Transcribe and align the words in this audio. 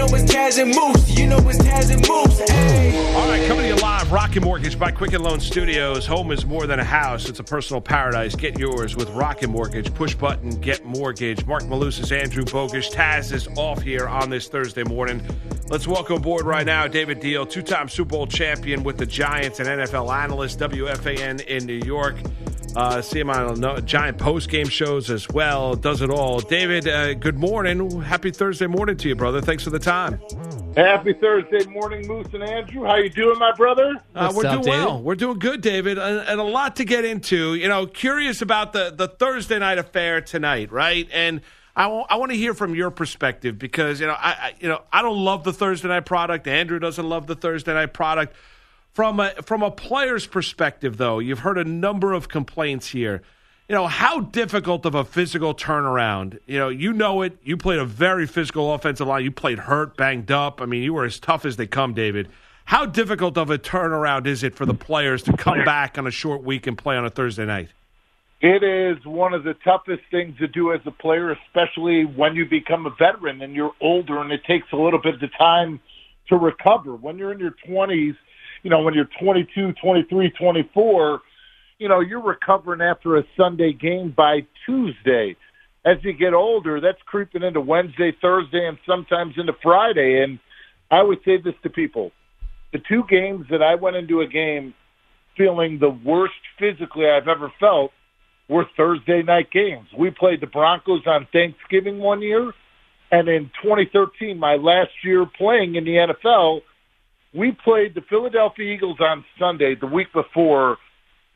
Know 0.00 0.06
it's 0.06 0.32
Taz 0.32 0.58
and 0.58 0.74
Moose. 0.74 1.18
You 1.18 1.26
know 1.26 1.36
it's 1.46 1.58
Taz 1.58 1.92
and 1.92 2.00
Moose. 2.08 2.48
Hey. 2.48 3.14
All 3.14 3.28
right, 3.28 3.46
coming 3.46 3.64
to 3.64 3.68
you 3.68 3.76
live, 3.76 4.10
Rocket 4.10 4.42
Mortgage 4.42 4.78
by 4.78 4.90
Quicken 4.90 5.22
Loan 5.22 5.40
Studios. 5.40 6.06
Home 6.06 6.32
is 6.32 6.46
more 6.46 6.66
than 6.66 6.80
a 6.80 6.84
house; 6.84 7.28
it's 7.28 7.38
a 7.38 7.44
personal 7.44 7.82
paradise. 7.82 8.34
Get 8.34 8.58
yours 8.58 8.96
with 8.96 9.10
Rocket 9.10 9.50
Mortgage. 9.50 9.92
Push 9.92 10.14
button, 10.14 10.58
get 10.60 10.86
mortgage. 10.86 11.44
Marc 11.44 11.64
Malusis, 11.64 12.18
Andrew 12.18 12.44
Bogusch. 12.44 12.90
Taz 12.90 13.30
is 13.30 13.46
off 13.58 13.82
here 13.82 14.08
on 14.08 14.30
this 14.30 14.48
Thursday 14.48 14.84
morning. 14.84 15.22
Let's 15.68 15.86
welcome 15.86 16.16
aboard 16.16 16.46
right 16.46 16.64
now 16.64 16.88
David 16.88 17.20
Diehl, 17.20 17.48
two-time 17.48 17.90
Super 17.90 18.08
Bowl 18.08 18.26
champion 18.26 18.82
with 18.82 18.96
the 18.96 19.04
Giants 19.04 19.60
and 19.60 19.68
NFL 19.68 20.10
analyst, 20.10 20.60
WFAN 20.60 21.44
in 21.44 21.66
New 21.66 21.82
York. 21.84 22.16
Uh, 22.76 23.02
see 23.02 23.20
him 23.20 23.30
on 23.30 23.58
no, 23.58 23.78
giant 23.80 24.18
post-game 24.18 24.68
shows 24.68 25.10
as 25.10 25.28
well. 25.28 25.74
Does 25.74 26.02
it 26.02 26.10
all. 26.10 26.40
David, 26.40 26.86
uh, 26.86 27.14
good 27.14 27.38
morning. 27.38 28.00
Happy 28.00 28.30
Thursday 28.30 28.66
morning 28.66 28.96
to 28.98 29.08
you, 29.08 29.16
brother. 29.16 29.40
Thanks 29.40 29.64
for 29.64 29.70
the 29.70 29.78
time. 29.78 30.20
Happy 30.76 31.12
Thursday 31.14 31.64
morning, 31.66 32.06
Moose 32.06 32.28
and 32.32 32.44
Andrew. 32.44 32.84
How 32.84 32.96
you 32.96 33.10
doing, 33.10 33.38
my 33.38 33.52
brother? 33.52 34.00
Uh, 34.14 34.32
we're 34.34 34.46
up, 34.46 34.62
doing 34.62 34.78
well. 34.78 35.02
We're 35.02 35.16
doing 35.16 35.38
good, 35.38 35.60
David, 35.62 35.98
and, 35.98 36.20
and 36.20 36.40
a 36.40 36.44
lot 36.44 36.76
to 36.76 36.84
get 36.84 37.04
into. 37.04 37.54
You 37.54 37.68
know, 37.68 37.86
curious 37.86 38.40
about 38.40 38.72
the 38.72 38.90
the 38.90 39.08
Thursday 39.08 39.58
night 39.58 39.78
affair 39.78 40.20
tonight, 40.20 40.70
right? 40.70 41.08
And 41.12 41.40
I 41.76 41.86
want 41.86 42.30
to 42.30 42.36
hear 42.36 42.52
from 42.52 42.74
your 42.74 42.90
perspective 42.90 43.58
because 43.58 44.00
you 44.00 44.06
know 44.06 44.12
I, 44.12 44.30
I 44.30 44.54
you 44.60 44.68
know 44.68 44.82
I 44.92 45.02
don't 45.02 45.24
love 45.24 45.44
the 45.44 45.52
Thursday 45.52 45.88
night 45.88 46.04
product. 46.04 46.46
Andrew 46.46 46.78
doesn't 46.78 47.08
love 47.08 47.26
the 47.26 47.36
Thursday 47.36 47.72
night 47.72 47.94
product. 47.94 48.34
From 48.92 49.20
a 49.20 49.30
from 49.42 49.62
a 49.62 49.70
player's 49.70 50.26
perspective, 50.26 50.96
though, 50.96 51.20
you've 51.20 51.40
heard 51.40 51.58
a 51.58 51.64
number 51.64 52.12
of 52.12 52.28
complaints 52.28 52.88
here. 52.88 53.22
You 53.68 53.76
know 53.76 53.86
how 53.86 54.20
difficult 54.20 54.84
of 54.84 54.96
a 54.96 55.04
physical 55.04 55.54
turnaround. 55.54 56.40
You 56.46 56.58
know, 56.58 56.68
you 56.70 56.92
know 56.92 57.22
it. 57.22 57.38
You 57.44 57.56
played 57.56 57.78
a 57.78 57.84
very 57.84 58.26
physical 58.26 58.74
offensive 58.74 59.06
line. 59.06 59.22
You 59.22 59.30
played 59.30 59.60
hurt, 59.60 59.96
banged 59.96 60.32
up. 60.32 60.60
I 60.60 60.66
mean, 60.66 60.82
you 60.82 60.92
were 60.92 61.04
as 61.04 61.20
tough 61.20 61.44
as 61.44 61.56
they 61.56 61.68
come, 61.68 61.94
David. 61.94 62.28
How 62.64 62.84
difficult 62.84 63.38
of 63.38 63.48
a 63.50 63.58
turnaround 63.58 64.26
is 64.26 64.42
it 64.42 64.56
for 64.56 64.66
the 64.66 64.74
players 64.74 65.22
to 65.24 65.36
come 65.36 65.64
back 65.64 65.96
on 65.98 66.06
a 66.06 66.10
short 66.10 66.42
week 66.42 66.66
and 66.66 66.76
play 66.76 66.96
on 66.96 67.04
a 67.04 67.10
Thursday 67.10 67.46
night? 67.46 67.68
It 68.40 68.62
is 68.62 69.04
one 69.04 69.34
of 69.34 69.44
the 69.44 69.54
toughest 69.54 70.02
things 70.10 70.38
to 70.38 70.48
do 70.48 70.72
as 70.72 70.80
a 70.86 70.90
player, 70.90 71.30
especially 71.30 72.04
when 72.04 72.34
you 72.34 72.46
become 72.46 72.86
a 72.86 72.90
veteran 72.90 73.42
and 73.42 73.54
you're 73.54 73.74
older 73.80 74.18
and 74.18 74.32
it 74.32 74.44
takes 74.44 74.66
a 74.72 74.76
little 74.76 75.00
bit 75.00 75.22
of 75.22 75.30
time 75.36 75.78
to 76.28 76.36
recover. 76.36 76.94
When 76.96 77.18
you're 77.18 77.32
in 77.32 77.38
your 77.38 77.54
20s, 77.68 78.16
you 78.62 78.70
know, 78.70 78.82
when 78.82 78.94
you're 78.94 79.08
22, 79.20 79.72
23, 79.82 80.30
24, 80.30 81.20
you 81.78 81.88
know, 81.88 82.00
you're 82.00 82.22
recovering 82.22 82.80
after 82.80 83.16
a 83.16 83.24
Sunday 83.36 83.72
game 83.72 84.12
by 84.16 84.46
Tuesday. 84.66 85.36
As 85.84 85.96
you 86.02 86.12
get 86.12 86.34
older, 86.34 86.80
that's 86.80 87.00
creeping 87.06 87.42
into 87.42 87.60
Wednesday, 87.60 88.12
Thursday, 88.20 88.66
and 88.66 88.76
sometimes 88.86 89.34
into 89.38 89.54
Friday. 89.62 90.22
And 90.22 90.38
I 90.90 91.02
would 91.02 91.18
say 91.24 91.38
this 91.42 91.54
to 91.62 91.70
people. 91.70 92.12
The 92.72 92.80
two 92.86 93.04
games 93.08 93.46
that 93.50 93.62
I 93.62 93.76
went 93.76 93.96
into 93.96 94.20
a 94.20 94.26
game 94.26 94.74
feeling 95.36 95.78
the 95.78 95.88
worst 95.88 96.34
physically 96.58 97.06
I've 97.08 97.28
ever 97.28 97.50
felt 97.58 97.92
were 98.48 98.66
Thursday 98.76 99.22
night 99.22 99.50
games. 99.50 99.86
We 99.96 100.10
played 100.10 100.42
the 100.42 100.46
Broncos 100.46 101.06
on 101.06 101.26
Thanksgiving 101.32 101.98
one 101.98 102.20
year, 102.20 102.52
and 103.10 103.28
in 103.28 103.50
2013, 103.62 104.38
my 104.38 104.56
last 104.56 104.90
year 105.02 105.24
playing 105.24 105.76
in 105.76 105.84
the 105.84 105.92
NFL, 105.92 106.60
we 107.32 107.52
played 107.52 107.94
the 107.94 108.00
Philadelphia 108.02 108.72
Eagles 108.72 108.98
on 109.00 109.24
Sunday 109.38 109.74
the 109.74 109.86
week 109.86 110.12
before, 110.12 110.78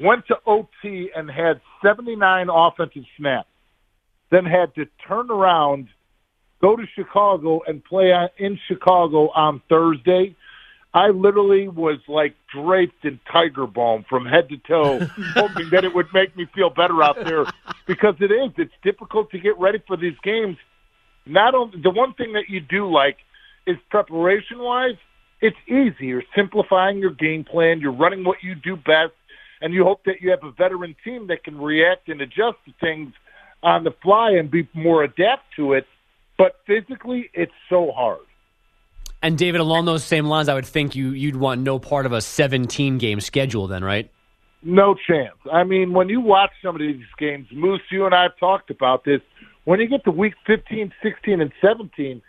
went 0.00 0.26
to 0.26 0.36
OT 0.46 1.10
and 1.14 1.30
had 1.30 1.60
79 1.82 2.48
offensive 2.50 3.04
snaps, 3.16 3.48
then 4.30 4.44
had 4.44 4.74
to 4.74 4.86
turn 5.06 5.30
around, 5.30 5.88
go 6.60 6.74
to 6.74 6.84
Chicago 6.96 7.60
and 7.66 7.84
play 7.84 8.12
in 8.38 8.58
Chicago 8.66 9.30
on 9.30 9.62
Thursday. 9.68 10.34
I 10.92 11.08
literally 11.08 11.68
was 11.68 11.98
like 12.08 12.34
draped 12.52 13.04
in 13.04 13.20
tiger 13.30 13.66
balm 13.66 14.04
from 14.08 14.26
head 14.26 14.48
to 14.48 14.56
toe, 14.58 14.98
hoping 15.34 15.70
that 15.70 15.84
it 15.84 15.94
would 15.94 16.06
make 16.12 16.36
me 16.36 16.46
feel 16.54 16.70
better 16.70 17.02
out 17.02 17.16
there 17.24 17.44
because 17.86 18.14
it 18.20 18.30
is. 18.32 18.52
It's 18.56 18.74
difficult 18.82 19.30
to 19.30 19.38
get 19.38 19.58
ready 19.58 19.78
for 19.86 19.96
these 19.96 20.16
games. 20.22 20.56
Not 21.26 21.54
only 21.54 21.80
the 21.80 21.90
one 21.90 22.14
thing 22.14 22.32
that 22.34 22.44
you 22.48 22.60
do 22.60 22.90
like 22.90 23.16
is 23.66 23.76
preparation 23.90 24.58
wise, 24.58 24.96
it's 25.44 25.56
easy. 25.68 26.06
You're 26.06 26.22
simplifying 26.34 26.98
your 26.98 27.10
game 27.10 27.44
plan. 27.44 27.78
You're 27.78 27.92
running 27.92 28.24
what 28.24 28.38
you 28.42 28.54
do 28.54 28.76
best, 28.76 29.12
and 29.60 29.74
you 29.74 29.84
hope 29.84 30.04
that 30.04 30.22
you 30.22 30.30
have 30.30 30.42
a 30.42 30.50
veteran 30.50 30.96
team 31.04 31.26
that 31.26 31.44
can 31.44 31.60
react 31.60 32.08
and 32.08 32.22
adjust 32.22 32.56
to 32.64 32.72
things 32.80 33.12
on 33.62 33.84
the 33.84 33.90
fly 34.02 34.30
and 34.30 34.50
be 34.50 34.66
more 34.72 35.04
adapt 35.04 35.42
to 35.56 35.74
it. 35.74 35.86
But 36.38 36.56
physically, 36.66 37.30
it's 37.34 37.52
so 37.68 37.92
hard. 37.92 38.20
And 39.22 39.36
David, 39.36 39.60
along 39.60 39.84
those 39.84 40.02
same 40.02 40.26
lines, 40.26 40.48
I 40.48 40.54
would 40.54 40.66
think 40.66 40.96
you 40.96 41.10
you'd 41.10 41.36
want 41.36 41.60
no 41.60 41.78
part 41.78 42.06
of 42.06 42.12
a 42.12 42.22
17 42.22 42.96
game 42.96 43.20
schedule, 43.20 43.66
then, 43.66 43.84
right? 43.84 44.10
No 44.62 44.94
chance. 44.94 45.36
I 45.52 45.64
mean, 45.64 45.92
when 45.92 46.08
you 46.08 46.22
watch 46.22 46.52
some 46.62 46.74
of 46.74 46.80
these 46.80 47.04
games, 47.18 47.48
Moose, 47.52 47.82
you 47.90 48.06
and 48.06 48.14
I 48.14 48.22
have 48.22 48.38
talked 48.38 48.70
about 48.70 49.04
this. 49.04 49.20
When 49.64 49.78
you 49.78 49.88
get 49.88 50.04
to 50.04 50.10
week 50.10 50.34
15, 50.46 50.92
16, 51.02 51.40
and 51.40 51.52
17, 51.60 52.22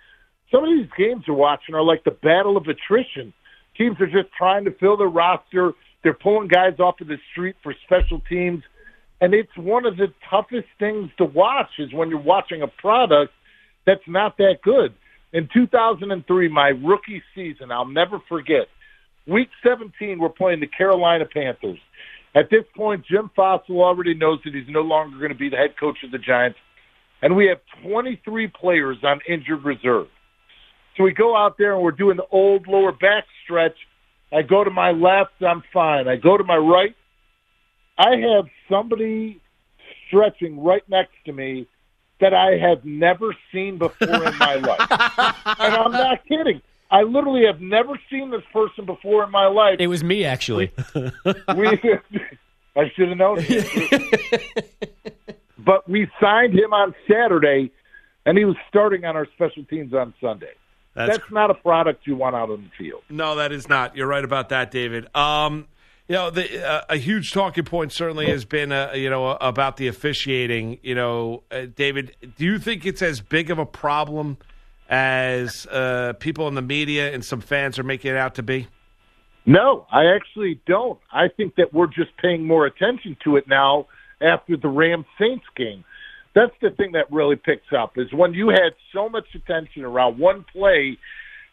some 0.51 0.63
of 0.63 0.69
these 0.69 0.89
games 0.97 1.23
you're 1.27 1.35
watching 1.35 1.75
are 1.75 1.83
like 1.83 2.03
the 2.03 2.11
battle 2.11 2.57
of 2.57 2.67
attrition. 2.67 3.33
Teams 3.77 3.99
are 3.99 4.07
just 4.07 4.31
trying 4.37 4.65
to 4.65 4.71
fill 4.71 4.97
their 4.97 5.07
roster. 5.07 5.73
They're 6.03 6.13
pulling 6.13 6.47
guys 6.47 6.79
off 6.79 7.01
of 7.01 7.07
the 7.07 7.17
street 7.31 7.55
for 7.63 7.75
special 7.85 8.21
teams. 8.29 8.63
And 9.21 9.33
it's 9.33 9.55
one 9.57 9.85
of 9.85 9.97
the 9.97 10.13
toughest 10.29 10.67
things 10.79 11.09
to 11.17 11.25
watch 11.25 11.69
is 11.79 11.93
when 11.93 12.09
you're 12.09 12.19
watching 12.19 12.61
a 12.61 12.67
product 12.67 13.33
that's 13.85 14.07
not 14.07 14.37
that 14.37 14.57
good. 14.63 14.93
In 15.33 15.49
2003, 15.53 16.47
my 16.49 16.69
rookie 16.69 17.21
season, 17.33 17.71
I'll 17.71 17.87
never 17.87 18.19
forget. 18.29 18.67
Week 19.27 19.49
17, 19.63 20.19
we're 20.19 20.29
playing 20.29 20.59
the 20.59 20.67
Carolina 20.67 21.25
Panthers. 21.25 21.79
At 22.35 22.49
this 22.49 22.63
point, 22.75 23.05
Jim 23.05 23.31
Fassel 23.35 23.81
already 23.81 24.13
knows 24.13 24.39
that 24.43 24.53
he's 24.53 24.67
no 24.67 24.81
longer 24.81 25.17
going 25.17 25.31
to 25.31 25.37
be 25.37 25.49
the 25.49 25.57
head 25.57 25.75
coach 25.79 25.97
of 26.03 26.11
the 26.11 26.17
Giants. 26.17 26.59
And 27.21 27.35
we 27.35 27.47
have 27.47 27.59
23 27.83 28.47
players 28.47 28.97
on 29.03 29.21
injured 29.27 29.63
reserve. 29.63 30.07
So 30.95 31.03
we 31.03 31.13
go 31.13 31.35
out 31.35 31.57
there 31.57 31.73
and 31.73 31.83
we're 31.83 31.91
doing 31.91 32.17
the 32.17 32.27
old 32.31 32.67
lower 32.67 32.91
back 32.91 33.25
stretch. 33.43 33.75
I 34.31 34.41
go 34.41 34.63
to 34.63 34.71
my 34.71 34.91
left, 34.91 35.41
I'm 35.41 35.63
fine. 35.73 36.07
I 36.07 36.15
go 36.15 36.37
to 36.37 36.43
my 36.43 36.57
right. 36.57 36.95
I 37.97 38.17
have 38.17 38.45
somebody 38.69 39.39
stretching 40.07 40.61
right 40.63 40.83
next 40.89 41.13
to 41.25 41.33
me 41.33 41.67
that 42.19 42.33
I 42.33 42.57
have 42.57 42.85
never 42.85 43.35
seen 43.51 43.77
before 43.77 44.27
in 44.27 44.37
my 44.37 44.55
life. 44.55 44.79
and 45.59 45.75
I'm 45.75 45.91
not 45.91 46.25
kidding. 46.25 46.61
I 46.89 47.01
literally 47.01 47.45
have 47.45 47.61
never 47.61 47.99
seen 48.09 48.29
this 48.29 48.43
person 48.53 48.85
before 48.85 49.23
in 49.23 49.31
my 49.31 49.47
life. 49.47 49.77
It 49.79 49.87
was 49.87 50.03
me, 50.03 50.23
actually. 50.23 50.71
We, 51.55 51.79
I 52.75 52.91
should 52.95 53.09
have 53.09 53.17
known. 53.17 53.37
but 55.57 55.89
we 55.89 56.07
signed 56.21 56.53
him 56.53 56.73
on 56.73 56.93
Saturday, 57.09 57.71
and 58.25 58.37
he 58.37 58.45
was 58.45 58.55
starting 58.69 59.05
on 59.05 59.15
our 59.15 59.27
special 59.35 59.63
teams 59.65 59.93
on 59.93 60.13
Sunday. 60.21 60.53
That's, 60.95 61.17
That's 61.17 61.31
not 61.31 61.51
a 61.51 61.55
product 61.55 62.07
you 62.07 62.15
want 62.15 62.35
out 62.35 62.49
on 62.49 62.63
the 62.63 62.83
field. 62.83 63.03
No, 63.09 63.35
that 63.35 63.51
is 63.51 63.67
not. 63.67 63.97
You're 63.97 64.07
right 64.07 64.23
about 64.23 64.49
that, 64.49 64.71
David. 64.71 65.13
Um, 65.13 65.67
you 66.07 66.15
know, 66.15 66.29
the, 66.29 66.65
uh, 66.65 66.81
a 66.89 66.97
huge 66.97 67.33
talking 67.33 67.65
point 67.65 67.91
certainly 67.91 68.27
has 68.27 68.45
been, 68.45 68.71
uh, 68.71 68.93
you 68.95 69.09
know, 69.09 69.31
about 69.31 69.75
the 69.77 69.87
officiating. 69.87 70.79
You 70.83 70.95
know, 70.95 71.43
uh, 71.51 71.65
David, 71.75 72.15
do 72.37 72.45
you 72.45 72.59
think 72.59 72.85
it's 72.85 73.01
as 73.01 73.19
big 73.19 73.51
of 73.51 73.59
a 73.59 73.65
problem 73.65 74.37
as 74.87 75.65
uh, 75.67 76.13
people 76.19 76.47
in 76.47 76.55
the 76.55 76.61
media 76.61 77.11
and 77.13 77.25
some 77.25 77.41
fans 77.41 77.77
are 77.77 77.83
making 77.83 78.11
it 78.11 78.17
out 78.17 78.35
to 78.35 78.43
be? 78.43 78.67
No, 79.45 79.85
I 79.91 80.05
actually 80.05 80.61
don't. 80.65 80.99
I 81.11 81.27
think 81.27 81.55
that 81.55 81.73
we're 81.73 81.87
just 81.87 82.15
paying 82.17 82.47
more 82.47 82.65
attention 82.65 83.17
to 83.23 83.35
it 83.35 83.47
now 83.47 83.87
after 84.21 84.57
the 84.57 84.69
Rams 84.69 85.05
Saints 85.19 85.45
game. 85.55 85.83
That's 86.35 86.51
the 86.61 86.69
thing 86.71 86.91
that 86.91 87.11
really 87.11 87.37
picks 87.37 87.71
up 87.75 87.97
is 87.97 88.11
when 88.13 88.33
you 88.33 88.49
had 88.49 88.73
so 88.93 89.07
much 89.07 89.25
attention 89.33 89.83
around 89.83 90.19
one 90.19 90.45
play 90.51 90.97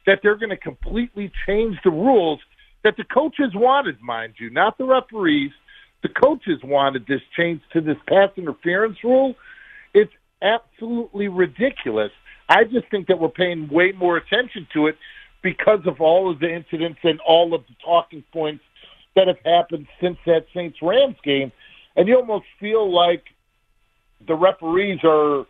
that 0.07 0.19
they're 0.23 0.37
going 0.37 0.51
to 0.51 0.57
completely 0.57 1.31
change 1.47 1.79
the 1.85 1.91
rules 1.91 2.41
that 2.83 2.97
the 2.97 3.05
coaches 3.05 3.53
wanted, 3.55 4.01
mind 4.03 4.35
you, 4.39 4.51
not 4.51 4.77
the 4.77 4.85
referees. 4.85 5.53
The 6.03 6.09
coaches 6.09 6.59
wanted 6.65 7.07
this 7.07 7.21
change 7.37 7.63
to 7.73 7.81
this 7.81 7.97
pass 8.09 8.31
interference 8.37 8.99
rule. 9.05 9.37
It's 9.95 10.13
absolutely 10.43 11.29
ridiculous. 11.29 12.11
I 12.49 12.65
just 12.65 12.91
think 12.91 13.07
that 13.07 13.21
we're 13.21 13.29
paying 13.29 13.69
way 13.69 13.93
more 13.93 14.17
attention 14.17 14.67
to 14.75 14.89
it 14.89 14.97
because 15.43 15.81
of 15.87 16.01
all 16.01 16.29
of 16.29 16.41
the 16.41 16.53
incidents 16.53 16.99
and 17.05 17.21
all 17.21 17.55
of 17.55 17.63
the 17.69 17.75
talking 17.85 18.25
points 18.33 18.65
that 19.15 19.29
have 19.29 19.39
happened 19.45 19.87
since 20.01 20.19
that 20.27 20.47
Saints 20.53 20.79
Rams 20.83 21.17
game. 21.23 21.53
And 21.95 22.09
you 22.09 22.17
almost 22.17 22.47
feel 22.59 22.93
like 22.93 23.23
the 24.27 24.35
referees 24.35 25.01
are 25.05 25.47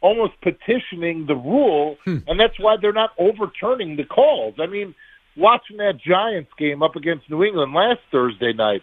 almost 0.00 0.34
petitioning 0.42 1.26
the 1.26 1.34
rule, 1.34 1.96
Hmm. 2.04 2.18
and 2.26 2.38
that's 2.38 2.58
why 2.58 2.76
they're 2.76 2.92
not 2.92 3.10
overturning 3.18 3.96
the 3.96 4.04
calls. 4.04 4.54
I 4.60 4.66
mean, 4.66 4.94
watching 5.36 5.78
that 5.78 5.96
Giants 5.98 6.50
game 6.58 6.82
up 6.82 6.96
against 6.96 7.28
New 7.30 7.42
England 7.44 7.72
last 7.74 8.00
Thursday 8.10 8.52
night, 8.52 8.82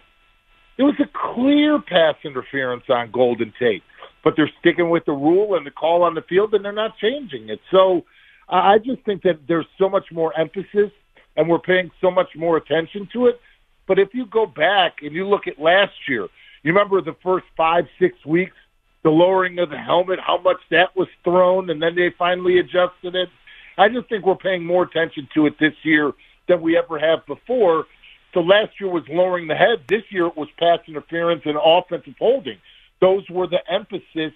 it 0.78 0.84
was 0.84 0.96
a 1.00 1.06
clear 1.34 1.80
pass 1.80 2.16
interference 2.24 2.84
on 2.90 3.12
Golden 3.12 3.54
Tate, 3.60 3.84
but 4.24 4.36
they're 4.36 4.52
sticking 4.60 4.90
with 4.90 5.06
the 5.06 5.14
rule 5.14 5.56
and 5.56 5.66
the 5.66 5.72
call 5.72 6.04
on 6.04 6.16
the 6.16 6.22
field, 6.24 6.54
and 6.54 6.66
they're 6.66 6.72
not 6.72 6.98
changing 6.98 7.50
it. 7.50 7.60
So 7.70 8.06
I 8.50 8.74
I 8.74 8.78
just 8.80 9.02
think 9.04 9.22
that 9.24 9.48
there's 9.48 9.68
so 9.78 9.88
much 9.88 10.12
more 10.12 10.38
emphasis, 10.38 10.92
and 11.38 11.48
we're 11.48 11.60
paying 11.60 11.92
so 12.02 12.10
much 12.12 12.36
more 12.36 12.58
attention 12.58 13.08
to 13.14 13.28
it. 13.28 13.40
But 13.88 14.00
if 14.00 14.14
you 14.14 14.26
go 14.26 14.46
back 14.46 15.04
and 15.04 15.14
you 15.14 15.28
look 15.28 15.48
at 15.48 15.60
last 15.60 15.94
year, 16.08 16.28
you 16.64 16.74
remember 16.74 17.02
the 17.02 17.16
first 17.22 17.46
five, 17.56 17.86
six 18.00 18.16
weeks, 18.26 18.56
the 19.04 19.10
lowering 19.10 19.60
of 19.60 19.70
the 19.70 19.78
helmet, 19.78 20.20
how 20.20 20.40
much 20.42 20.58
that 20.72 20.96
was 20.96 21.08
thrown, 21.24 21.70
and 21.70 21.82
then 21.82 21.96
they 21.96 22.10
finally 22.18 22.60
adjusted 22.60 23.16
it. 23.16 23.30
I 23.78 23.90
just 23.90 24.08
think 24.10 24.26
we're 24.26 24.36
paying 24.36 24.66
more 24.66 24.84
attention 24.84 25.28
to 25.36 25.46
it 25.46 25.56
this 25.60 25.74
year 25.84 26.14
than 26.48 26.62
we 26.62 26.78
ever 26.78 27.00
have 27.00 27.26
before. 27.26 27.86
So 28.34 28.40
last 28.40 28.80
year 28.80 28.90
was 28.90 29.04
lowering 29.10 29.48
the 29.48 29.56
head. 29.56 29.84
This 29.88 30.04
year 30.10 30.28
it 30.28 30.38
was 30.38 30.48
pass 30.58 30.80
interference 30.88 31.42
and 31.46 31.58
offensive 31.64 32.16
holding. 32.18 32.58
Those 33.02 33.30
were 33.30 33.48
the 33.48 33.60
emphasis 33.70 34.34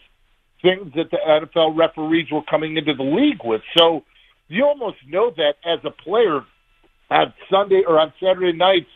things 0.62 0.92
that 0.96 1.12
the 1.12 1.18
NFL 1.18 1.78
referees 1.78 2.32
were 2.32 2.42
coming 2.44 2.78
into 2.78 2.94
the 2.94 3.04
league 3.04 3.44
with. 3.44 3.62
So 3.78 4.04
you 4.48 4.66
almost 4.66 4.98
know 5.08 5.32
that 5.38 5.56
as 5.66 5.80
a 5.84 5.92
player 5.92 6.42
on 7.10 7.34
Sunday 7.50 7.84
or 7.88 8.00
on 8.00 8.14
Saturday 8.20 8.58
nights 8.58 8.90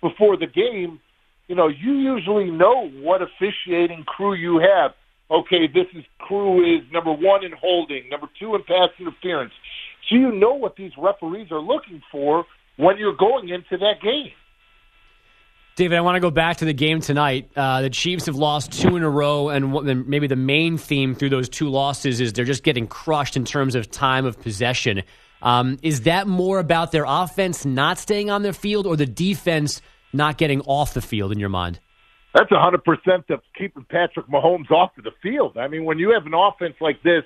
before 0.00 0.36
the 0.36 0.46
game, 0.46 1.00
you 1.48 1.54
know, 1.54 1.68
you 1.68 1.92
usually 1.92 2.50
know 2.50 2.88
what 2.88 3.20
officiating 3.20 4.04
crew 4.04 4.34
you 4.34 4.58
have. 4.58 4.92
Okay, 5.32 5.66
this 5.66 5.86
is 5.94 6.04
crew 6.18 6.62
is 6.62 6.82
number 6.92 7.10
one 7.10 7.42
in 7.42 7.52
holding, 7.52 8.08
number 8.10 8.28
two 8.38 8.54
in 8.54 8.62
pass 8.64 8.90
interference. 8.98 9.52
So 10.08 10.16
you 10.16 10.30
know 10.30 10.52
what 10.52 10.76
these 10.76 10.92
referees 10.98 11.50
are 11.50 11.60
looking 11.60 12.02
for 12.12 12.44
when 12.76 12.98
you're 12.98 13.16
going 13.16 13.48
into 13.48 13.78
that 13.78 14.02
game. 14.02 14.32
David, 15.74 15.96
I 15.96 16.02
want 16.02 16.16
to 16.16 16.20
go 16.20 16.30
back 16.30 16.58
to 16.58 16.66
the 16.66 16.74
game 16.74 17.00
tonight. 17.00 17.50
Uh, 17.56 17.80
the 17.80 17.88
Chiefs 17.88 18.26
have 18.26 18.36
lost 18.36 18.72
two 18.72 18.94
in 18.94 19.02
a 19.02 19.08
row, 19.08 19.48
and 19.48 19.72
maybe 20.06 20.26
the 20.26 20.36
main 20.36 20.76
theme 20.76 21.14
through 21.14 21.30
those 21.30 21.48
two 21.48 21.70
losses 21.70 22.20
is 22.20 22.34
they're 22.34 22.44
just 22.44 22.62
getting 22.62 22.86
crushed 22.86 23.34
in 23.34 23.46
terms 23.46 23.74
of 23.74 23.90
time 23.90 24.26
of 24.26 24.38
possession. 24.38 25.02
Um, 25.40 25.78
is 25.82 26.02
that 26.02 26.26
more 26.26 26.58
about 26.58 26.92
their 26.92 27.06
offense 27.08 27.64
not 27.64 27.98
staying 27.98 28.28
on 28.28 28.42
their 28.42 28.52
field 28.52 28.86
or 28.86 28.96
the 28.96 29.06
defense 29.06 29.80
not 30.12 30.36
getting 30.36 30.60
off 30.62 30.92
the 30.92 31.00
field 31.00 31.32
in 31.32 31.38
your 31.38 31.48
mind? 31.48 31.80
That's 32.34 32.50
a 32.50 32.60
hundred 32.60 32.84
percent 32.84 33.24
of 33.30 33.40
keeping 33.56 33.84
Patrick 33.90 34.26
Mahomes 34.26 34.70
off 34.70 34.96
of 34.96 35.04
the 35.04 35.12
field. 35.22 35.56
I 35.58 35.68
mean, 35.68 35.84
when 35.84 35.98
you 35.98 36.10
have 36.12 36.26
an 36.26 36.34
offense 36.34 36.74
like 36.80 37.02
this 37.02 37.24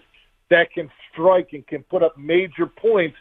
that 0.50 0.72
can 0.72 0.90
strike 1.12 1.48
and 1.52 1.66
can 1.66 1.82
put 1.84 2.02
up 2.02 2.18
major 2.18 2.66
points, 2.66 3.16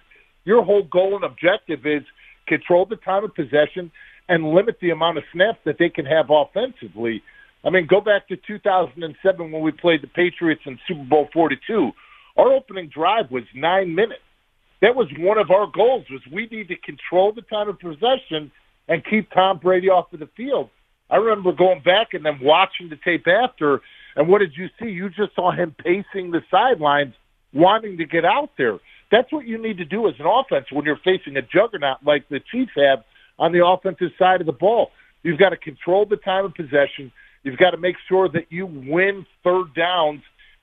your 0.46 0.64
whole 0.64 0.84
goal 0.84 1.16
and 1.16 1.24
objective 1.24 1.86
is 1.86 2.04
control 2.48 2.86
the 2.86 2.96
time 2.98 3.24
of 3.24 3.36
possession 3.36 3.92
and 4.30 4.54
limit 4.54 4.78
the 4.82 4.90
amount 4.90 5.18
of 5.18 5.24
snaps 5.32 5.60
that 5.66 5.78
they 5.78 5.90
can 5.90 6.06
have 6.06 6.28
offensively. 6.30 7.22
I 7.64 7.70
mean, 7.70 7.88
go 7.88 8.02
back 8.02 8.28
to 8.28 8.38
2007 8.48 9.52
when 9.52 9.62
we 9.62 9.72
played 9.72 10.02
the 10.04 10.08
Patriots 10.08 10.62
in 10.66 10.80
Super 10.88 11.04
Bowl 11.04 11.30
42. 11.34 11.92
Our 12.38 12.52
opening 12.54 12.90
drive 12.90 13.32
was 13.32 13.44
nine 13.56 13.94
minutes. 13.94 14.22
That 14.82 14.96
was 14.96 15.08
one 15.18 15.38
of 15.38 15.52
our 15.52 15.68
goals 15.72 16.06
was 16.12 16.22
we 16.32 16.48
need 16.48 16.68
to 16.68 16.76
control 16.78 17.32
the 17.32 17.42
time 17.44 17.70
of 17.70 17.80
possession 17.80 18.52
and 18.88 19.04
keep 19.06 19.32
Tom 19.32 19.58
Brady 19.58 19.90
off 19.90 20.14
of 20.14 20.20
the 20.20 20.30
field. 20.38 20.70
I 21.10 21.18
remember 21.18 21.52
going 21.52 21.82
back 21.82 22.14
and 22.14 22.26
then 22.26 22.40
watching 22.42 22.90
the 22.90 22.98
tape 22.98 23.28
after, 23.28 23.82
and 24.16 24.28
what 24.28 24.40
did 24.40 24.54
you 24.56 24.70
see? 24.80 24.90
You 24.90 25.10
just 25.10 25.36
saw 25.36 25.52
him 25.52 25.76
pacing 25.78 26.32
the 26.32 26.42
sidelines, 26.50 27.14
wanting 27.54 27.98
to 27.98 28.06
get 28.06 28.26
out 28.26 28.52
there. 28.58 28.80
That's 29.12 29.32
what 29.32 29.46
you 29.46 29.62
need 29.62 29.78
to 29.78 29.86
do 29.86 30.08
as 30.08 30.16
an 30.20 30.26
offense 30.26 30.68
when 30.72 30.86
you're 30.86 31.00
facing 31.04 31.38
a 31.38 31.42
juggernaut 31.42 31.98
like 32.04 32.28
the 32.30 32.40
Chiefs 32.52 32.72
have 32.76 33.04
on 33.38 33.52
the 33.52 33.66
offensive 33.66 34.12
side 34.18 34.42
of 34.42 34.48
the 34.48 34.54
ball. 34.54 34.92
You've 35.24 35.40
got 35.40 35.50
to 35.50 35.58
control 35.58 36.06
the 36.06 36.18
time 36.18 36.46
of 36.46 36.54
possession. 36.56 37.12
You've 37.44 37.58
got 37.58 37.72
to 37.72 37.78
make 37.78 37.96
sure 38.08 38.28
that 38.30 38.52
you 38.52 38.66
win 38.66 39.26
third 39.44 39.74
downs. 39.76 40.22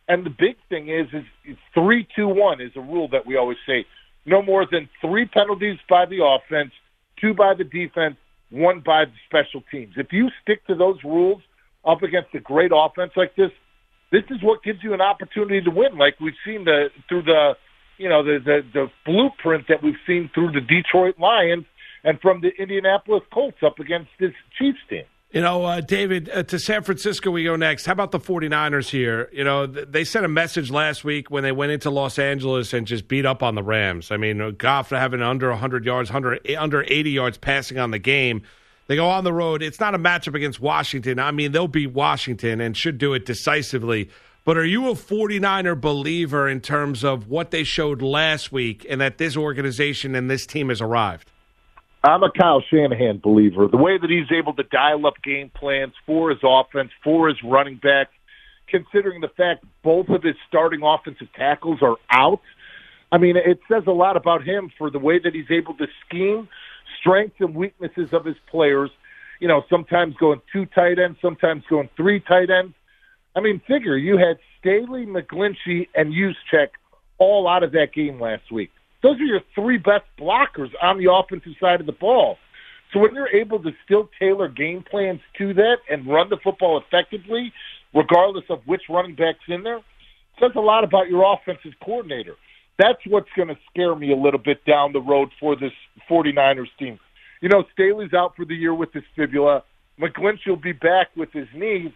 And 0.09 0.27
the 0.27 0.31
big 0.31 0.57
thing 0.69 0.89
is, 0.89 1.07
is 1.45 1.57
three, 1.73 2.07
two, 2.17 2.29
one 2.29 2.61
is 2.61 2.73
a 2.75 2.81
rule 2.81 3.09
that 3.09 3.27
we 3.27 3.37
always 3.37 3.59
say. 3.67 3.87
No 4.27 4.43
more 4.43 4.67
than 4.71 4.89
three 5.01 5.27
penalties 5.27 5.79
by 5.89 6.07
the 6.07 6.25
offense, 6.25 6.73
two 7.21 7.35
by 7.35 7.55
the 7.55 7.65
defense, 7.65 8.17
one 8.53 8.81
by 8.81 9.07
the 9.07 9.13
special 9.27 9.63
teams. 9.71 9.95
If 9.97 10.13
you 10.13 10.29
stick 10.43 10.67
to 10.67 10.75
those 10.75 10.99
rules 11.03 11.43
up 11.85 12.03
against 12.03 12.35
a 12.35 12.41
great 12.41 12.71
offense 12.75 13.13
like 13.17 13.35
this, 13.35 13.51
this 14.13 14.25
is 14.31 14.43
what 14.43 14.63
gives 14.63 14.83
you 14.83 14.93
an 14.93 15.01
opportunity 15.01 15.61
to 15.63 15.71
win. 15.71 15.97
Like 15.99 16.21
we've 16.21 16.35
seen 16.45 16.65
the 16.65 16.89
through 17.09 17.23
the 17.23 17.55
you 17.99 18.09
know 18.09 18.23
the 18.23 18.39
the, 18.45 18.61
the 18.73 18.91
blueprint 19.07 19.67
that 19.69 19.83
we've 19.83 20.01
seen 20.07 20.31
through 20.35 20.53
the 20.53 20.61
Detroit 20.61 21.19
Lions 21.19 21.65
and 22.05 22.21
from 22.21 22.41
the 22.41 22.51
Indianapolis 22.61 23.23
Colts 23.33 23.59
up 23.65 23.79
against 23.79 24.11
this 24.21 24.33
Chiefs 24.59 24.79
team. 24.89 25.05
You 25.33 25.41
know, 25.41 25.65
uh, 25.65 25.81
David, 25.81 26.29
uh, 26.29 26.43
to 26.43 26.59
San 26.59 26.83
Francisco 26.83 27.31
we 27.31 27.43
go 27.43 27.57
next. 27.57 27.87
How 27.87 27.93
about 27.93 28.11
the 28.11 28.21
49ers 28.21 28.91
here? 28.91 29.31
You 29.33 29.45
know, 29.45 29.67
th- 29.67 29.89
they 29.89 30.05
sent 30.05 30.27
a 30.27 30.29
message 30.29 30.71
last 30.71 31.05
week 31.05 31.31
when 31.31 31.43
they 31.43 31.53
went 31.53 31.73
into 31.73 31.89
Los 31.89 32.19
Angeles 32.19 32.75
and 32.75 32.87
just 32.87 33.09
beat 33.09 33.25
up 33.25 33.43
on 33.43 33.55
the 33.55 33.63
Rams. 33.63 34.11
I 34.11 34.19
mean, 34.19 34.57
Goff 34.59 34.91
having 34.91 35.23
under 35.23 35.49
100 35.49 35.87
yards, 35.87 36.11
100, 36.11 36.55
under 36.59 36.85
80 36.87 37.11
yards 37.11 37.39
passing 37.39 37.79
on 37.79 37.93
the 37.93 37.99
game. 37.99 38.43
They 38.89 38.97
go 38.97 39.09
on 39.09 39.25
the 39.25 39.33
road. 39.33 39.63
It's 39.63 39.81
not 39.81 39.95
a 39.95 39.99
matchup 39.99 40.35
against 40.35 40.61
Washington. 40.61 41.19
I 41.19 41.31
mean, 41.31 41.53
they'll 41.53 41.67
beat 41.67 41.93
Washington 41.93 42.61
and 42.61 42.77
should 42.77 42.99
do 42.99 43.15
it 43.15 43.25
decisively. 43.25 44.11
But 44.45 44.59
are 44.59 44.67
you 44.67 44.91
a 44.91 44.95
49er 44.95 45.81
believer 45.81 46.47
in 46.47 46.61
terms 46.61 47.05
of 47.05 47.29
what 47.29 47.53
they 47.53 47.65
showed 47.65 48.03
last 48.03 48.53
week 48.53 48.85
and 48.87 49.01
that 49.01 49.17
this 49.17 49.35
organization 49.35 50.15
and 50.15 50.31
this 50.31 50.45
team 50.45 50.69
has 50.69 50.83
arrived? 50.83 51.32
I'm 52.05 52.23
a 52.25 52.31
Kyle 52.31 52.63
Shanahan 52.69 53.19
believer. 53.19 53.69
The 53.69 53.77
way 53.77 53.97
that 53.97 54.11
he's 54.11 54.31
able 54.37 54.55
to 54.55 54.65
dial 54.65 55.07
up 55.07 55.15
game 55.23 55.51
plans 55.55 55.93
for 56.05 56.31
his 56.31 56.41
offense, 56.43 56.91
for 57.05 57.29
his 57.29 57.37
running 57.45 57.77
back, 57.77 58.09
considering 58.67 59.21
the 59.21 59.29
fact 59.29 59.65
both 59.85 60.09
of 60.09 60.25
his 60.25 60.35
starting 60.49 60.81
offensive 60.83 61.29
tackles 61.37 61.79
are 61.81 61.97
out. 62.11 62.41
I 63.13 63.19
mean, 63.19 63.37
it 63.37 63.61
says 63.71 63.85
a 63.87 63.93
lot 63.93 64.17
about 64.17 64.43
him 64.43 64.73
for 64.77 64.91
the 64.91 64.99
way 64.99 65.21
that 65.21 65.33
he's 65.33 65.51
able 65.51 65.75
to 65.75 65.87
scheme 66.05 66.49
strengths 66.99 67.37
and 67.39 67.55
weaknesses 67.55 68.13
of 68.13 68.25
his 68.25 68.37
players. 68.51 68.91
You 69.39 69.47
know, 69.47 69.63
sometimes 69.71 70.17
going 70.17 70.41
two 70.53 70.67
tight 70.67 70.99
ends, 70.99 71.19
sometimes 71.23 71.63
going 71.71 71.89
three 71.97 72.19
tight 72.19 72.51
ends. 72.51 72.75
I 73.37 73.41
mean, 73.41 73.61
figure 73.69 73.97
you 73.97 74.19
had 74.19 74.39
Staley, 74.59 75.07
McGlinchey, 75.07 75.89
and 75.95 76.13
Juszczyk 76.13 76.69
all 77.19 77.47
out 77.47 77.63
of 77.63 77.73
that 77.73 77.93
game 77.93 78.21
last 78.21 78.51
week. 78.51 78.71
Those 79.03 79.21
are 79.21 79.25
your 79.25 79.41
three 79.55 79.79
best 79.79 80.05
blockers 80.19 80.71
on 80.81 80.99
the 80.99 81.13
offensive 81.13 81.55
side 81.61 81.81
of 81.81 81.87
the 81.87 81.93
ball. 81.93 82.39
So 82.93 83.01
when 83.01 83.15
you're 83.15 83.29
able 83.29 83.63
to 83.63 83.71
still 83.85 84.09
tailor 84.19 84.49
game 84.49 84.85
plans 84.89 85.21
to 85.39 85.55
that 85.55 85.79
and 85.91 86.07
run 86.07 86.29
the 86.29 86.37
football 86.37 86.81
effectively, 86.81 87.53
regardless 87.95 88.45
of 88.49 88.61
which 88.67 88.83
running 88.89 89.15
back's 89.15 89.41
in 89.49 89.63
there, 89.63 89.81
says 90.41 90.53
a 90.55 90.61
lot 90.61 90.85
about 90.85 91.09
your 91.09 91.25
offensive 91.33 91.73
coordinator. 91.85 92.37
That's 92.79 93.01
what's 93.07 93.29
going 93.37 93.49
to 93.49 93.59
scare 93.71 93.95
me 93.95 94.13
a 94.13 94.17
little 94.17 94.41
bit 94.41 94.65
down 94.65 94.93
the 94.93 95.01
road 95.01 95.31
for 95.41 95.57
this 95.57 95.73
49ers 96.09 96.69
team. 96.79 96.99
You 97.41 97.49
know, 97.49 97.65
Staley's 97.73 98.15
out 98.15 98.37
for 98.37 98.45
the 98.45 98.55
year 98.55 98.75
with 98.75 98.93
his 98.93 99.05
fibula. 99.17 99.65
McGlinchey 100.01 100.49
will 100.49 100.57
be 100.57 100.73
back 100.73 101.09
with 101.17 101.33
his 101.33 101.49
knee, 101.55 101.95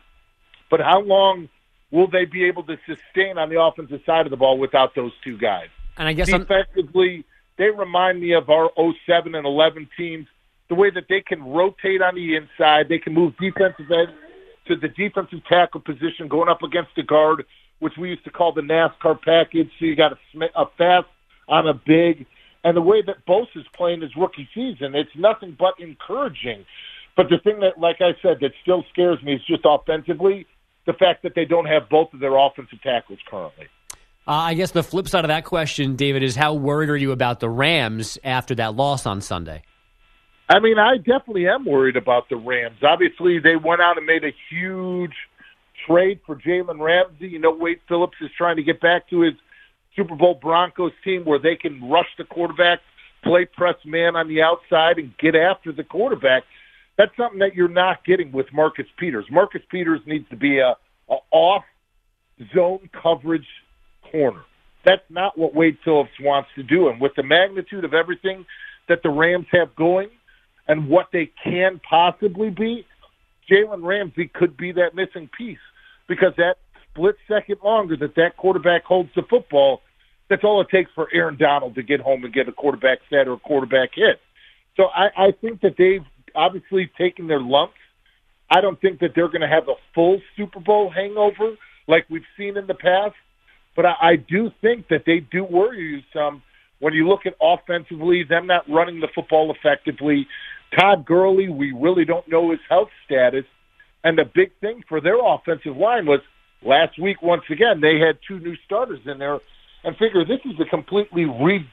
but 0.71 0.81
how 0.81 1.01
long 1.01 1.49
will 1.91 2.09
they 2.09 2.25
be 2.25 2.45
able 2.45 2.63
to 2.65 2.77
sustain 2.87 3.39
on 3.39 3.49
the 3.49 3.61
offensive 3.61 4.01
side 4.05 4.27
of 4.27 4.31
the 4.31 4.37
ball 4.37 4.59
without 4.59 4.95
those 4.95 5.13
two 5.25 5.39
guys? 5.39 5.69
And 5.97 6.09
I 6.09 6.13
guess 6.13 6.33
I'm, 6.33 6.41
defensively, 6.41 7.25
they 7.59 7.71
remind 7.71 8.21
me 8.21 8.33
of 8.33 8.51
our 8.51 8.71
07 9.07 9.35
and 9.35 9.47
11 9.47 9.89
teams. 9.97 10.27
The 10.69 10.75
way 10.75 10.91
that 10.91 11.05
they 11.09 11.21
can 11.21 11.43
rotate 11.43 12.03
on 12.03 12.15
the 12.15 12.37
inside, 12.37 12.89
they 12.89 12.99
can 12.99 13.15
move 13.15 13.35
defensive 13.39 13.91
end 13.91 14.13
to 14.67 14.77
the 14.77 14.89
defensive 14.89 15.45
tackle 15.49 15.81
position, 15.81 16.29
going 16.29 16.49
up 16.49 16.63
against 16.63 16.91
the 16.97 17.03
guard, 17.03 17.45
which 17.79 17.97
we 17.97 18.11
used 18.11 18.25
to 18.25 18.31
call 18.31 18.53
the 18.53 18.63
NASCAR 18.63 19.21
package. 19.23 19.71
So 19.79 19.85
you 19.85 19.95
got 19.95 20.13
a, 20.13 20.19
a 20.55 20.67
fast 20.77 21.07
on 21.49 21.69
a 21.69 21.75
big, 21.75 22.27
and 22.65 22.77
the 22.77 22.83
way 22.83 23.03
that 23.03 23.25
Bosa's 23.27 23.67
playing 23.73 24.01
his 24.01 24.17
rookie 24.17 24.49
season, 24.53 24.95
it's 24.95 25.15
nothing 25.15 25.57
but 25.59 25.75
encouraging. 25.79 26.65
But 27.17 27.31
the 27.31 27.39
thing 27.39 27.61
that, 27.61 27.79
like 27.79 28.01
I 28.01 28.15
said, 28.21 28.41
that 28.41 28.53
still 28.61 28.85
scares 28.91 29.23
me 29.23 29.35
is 29.35 29.45
just 29.47 29.63
offensively 29.65 30.47
the 30.85 30.93
fact 30.93 31.23
that 31.23 31.35
they 31.35 31.45
don't 31.45 31.67
have 31.67 31.89
both 31.89 32.13
of 32.13 32.21
their 32.21 32.37
offensive 32.37 32.83
tackles 32.83 33.21
currently. 33.29 33.67
Uh, 34.27 34.33
I 34.33 34.55
guess 34.55 34.73
the 34.73 34.83
flip 34.83 35.09
side 35.09 35.25
of 35.25 35.29
that 35.29 35.45
question, 35.45 35.95
David, 35.95 36.23
is 36.25 36.35
how 36.35 36.55
worried 36.55 36.91
are 36.91 36.97
you 36.97 37.13
about 37.13 37.39
the 37.39 37.49
Rams 37.49 38.19
after 38.25 38.57
that 38.57 38.75
loss 38.75 39.07
on 39.07 39.21
Sunday? 39.21 39.63
I 40.49 40.59
mean, 40.59 40.79
I 40.79 40.97
definitely 40.97 41.49
am 41.49 41.65
worried 41.65 41.97
about 41.97 42.29
the 42.29 42.37
Rams. 42.37 42.79
Obviously, 42.83 43.39
they 43.39 43.57
went 43.57 43.81
out 43.81 43.97
and 43.99 44.07
made 44.07 44.25
a 44.25 44.33
huge 44.51 45.15
trade 45.87 46.21
for 46.27 46.37
Jalen 46.37 46.81
Ramsey. 46.81 47.29
You 47.29 47.39
know, 47.39 47.53
Wade 47.53 47.81
Phillips 47.89 48.17
is 48.21 48.31
trying 48.37 48.57
to 48.57 48.63
get 48.63 48.81
back 48.81 49.09
to 49.11 49.21
his 49.21 49.35
Super 49.95 50.17
Bowl 50.17 50.35
Broncos 50.35 50.93
team 51.05 51.25
where 51.25 51.39
they 51.39 51.57
can 51.57 51.89
rush 51.89 52.09
the 52.19 52.25
quarterback, 52.25 52.81
play 53.23 53.45
press 53.45 53.77
man 53.85 54.17
on 54.17 54.29
the 54.29 54.43
outside, 54.43 54.99
and 54.99 55.17
get 55.19 55.35
after 55.35 55.73
the 55.73 55.85
quarterback. 55.85 56.43
That's 56.99 57.17
something 57.17 57.41
that 57.41 57.55
you're 57.55 57.69
not 57.69 58.05
getting 58.05 58.33
with 58.33 58.47
Marcus 58.53 58.87
Peters. 58.99 59.27
Marcus 59.31 59.63
Peters 59.71 60.01
needs 60.07 60.29
to 60.31 60.37
be 60.37 60.59
a, 60.59 60.77
a 61.09 61.17
off 61.31 61.65
zone 62.55 62.89
coverage 63.03 63.47
corner. 64.11 64.43
That's 64.85 65.03
not 65.11 65.37
what 65.37 65.55
Wade 65.55 65.79
Phillips 65.85 66.13
wants 66.21 66.49
to 66.55 66.63
do. 66.63 66.89
And 66.89 67.01
with 67.01 67.13
the 67.17 67.23
magnitude 67.23 67.85
of 67.85 67.93
everything 67.93 68.47
that 68.89 69.03
the 69.03 69.11
Rams 69.11 69.47
have 69.53 69.75
going 69.75 70.09
and 70.69 70.89
what 70.89 71.09
they 71.13 71.31
can 71.43 71.81
possibly 71.89 72.51
be, 72.51 72.87
Jalen 73.51 73.85
Ramsey 73.85 74.31
could 74.33 74.57
be 74.57 74.73
that 74.73 74.95
missing 74.95 75.29
piece 75.37 75.59
because 76.09 76.33
that 76.37 76.57
split 76.91 77.17
second 77.29 77.59
longer 77.65 77.97
that 77.97 78.15
that 78.17 78.37
quarterback 78.37 78.85
holds 78.85 79.11
the 79.15 79.23
football, 79.29 79.83
that's 80.29 80.45
all 80.45 80.61
it 80.61 80.69
takes 80.71 80.91
for 80.95 81.09
Aaron 81.13 81.37
Donald 81.37 81.75
to 81.75 81.83
get 81.83 82.01
home 82.01 82.25
and 82.25 82.33
get 82.33 82.49
a 82.49 82.53
quarterback 82.53 82.99
set 83.11 83.29
or 83.29 83.35
a 83.35 83.39
quarterback 83.39 83.91
hit. 83.95 84.21
So 84.77 84.85
I, 84.85 85.11
I 85.17 85.33
think 85.33 85.61
that 85.63 85.75
they've 85.79 86.05
obviously 86.35 86.91
taken 86.99 87.27
their 87.27 87.41
lumps. 87.41 87.75
I 88.51 88.61
don't 88.61 88.81
think 88.81 89.01
that 89.01 89.13
they're 89.15 89.29
going 89.29 89.41
to 89.41 89.49
have 89.49 89.69
a 89.69 89.75
full 89.95 90.21
Super 90.37 90.61
Bowl 90.61 90.91
hangover 90.91 91.57
like 91.89 92.07
we've 92.11 92.27
seen 92.37 92.57
in 92.57 92.67
the 92.67 92.75
past, 92.75 93.15
but 93.77 93.87
I, 93.87 93.95
I 94.01 94.17
do 94.17 94.51
think 94.61 94.89
that 94.89 95.05
they 95.07 95.21
do 95.21 95.45
worry 95.45 95.79
you 95.79 96.03
some 96.13 96.43
when 96.79 96.93
you 96.93 97.09
look 97.09 97.27
at 97.27 97.35
offensively, 97.41 98.25
them 98.25 98.47
not 98.47 98.69
running 98.69 99.01
the 99.01 99.09
football 99.15 99.55
effectively. 99.55 100.27
Todd 100.79 101.07
Gurley, 101.07 101.49
we 101.49 101.73
really 101.73 102.05
don't 102.05 102.29
know 102.29 102.51
his 102.51 102.61
health 102.69 102.91
status. 103.05 103.45
And 104.05 104.19
the 104.19 104.25
big 104.25 104.53
thing 104.61 104.83
for 104.89 105.01
their 105.01 105.19
offensive 105.25 105.77
line 105.77 106.07
was 106.07 106.21
last 106.63 106.99
week, 107.01 107.23
once 107.23 107.45
again, 107.51 107.81
they 107.81 107.99
had 107.99 108.19
two 108.27 108.39
new 108.41 108.57
starters 108.65 109.01
in 109.07 109.19
there 109.19 109.39
and 109.85 109.97
figure 109.97 110.25
this 110.25 110.41
is 110.45 110.59
a 110.61 110.65
completely 110.65 111.25
re, 111.25 111.67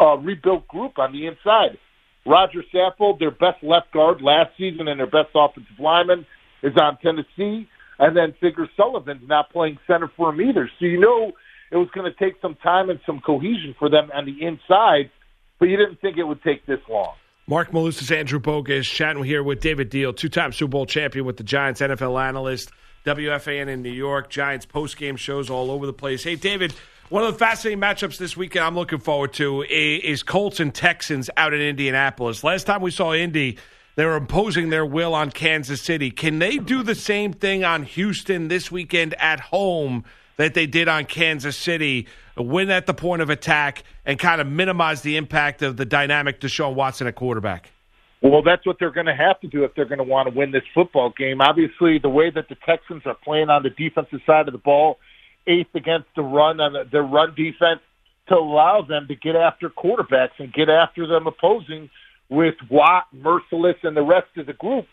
uh, 0.00 0.16
rebuilt 0.18 0.68
group 0.68 0.98
on 0.98 1.12
the 1.12 1.26
inside. 1.26 1.78
Roger 2.26 2.62
Saffold, 2.74 3.18
their 3.18 3.30
best 3.30 3.62
left 3.62 3.92
guard 3.92 4.20
last 4.20 4.50
season 4.58 4.88
and 4.88 4.98
their 4.98 5.06
best 5.06 5.30
offensive 5.34 5.78
lineman, 5.78 6.26
is 6.62 6.72
on 6.76 6.98
Tennessee. 6.98 7.68
And 7.98 8.16
then 8.16 8.34
Figure 8.40 8.68
Sullivan's 8.76 9.26
not 9.28 9.50
playing 9.50 9.78
center 9.86 10.10
for 10.16 10.30
him 10.30 10.40
either. 10.40 10.70
So 10.78 10.84
you 10.84 11.00
know 11.00 11.32
it 11.70 11.76
was 11.76 11.88
going 11.94 12.10
to 12.10 12.18
take 12.18 12.40
some 12.40 12.54
time 12.56 12.90
and 12.90 13.00
some 13.06 13.20
cohesion 13.20 13.74
for 13.78 13.88
them 13.88 14.10
on 14.14 14.26
the 14.26 14.44
inside, 14.44 15.10
but 15.58 15.66
you 15.66 15.76
didn't 15.76 16.00
think 16.00 16.18
it 16.18 16.24
would 16.24 16.42
take 16.42 16.66
this 16.66 16.80
long. 16.88 17.14
Marc 17.48 17.70
Malusis, 17.70 18.14
Andrew 18.14 18.40
Bogus, 18.40 18.88
chatting 18.88 19.22
here 19.22 19.42
with 19.42 19.60
David 19.60 19.90
Diehl, 19.90 20.16
two-time 20.16 20.52
Super 20.52 20.70
Bowl 20.70 20.86
champion 20.86 21.24
with 21.24 21.36
the 21.36 21.44
Giants, 21.44 21.80
NFL 21.80 22.20
analyst, 22.20 22.72
WFAN 23.04 23.68
in 23.68 23.82
New 23.82 23.92
York, 23.92 24.30
Giants 24.30 24.66
post-game 24.66 25.14
shows 25.14 25.48
all 25.48 25.70
over 25.70 25.86
the 25.86 25.92
place. 25.92 26.24
Hey, 26.24 26.34
David, 26.34 26.74
one 27.08 27.22
of 27.22 27.32
the 27.32 27.38
fascinating 27.38 27.80
matchups 27.80 28.18
this 28.18 28.36
weekend 28.36 28.64
I'm 28.64 28.74
looking 28.74 28.98
forward 28.98 29.32
to 29.34 29.62
is 29.62 30.24
Colts 30.24 30.58
and 30.58 30.74
Texans 30.74 31.30
out 31.36 31.54
in 31.54 31.60
Indianapolis. 31.60 32.42
Last 32.42 32.64
time 32.64 32.82
we 32.82 32.90
saw 32.90 33.14
Indy, 33.14 33.58
they 33.96 34.04
were 34.04 34.16
imposing 34.16 34.68
their 34.68 34.86
will 34.86 35.14
on 35.14 35.30
Kansas 35.30 35.82
City. 35.82 36.10
Can 36.10 36.38
they 36.38 36.58
do 36.58 36.82
the 36.82 36.94
same 36.94 37.32
thing 37.32 37.64
on 37.64 37.82
Houston 37.82 38.48
this 38.48 38.70
weekend 38.70 39.14
at 39.14 39.40
home 39.40 40.04
that 40.36 40.52
they 40.54 40.66
did 40.66 40.86
on 40.86 41.06
Kansas 41.06 41.56
City? 41.56 42.06
Win 42.36 42.70
at 42.70 42.84
the 42.84 42.92
point 42.92 43.22
of 43.22 43.30
attack 43.30 43.82
and 44.04 44.18
kind 44.18 44.40
of 44.40 44.46
minimize 44.46 45.00
the 45.00 45.16
impact 45.16 45.62
of 45.62 45.78
the 45.78 45.86
dynamic 45.86 46.40
Deshaun 46.40 46.74
Watson 46.74 47.06
at 47.06 47.14
quarterback? 47.14 47.72
Well, 48.20 48.42
that's 48.42 48.66
what 48.66 48.76
they're 48.78 48.90
going 48.90 49.06
to 49.06 49.14
have 49.14 49.40
to 49.40 49.46
do 49.46 49.64
if 49.64 49.74
they're 49.74 49.86
going 49.86 49.98
to 49.98 50.04
want 50.04 50.28
to 50.28 50.34
win 50.34 50.50
this 50.50 50.62
football 50.74 51.12
game. 51.16 51.40
Obviously, 51.40 51.98
the 51.98 52.10
way 52.10 52.30
that 52.30 52.48
the 52.50 52.56
Texans 52.66 53.02
are 53.06 53.16
playing 53.24 53.48
on 53.48 53.62
the 53.62 53.70
defensive 53.70 54.20
side 54.26 54.46
of 54.46 54.52
the 54.52 54.58
ball, 54.58 54.98
eighth 55.46 55.74
against 55.74 56.08
the 56.16 56.22
run 56.22 56.60
on 56.60 56.74
their 56.92 57.02
run 57.02 57.34
defense, 57.34 57.80
to 58.28 58.34
allow 58.34 58.82
them 58.82 59.06
to 59.08 59.14
get 59.14 59.36
after 59.36 59.70
quarterbacks 59.70 60.38
and 60.38 60.52
get 60.52 60.68
after 60.68 61.06
them 61.06 61.26
opposing 61.26 61.88
with 62.28 62.54
Watt, 62.70 63.06
Mercilus, 63.14 63.76
and 63.82 63.96
the 63.96 64.02
rest 64.02 64.28
of 64.36 64.46
the 64.46 64.52
group. 64.52 64.86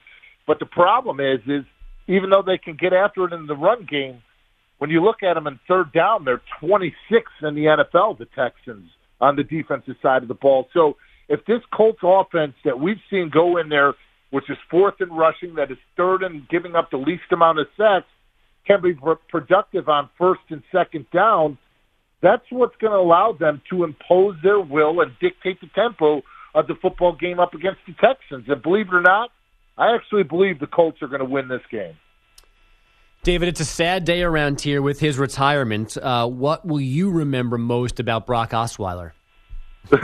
But 0.46 0.60
the 0.60 0.66
problem 0.66 1.20
is, 1.20 1.40
is 1.48 1.64
even 2.08 2.30
though 2.30 2.44
they 2.46 2.58
can 2.58 2.76
get 2.76 2.94
after 2.94 3.26
it 3.26 3.34
in 3.34 3.48
the 3.48 3.56
run 3.56 3.86
game, 3.90 4.22
when 4.78 4.90
you 4.90 5.02
look 5.02 5.24
at 5.24 5.36
them 5.36 5.48
in 5.48 5.60
third 5.68 5.94
down, 5.94 6.26
they're 6.26 6.42
26th 6.62 6.92
in 7.42 7.56
the 7.56 7.66
NFL, 7.66 8.18
the 8.18 8.28
Texans, 8.36 8.90
on 9.22 9.36
the 9.36 9.44
defensive 9.44 9.96
side 10.02 10.22
of 10.22 10.28
the 10.28 10.34
ball. 10.34 10.68
So 10.74 10.98
if 11.30 11.46
this 11.46 11.62
Colts 11.74 12.00
offense 12.04 12.54
that 12.66 12.80
we've 12.80 13.00
seen 13.10 13.30
go 13.30 13.58
in 13.58 13.70
there, 13.70 13.94
which 14.32 14.50
is 14.50 14.58
fourth 14.70 14.96
in 15.00 15.10
rushing, 15.10 15.56
that 15.56 15.72
is 15.72 15.78
third 15.96 16.24
in 16.24 16.46
giving 16.50 16.76
up 16.76 16.92
the 16.92 16.98
least 16.98 17.24
amount 17.32 17.60
of 17.60 17.68
sacks, 17.78 18.08
can 18.66 18.82
be 18.82 18.94
productive 19.30 19.88
on 19.90 20.10
first 20.18 20.42
and 20.50 20.64
second 20.72 21.06
down, 21.12 21.58
that's 22.22 22.46
what's 22.50 22.76
going 22.78 22.94
to 22.94 23.00
allow 23.00 23.34
them 23.34 23.62
to 23.70 23.84
impose 23.84 24.36
their 24.42 24.60
will 24.60 25.02
and 25.02 25.12
dictate 25.20 25.60
the 25.62 25.68
tempo 25.76 26.24
of 26.54 26.68
the 26.68 26.76
football 26.76 27.14
game 27.14 27.40
up 27.40 27.54
against 27.54 27.80
the 27.88 27.94
Texans. 27.94 28.46
And 28.48 28.62
believe 28.62 28.88
it 28.88 28.94
or 28.94 29.02
not, 29.02 29.32
I 29.78 29.96
actually 29.96 30.24
believe 30.24 30.60
the 30.60 30.68
Colts 30.68 31.02
are 31.02 31.08
going 31.08 31.20
to 31.20 31.26
win 31.26 31.48
this 31.48 31.62
game. 31.72 31.96
David, 33.24 33.48
it's 33.48 33.62
a 33.62 33.66
sad 33.66 34.04
day 34.04 34.22
around 34.22 34.60
here 34.60 34.82
with 34.82 35.00
his 35.00 35.18
retirement. 35.18 35.98
Uh, 35.98 36.28
what 36.28 36.66
will 36.66 36.82
you 36.82 37.10
remember 37.10 37.58
most 37.58 38.02
about 38.02 38.26
Brock 38.26 38.52
Osweiler? 38.52 39.12
uh, 39.92 39.98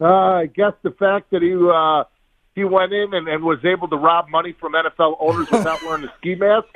I 0.00 0.46
guess 0.46 0.72
the 0.82 0.92
fact 0.92 1.30
that 1.30 1.42
he 1.42 1.54
uh, 1.54 2.04
he 2.54 2.64
went 2.64 2.92
in 2.92 3.14
and, 3.14 3.28
and, 3.28 3.42
was 3.42 3.64
able 3.64 3.88
to 3.88 3.96
rob 3.96 4.28
money 4.28 4.54
from 4.58 4.72
NFL 4.72 5.16
owners 5.20 5.50
without 5.52 5.82
wearing 5.82 6.04
a 6.04 6.12
ski 6.18 6.34
mask. 6.34 6.66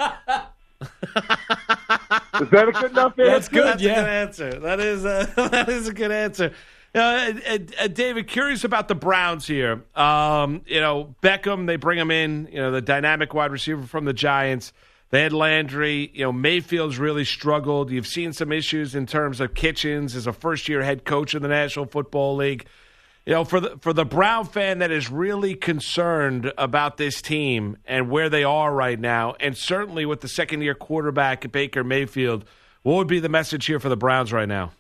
is 2.40 2.50
that 2.50 2.68
a 2.68 2.72
good 2.72 2.90
enough 2.92 3.18
answer? 3.18 3.30
That's 3.30 3.48
good. 3.48 3.64
That's 3.64 3.82
yeah, 3.82 3.94
good 3.96 4.08
answer. 4.08 4.60
That 4.60 4.80
is 4.80 5.04
a, 5.04 5.32
that 5.50 5.68
is 5.68 5.88
a 5.88 5.92
good 5.92 6.12
answer. 6.12 6.52
Uh, 6.94 7.32
uh, 7.80 7.88
David, 7.88 8.28
curious 8.28 8.62
about 8.62 8.86
the 8.86 8.94
Browns 8.94 9.46
here. 9.46 9.82
Um, 9.96 10.62
you 10.66 10.80
know, 10.80 11.14
Beckham, 11.22 11.66
they 11.66 11.76
bring 11.76 11.98
him 11.98 12.10
in. 12.10 12.48
You 12.52 12.58
know, 12.58 12.70
the 12.70 12.80
dynamic 12.80 13.34
wide 13.34 13.50
receiver 13.50 13.82
from 13.82 14.04
the 14.04 14.12
Giants. 14.12 14.72
They 15.10 15.22
had 15.22 15.32
Landry. 15.32 16.10
You 16.14 16.24
know, 16.24 16.32
Mayfield's 16.32 16.98
really 16.98 17.24
struggled. 17.24 17.90
You've 17.90 18.06
seen 18.06 18.32
some 18.32 18.52
issues 18.52 18.94
in 18.94 19.06
terms 19.06 19.40
of 19.40 19.54
Kitchens 19.54 20.14
as 20.14 20.28
a 20.28 20.32
first 20.32 20.68
year 20.68 20.82
head 20.82 21.04
coach 21.04 21.34
in 21.34 21.42
the 21.42 21.48
National 21.48 21.86
Football 21.86 22.36
League. 22.36 22.66
You 23.26 23.32
know, 23.32 23.44
for 23.44 23.58
the 23.58 23.78
for 23.80 23.92
the 23.92 24.04
Brown 24.04 24.44
fan 24.44 24.78
that 24.78 24.92
is 24.92 25.10
really 25.10 25.54
concerned 25.54 26.52
about 26.58 26.96
this 26.96 27.20
team 27.22 27.78
and 27.86 28.08
where 28.10 28.28
they 28.28 28.44
are 28.44 28.72
right 28.72 29.00
now, 29.00 29.34
and 29.40 29.56
certainly 29.56 30.06
with 30.06 30.20
the 30.20 30.28
second 30.28 30.60
year 30.62 30.74
quarterback 30.74 31.50
Baker 31.50 31.82
Mayfield, 31.82 32.44
what 32.82 32.96
would 32.96 33.08
be 33.08 33.20
the 33.20 33.28
message 33.28 33.66
here 33.66 33.80
for 33.80 33.88
the 33.88 33.96
Browns 33.96 34.32
right 34.32 34.48
now? 34.48 34.72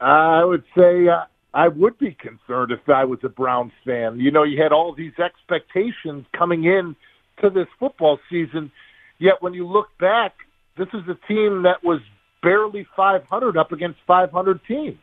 I 0.00 0.44
would 0.44 0.64
say 0.76 1.08
uh, 1.08 1.24
I 1.54 1.68
would 1.68 1.98
be 1.98 2.12
concerned 2.12 2.70
if 2.70 2.88
I 2.88 3.04
was 3.04 3.18
a 3.22 3.28
Browns 3.28 3.72
fan. 3.84 4.20
You 4.20 4.30
know, 4.30 4.42
you 4.42 4.62
had 4.62 4.72
all 4.72 4.94
these 4.94 5.18
expectations 5.18 6.26
coming 6.36 6.64
in 6.64 6.94
to 7.40 7.50
this 7.50 7.66
football 7.78 8.18
season 8.30 8.70
Yet 9.18 9.40
when 9.40 9.54
you 9.54 9.66
look 9.66 9.88
back, 9.98 10.34
this 10.76 10.88
is 10.92 11.02
a 11.08 11.26
team 11.26 11.62
that 11.62 11.82
was 11.82 12.00
barely 12.42 12.86
500 12.96 13.56
up 13.56 13.72
against 13.72 13.98
500 14.06 14.60
teams. 14.68 14.98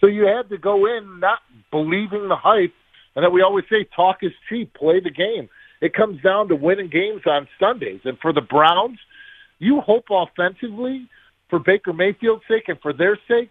So 0.00 0.06
you 0.06 0.26
had 0.26 0.48
to 0.48 0.58
go 0.58 0.86
in 0.86 1.20
not 1.20 1.40
believing 1.70 2.28
the 2.28 2.36
hype, 2.36 2.72
and 3.14 3.24
that 3.24 3.32
we 3.32 3.42
always 3.42 3.64
say 3.70 3.86
talk 3.94 4.18
is 4.22 4.32
cheap, 4.48 4.74
play 4.74 5.00
the 5.00 5.10
game. 5.10 5.48
It 5.80 5.94
comes 5.94 6.20
down 6.22 6.48
to 6.48 6.56
winning 6.56 6.88
games 6.88 7.22
on 7.26 7.46
Sundays. 7.60 8.00
And 8.04 8.18
for 8.18 8.32
the 8.32 8.40
Browns, 8.40 8.98
you 9.58 9.80
hope 9.80 10.06
offensively 10.10 11.08
for 11.48 11.58
Baker 11.58 11.92
Mayfield's 11.92 12.42
sake 12.48 12.64
and 12.68 12.80
for 12.80 12.92
their 12.92 13.18
sake, 13.28 13.50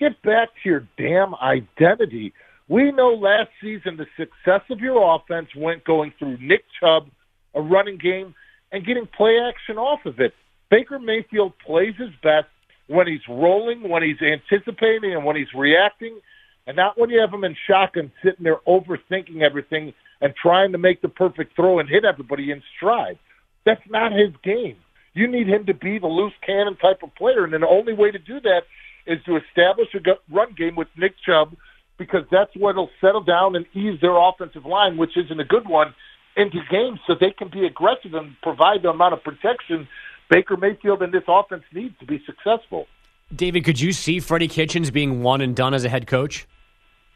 get 0.00 0.20
back 0.22 0.48
to 0.62 0.68
your 0.68 0.88
damn 0.96 1.34
identity. 1.36 2.32
We 2.68 2.90
know 2.90 3.10
last 3.10 3.50
season 3.60 3.96
the 3.96 4.06
success 4.16 4.62
of 4.70 4.80
your 4.80 5.14
offense 5.14 5.48
went 5.56 5.84
going 5.84 6.12
through 6.18 6.38
Nick 6.40 6.64
Chubb, 6.80 7.08
a 7.54 7.60
running 7.60 7.98
game 7.98 8.34
and 8.72 8.86
getting 8.86 9.06
play 9.06 9.38
action 9.38 9.76
off 9.76 10.00
of 10.06 10.18
it. 10.18 10.32
Baker 10.70 10.98
Mayfield 10.98 11.52
plays 11.64 11.94
his 11.98 12.10
best 12.22 12.46
when 12.86 13.06
he's 13.06 13.26
rolling, 13.28 13.88
when 13.88 14.02
he's 14.02 14.20
anticipating, 14.22 15.14
and 15.14 15.24
when 15.24 15.36
he's 15.36 15.52
reacting, 15.54 16.20
and 16.66 16.76
not 16.76 16.98
when 16.98 17.10
you 17.10 17.20
have 17.20 17.32
him 17.32 17.44
in 17.44 17.56
shock 17.68 17.96
and 17.96 18.10
sitting 18.22 18.44
there 18.44 18.60
overthinking 18.66 19.42
everything 19.42 19.92
and 20.20 20.34
trying 20.40 20.72
to 20.72 20.78
make 20.78 21.02
the 21.02 21.08
perfect 21.08 21.56
throw 21.56 21.78
and 21.78 21.88
hit 21.88 22.04
everybody 22.04 22.50
in 22.50 22.62
stride. 22.76 23.18
That's 23.66 23.82
not 23.88 24.12
his 24.12 24.30
game. 24.42 24.76
You 25.14 25.26
need 25.26 25.48
him 25.48 25.66
to 25.66 25.74
be 25.74 25.98
the 25.98 26.06
loose 26.06 26.32
cannon 26.46 26.76
type 26.76 27.02
of 27.02 27.14
player, 27.16 27.44
and 27.44 27.52
the 27.52 27.66
only 27.66 27.92
way 27.94 28.12
to 28.12 28.18
do 28.18 28.40
that 28.40 28.62
is 29.06 29.18
to 29.24 29.36
establish 29.36 29.88
a 29.94 30.00
run 30.32 30.54
game 30.56 30.76
with 30.76 30.88
Nick 30.96 31.14
Chubb 31.24 31.54
because 31.98 32.24
that's 32.30 32.50
what'll 32.56 32.90
settle 33.00 33.22
down 33.22 33.56
and 33.56 33.66
ease 33.74 34.00
their 34.00 34.16
offensive 34.16 34.64
line, 34.64 34.96
which 34.96 35.16
isn't 35.16 35.38
a 35.38 35.44
good 35.44 35.68
one 35.68 35.94
into 36.36 36.58
games 36.70 36.98
so 37.06 37.14
they 37.18 37.30
can 37.30 37.50
be 37.50 37.66
aggressive 37.66 38.14
and 38.14 38.36
provide 38.42 38.82
the 38.82 38.88
amount 38.88 39.14
of 39.14 39.22
protection 39.22 39.86
Baker 40.30 40.56
Mayfield 40.56 41.02
and 41.02 41.12
this 41.12 41.24
offense 41.28 41.64
needs 41.74 41.94
to 41.98 42.06
be 42.06 42.22
successful. 42.24 42.86
David, 43.34 43.64
could 43.64 43.80
you 43.80 43.92
see 43.92 44.20
Freddie 44.20 44.48
Kitchens 44.48 44.90
being 44.90 45.22
one 45.22 45.40
and 45.40 45.54
done 45.54 45.74
as 45.74 45.84
a 45.84 45.88
head 45.88 46.06
coach? 46.06 46.46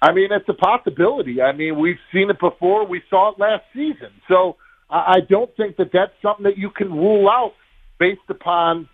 I 0.03 0.13
mean, 0.13 0.29
it's 0.33 0.49
a 0.49 0.55
possibility. 0.55 1.41
I 1.41 1.53
mean, 1.53 1.79
we've 1.79 1.99
seen 2.13 2.29
it 2.29 2.39
before. 2.39 2.87
We 2.87 3.03
saw 3.09 3.33
it 3.33 3.39
last 3.39 3.65
season. 3.73 4.11
So 4.29 4.57
I 4.91 5.21
don't 5.29 5.55
think 5.57 5.77
that 5.77 5.91
that's 5.93 6.13
something 6.21 6.45
that 6.45 6.59
you 6.59 6.71
can 6.71 6.93
rule 6.93 7.29
out 7.29 7.55
based 7.99 8.21
upon 8.29 8.89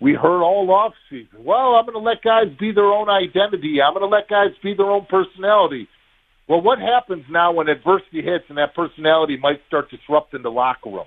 we 0.00 0.14
heard 0.14 0.42
all 0.42 0.70
off 0.70 0.94
season. 1.10 1.44
Well, 1.44 1.74
I'm 1.74 1.84
going 1.84 1.94
to 1.94 1.98
let 1.98 2.22
guys 2.22 2.46
be 2.58 2.72
their 2.72 2.92
own 2.92 3.08
identity. 3.08 3.82
I'm 3.82 3.94
going 3.94 4.08
to 4.08 4.14
let 4.14 4.28
guys 4.28 4.52
be 4.62 4.74
their 4.74 4.90
own 4.90 5.06
personality. 5.06 5.88
Well, 6.48 6.62
what 6.62 6.78
happens 6.78 7.24
now 7.28 7.52
when 7.52 7.68
adversity 7.68 8.22
hits 8.22 8.44
and 8.48 8.58
that 8.58 8.74
personality 8.74 9.36
might 9.36 9.60
start 9.66 9.90
disrupting 9.90 10.42
the 10.42 10.50
locker 10.50 10.90
room? 10.90 11.06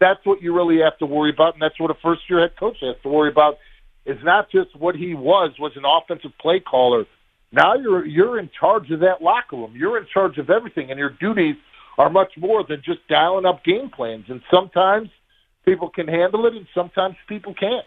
That's 0.00 0.24
what 0.24 0.40
you 0.40 0.54
really 0.54 0.78
have 0.80 0.96
to 0.98 1.06
worry 1.06 1.30
about, 1.30 1.54
and 1.54 1.62
that's 1.62 1.78
what 1.80 1.90
a 1.90 1.96
first 2.02 2.22
year 2.30 2.40
head 2.40 2.52
coach 2.58 2.76
has 2.80 2.94
to 3.02 3.08
worry 3.08 3.30
about. 3.30 3.58
Is 4.06 4.18
not 4.22 4.50
just 4.50 4.74
what 4.76 4.94
he 4.94 5.14
was 5.14 5.50
was 5.58 5.72
an 5.76 5.82
offensive 5.84 6.30
play 6.40 6.60
caller. 6.60 7.04
Now 7.52 7.74
you're 7.74 8.06
you're 8.06 8.38
in 8.38 8.48
charge 8.58 8.90
of 8.90 9.00
that 9.00 9.20
locker 9.20 9.56
room. 9.56 9.74
You're 9.76 9.98
in 9.98 10.06
charge 10.12 10.38
of 10.38 10.48
everything, 10.48 10.90
and 10.90 10.98
your 10.98 11.10
duties 11.10 11.56
are 11.98 12.08
much 12.08 12.32
more 12.38 12.64
than 12.66 12.80
just 12.82 13.06
dialing 13.08 13.44
up 13.44 13.64
game 13.64 13.90
plans. 13.90 14.26
And 14.28 14.40
sometimes 14.50 15.10
people 15.66 15.90
can 15.90 16.08
handle 16.08 16.46
it, 16.46 16.54
and 16.54 16.66
sometimes 16.74 17.16
people 17.28 17.52
can't. 17.52 17.84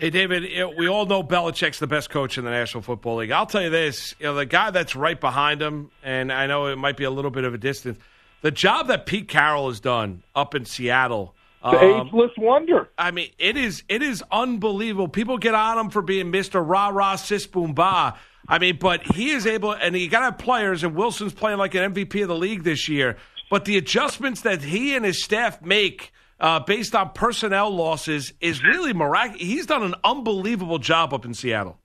Hey, 0.00 0.08
David, 0.08 0.44
we 0.78 0.88
all 0.88 1.04
know 1.04 1.22
Belichick's 1.22 1.78
the 1.78 1.86
best 1.86 2.08
coach 2.08 2.38
in 2.38 2.44
the 2.46 2.50
National 2.50 2.82
Football 2.82 3.16
League. 3.16 3.32
I'll 3.32 3.44
tell 3.44 3.60
you 3.60 3.68
this: 3.68 4.14
you 4.18 4.24
know, 4.24 4.34
the 4.34 4.46
guy 4.46 4.70
that's 4.70 4.96
right 4.96 5.20
behind 5.20 5.60
him, 5.60 5.90
and 6.02 6.32
I 6.32 6.46
know 6.46 6.68
it 6.68 6.76
might 6.76 6.96
be 6.96 7.04
a 7.04 7.10
little 7.10 7.30
bit 7.30 7.44
of 7.44 7.52
a 7.52 7.58
distance. 7.58 7.98
The 8.40 8.50
job 8.50 8.88
that 8.88 9.04
Pete 9.04 9.28
Carroll 9.28 9.68
has 9.68 9.78
done 9.78 10.22
up 10.34 10.54
in 10.54 10.64
Seattle, 10.64 11.34
the 11.62 11.78
um, 11.78 12.06
ageless 12.06 12.30
wonder. 12.38 12.88
I 12.96 13.10
mean, 13.10 13.28
it 13.38 13.58
is 13.58 13.84
it 13.90 14.02
is 14.02 14.24
unbelievable. 14.32 15.06
People 15.06 15.36
get 15.36 15.54
on 15.54 15.76
him 15.76 15.90
for 15.90 16.00
being 16.00 16.30
Mister 16.30 16.62
Rah 16.62 16.88
Rah 16.88 17.16
Sis 17.16 17.46
Boom 17.46 17.74
Ba. 17.74 18.16
I 18.48 18.58
mean, 18.58 18.78
but 18.80 19.02
he 19.02 19.32
is 19.32 19.46
able, 19.46 19.72
and 19.72 19.94
he 19.94 20.08
got 20.08 20.20
to 20.20 20.24
have 20.26 20.38
players, 20.38 20.82
and 20.82 20.94
Wilson's 20.94 21.34
playing 21.34 21.58
like 21.58 21.74
an 21.74 21.92
MVP 21.92 22.22
of 22.22 22.28
the 22.28 22.34
league 22.34 22.62
this 22.62 22.88
year. 22.88 23.18
But 23.50 23.66
the 23.66 23.76
adjustments 23.76 24.40
that 24.40 24.62
he 24.62 24.96
and 24.96 25.04
his 25.04 25.22
staff 25.22 25.60
make 25.60 26.10
uh, 26.40 26.60
based 26.60 26.94
on 26.94 27.10
personnel 27.10 27.70
losses 27.70 28.32
is 28.40 28.62
really 28.64 28.92
miraculous. 28.92 29.42
He's 29.42 29.66
done 29.66 29.82
an 29.82 29.94
unbelievable 30.02 30.78
job 30.78 31.12
up 31.12 31.24
in 31.24 31.34
Seattle. 31.34 31.78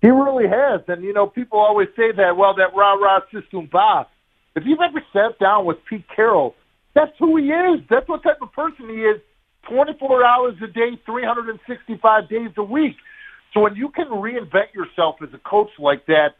He 0.00 0.08
really 0.08 0.48
has. 0.48 0.80
And, 0.88 1.04
you 1.04 1.12
know, 1.12 1.26
people 1.26 1.58
always 1.60 1.88
say 1.96 2.10
that, 2.12 2.36
well, 2.36 2.54
that 2.56 2.74
rah 2.74 2.94
rah 2.94 3.20
system 3.32 3.68
boss. 3.70 4.06
If 4.56 4.64
you've 4.66 4.80
ever 4.80 5.02
sat 5.12 5.38
down 5.38 5.64
with 5.64 5.78
Pete 5.88 6.04
Carroll, 6.14 6.54
that's 6.94 7.12
who 7.18 7.36
he 7.36 7.48
is. 7.48 7.80
That's 7.88 8.08
what 8.08 8.22
type 8.22 8.42
of 8.42 8.52
person 8.52 8.88
he 8.88 9.02
is 9.02 9.20
24 9.68 10.24
hours 10.24 10.54
a 10.62 10.66
day, 10.66 10.98
365 11.06 12.28
days 12.28 12.50
a 12.56 12.62
week. 12.62 12.96
So 13.54 13.60
when 13.60 13.76
you 13.76 13.90
can 13.90 14.06
reinvent 14.06 14.74
yourself 14.74 15.16
as 15.22 15.28
a 15.32 15.38
coach 15.38 15.70
like 15.78 16.06
that, 16.06 16.34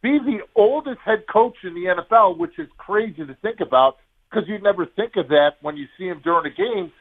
be 0.00 0.18
the 0.18 0.40
oldest 0.54 1.00
head 1.04 1.24
coach 1.30 1.56
in 1.64 1.74
the 1.74 1.86
NFL, 1.86 2.38
which 2.38 2.58
is 2.58 2.68
crazy 2.76 3.26
to 3.26 3.34
think 3.42 3.60
about 3.60 3.96
because 4.30 4.48
you 4.48 4.58
never 4.58 4.86
think 4.86 5.16
of 5.16 5.28
that 5.28 5.52
when 5.60 5.76
you 5.76 5.86
see 5.96 6.06
him 6.06 6.20
during 6.22 6.50
a 6.50 6.54
game, 6.54 6.92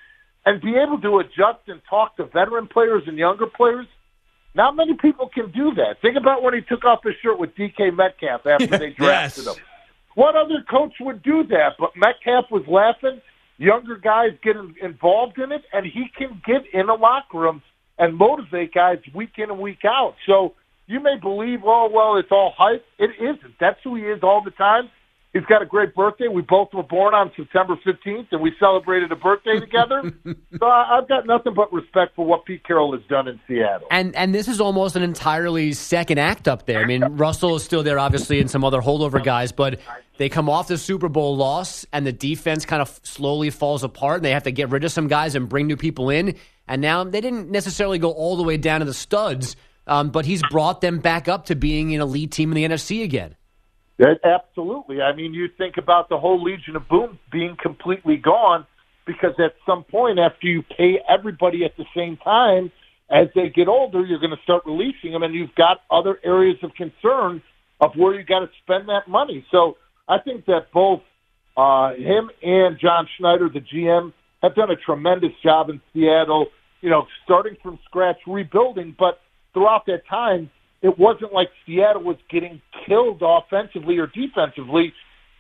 and 0.46 0.62
be 0.62 0.76
able 0.78 1.00
to 1.02 1.20
adjust 1.20 1.68
and 1.68 1.82
talk 1.90 2.16
to 2.18 2.26
veteran 2.26 2.68
players 2.68 3.04
and 3.08 3.18
younger 3.18 3.48
players. 3.48 3.86
Not 4.56 4.76
many 4.76 4.96
people 4.96 5.30
can 5.30 5.52
do 5.52 5.74
that. 5.76 6.02
Think 6.02 6.16
about 6.16 6.42
when 6.42 6.54
he 6.54 6.62
took 6.62 6.86
off 6.86 7.04
his 7.04 7.14
shirt 7.22 7.38
with 7.38 7.54
DK 7.56 7.96
Metcalf 7.96 8.46
after 8.46 8.66
they 8.78 8.92
drafted 8.92 9.46
yes. 9.46 9.58
him. 9.58 9.64
What 10.16 10.36
other 10.36 10.64
coach 10.68 10.94
would 11.00 11.22
do 11.22 11.44
that? 11.44 11.74
But 11.78 11.92
Metcalf 11.96 12.46
was 12.50 12.64
laughing. 12.68 13.22
Younger 13.58 13.98
guys 13.98 14.32
get 14.42 14.56
involved 14.82 15.38
in 15.38 15.52
it, 15.52 15.64
and 15.74 15.86
he 15.86 16.08
can 16.18 16.42
get 16.46 16.64
in 16.74 16.90
a 16.90 16.96
locker 16.96 17.38
room 17.38 17.62
and 18.00 18.16
motivate 18.16 18.74
guys 18.74 19.00
week 19.14 19.34
in 19.38 19.52
and 19.52 19.60
week 19.60 19.84
out. 19.86 20.16
So 20.26 20.54
you 20.88 21.02
may 21.02 21.18
believe, 21.18 21.60
oh, 21.66 21.90
well, 21.92 22.16
it's 22.18 22.32
all 22.32 22.54
hype. 22.58 22.86
It 22.98 23.12
isn't. 23.20 23.60
That's 23.60 23.80
who 23.84 23.96
he 23.96 24.04
is 24.04 24.24
all 24.24 24.42
the 24.44 24.52
time. 24.52 24.90
He's 25.38 25.46
got 25.46 25.62
a 25.62 25.68
great 25.68 25.94
birthday. 25.94 26.28
We 26.28 26.42
both 26.42 26.74
were 26.74 26.82
born 26.82 27.14
on 27.14 27.32
September 27.36 27.76
15th, 27.86 28.28
and 28.32 28.42
we 28.42 28.54
celebrated 28.60 29.12
a 29.12 29.16
birthday 29.16 29.60
together. 29.60 30.12
so 30.58 30.66
I, 30.66 30.98
I've 30.98 31.08
got 31.08 31.28
nothing 31.28 31.54
but 31.54 31.72
respect 31.72 32.16
for 32.16 32.26
what 32.26 32.44
Pete 32.46 32.64
Carroll 32.64 32.94
has 32.94 33.06
done 33.08 33.28
in 33.28 33.40
Seattle. 33.48 33.88
And 33.92 34.16
and 34.16 34.34
this 34.34 34.48
is 34.48 34.60
almost 34.60 34.96
an 34.96 35.04
entirely 35.04 35.74
second 35.74 36.18
act 36.18 36.48
up 36.48 36.66
there. 36.66 36.82
I 36.82 36.86
mean, 36.86 37.04
Russell 37.04 37.56
is 37.56 37.64
still 37.64 37.84
there, 37.84 38.00
obviously, 38.00 38.40
and 38.40 38.50
some 38.50 38.64
other 38.64 38.82
holdover 38.82 39.24
guys, 39.24 39.52
but 39.52 39.80
they 40.18 40.28
come 40.28 40.50
off 40.50 40.70
the 40.70 40.78
Super 40.78 41.08
Bowl 41.08 41.38
loss, 41.38 41.86
and 41.94 42.04
the 42.04 42.12
defense 42.12 42.66
kind 42.66 42.82
of 42.82 43.00
slowly 43.04 43.52
falls 43.52 43.84
apart, 43.84 44.18
and 44.18 44.26
they 44.26 44.32
have 44.32 44.44
to 44.44 44.52
get 44.52 44.70
rid 44.70 44.84
of 44.84 44.92
some 44.92 45.08
guys 45.08 45.36
and 45.36 45.48
bring 45.48 45.68
new 45.68 45.78
people 45.78 46.10
in. 46.10 46.36
And 46.68 46.82
now 46.82 47.04
they 47.04 47.22
didn't 47.22 47.52
necessarily 47.52 48.00
go 48.00 48.12
all 48.12 48.38
the 48.38 48.44
way 48.44 48.58
down 48.58 48.80
to 48.80 48.88
the 48.88 48.94
studs, 48.94 49.56
um, 49.86 50.10
but 50.10 50.26
he's 50.26 50.42
brought 50.50 50.82
them 50.82 50.98
back 50.98 51.28
up 51.28 51.46
to 51.46 51.56
being 51.56 51.94
an 51.94 52.02
elite 52.02 52.32
team 52.32 52.52
in 52.52 52.56
the 52.56 52.76
NFC 52.76 53.04
again. 53.04 53.36
Absolutely. 54.00 55.02
I 55.02 55.14
mean, 55.14 55.34
you 55.34 55.48
think 55.58 55.78
about 55.78 56.10
the 56.10 56.20
whole 56.20 56.42
Legion 56.42 56.76
of 56.76 56.88
Boom 56.88 57.18
being 57.32 57.56
completely 57.60 58.18
gone 58.18 58.66
because 59.06 59.34
at 59.40 59.56
some 59.66 59.84
point, 59.84 60.20
after 60.20 60.48
you 60.48 60.62
pay 60.62 61.00
everybody 61.10 61.64
at 61.66 61.76
the 61.78 61.86
same 61.96 62.18
time, 62.18 62.72
as 63.10 63.28
they 63.34 63.50
get 63.50 63.68
older, 63.68 64.06
you're 64.06 64.20
going 64.20 64.36
to 64.36 64.44
start 64.44 64.64
releasing 64.66 65.14
them, 65.14 65.24
and 65.24 65.34
you've 65.34 65.56
got 65.56 65.82
other 65.90 66.20
areas 66.24 66.58
of 66.62 66.74
concern 66.76 67.42
of 67.80 67.96
where 67.96 68.14
you 68.14 68.24
got 68.24 68.40
to 68.40 68.50
spend 68.64 68.90
that 68.90 69.08
money. 69.08 69.46
So 69.50 69.78
I 70.08 70.20
think 70.20 70.46
that 70.46 70.72
both 70.74 71.02
uh, 71.56 71.94
him 71.94 72.30
and 72.44 72.78
John 72.78 73.08
Schneider, 73.18 73.50
the 73.50 73.62
GM, 73.62 74.14
have 74.44 74.56
done 74.56 74.70
a 74.70 74.76
tremendous 74.76 75.32
job 75.42 75.70
in 75.70 75.82
Seattle. 75.94 76.48
You 76.82 76.90
know, 76.90 77.08
starting 77.24 77.56
from 77.64 77.80
scratch, 77.86 78.18
rebuilding, 78.28 78.96
but 79.00 79.22
throughout 79.54 79.86
that 79.88 80.06
time, 80.08 80.52
it 80.82 80.98
wasn't 80.98 81.34
like 81.34 81.50
Seattle 81.66 82.04
was 82.04 82.18
getting 82.30 82.62
killed 82.86 83.22
offensively 83.22 83.98
or 83.98 84.08
defensively 84.08 84.94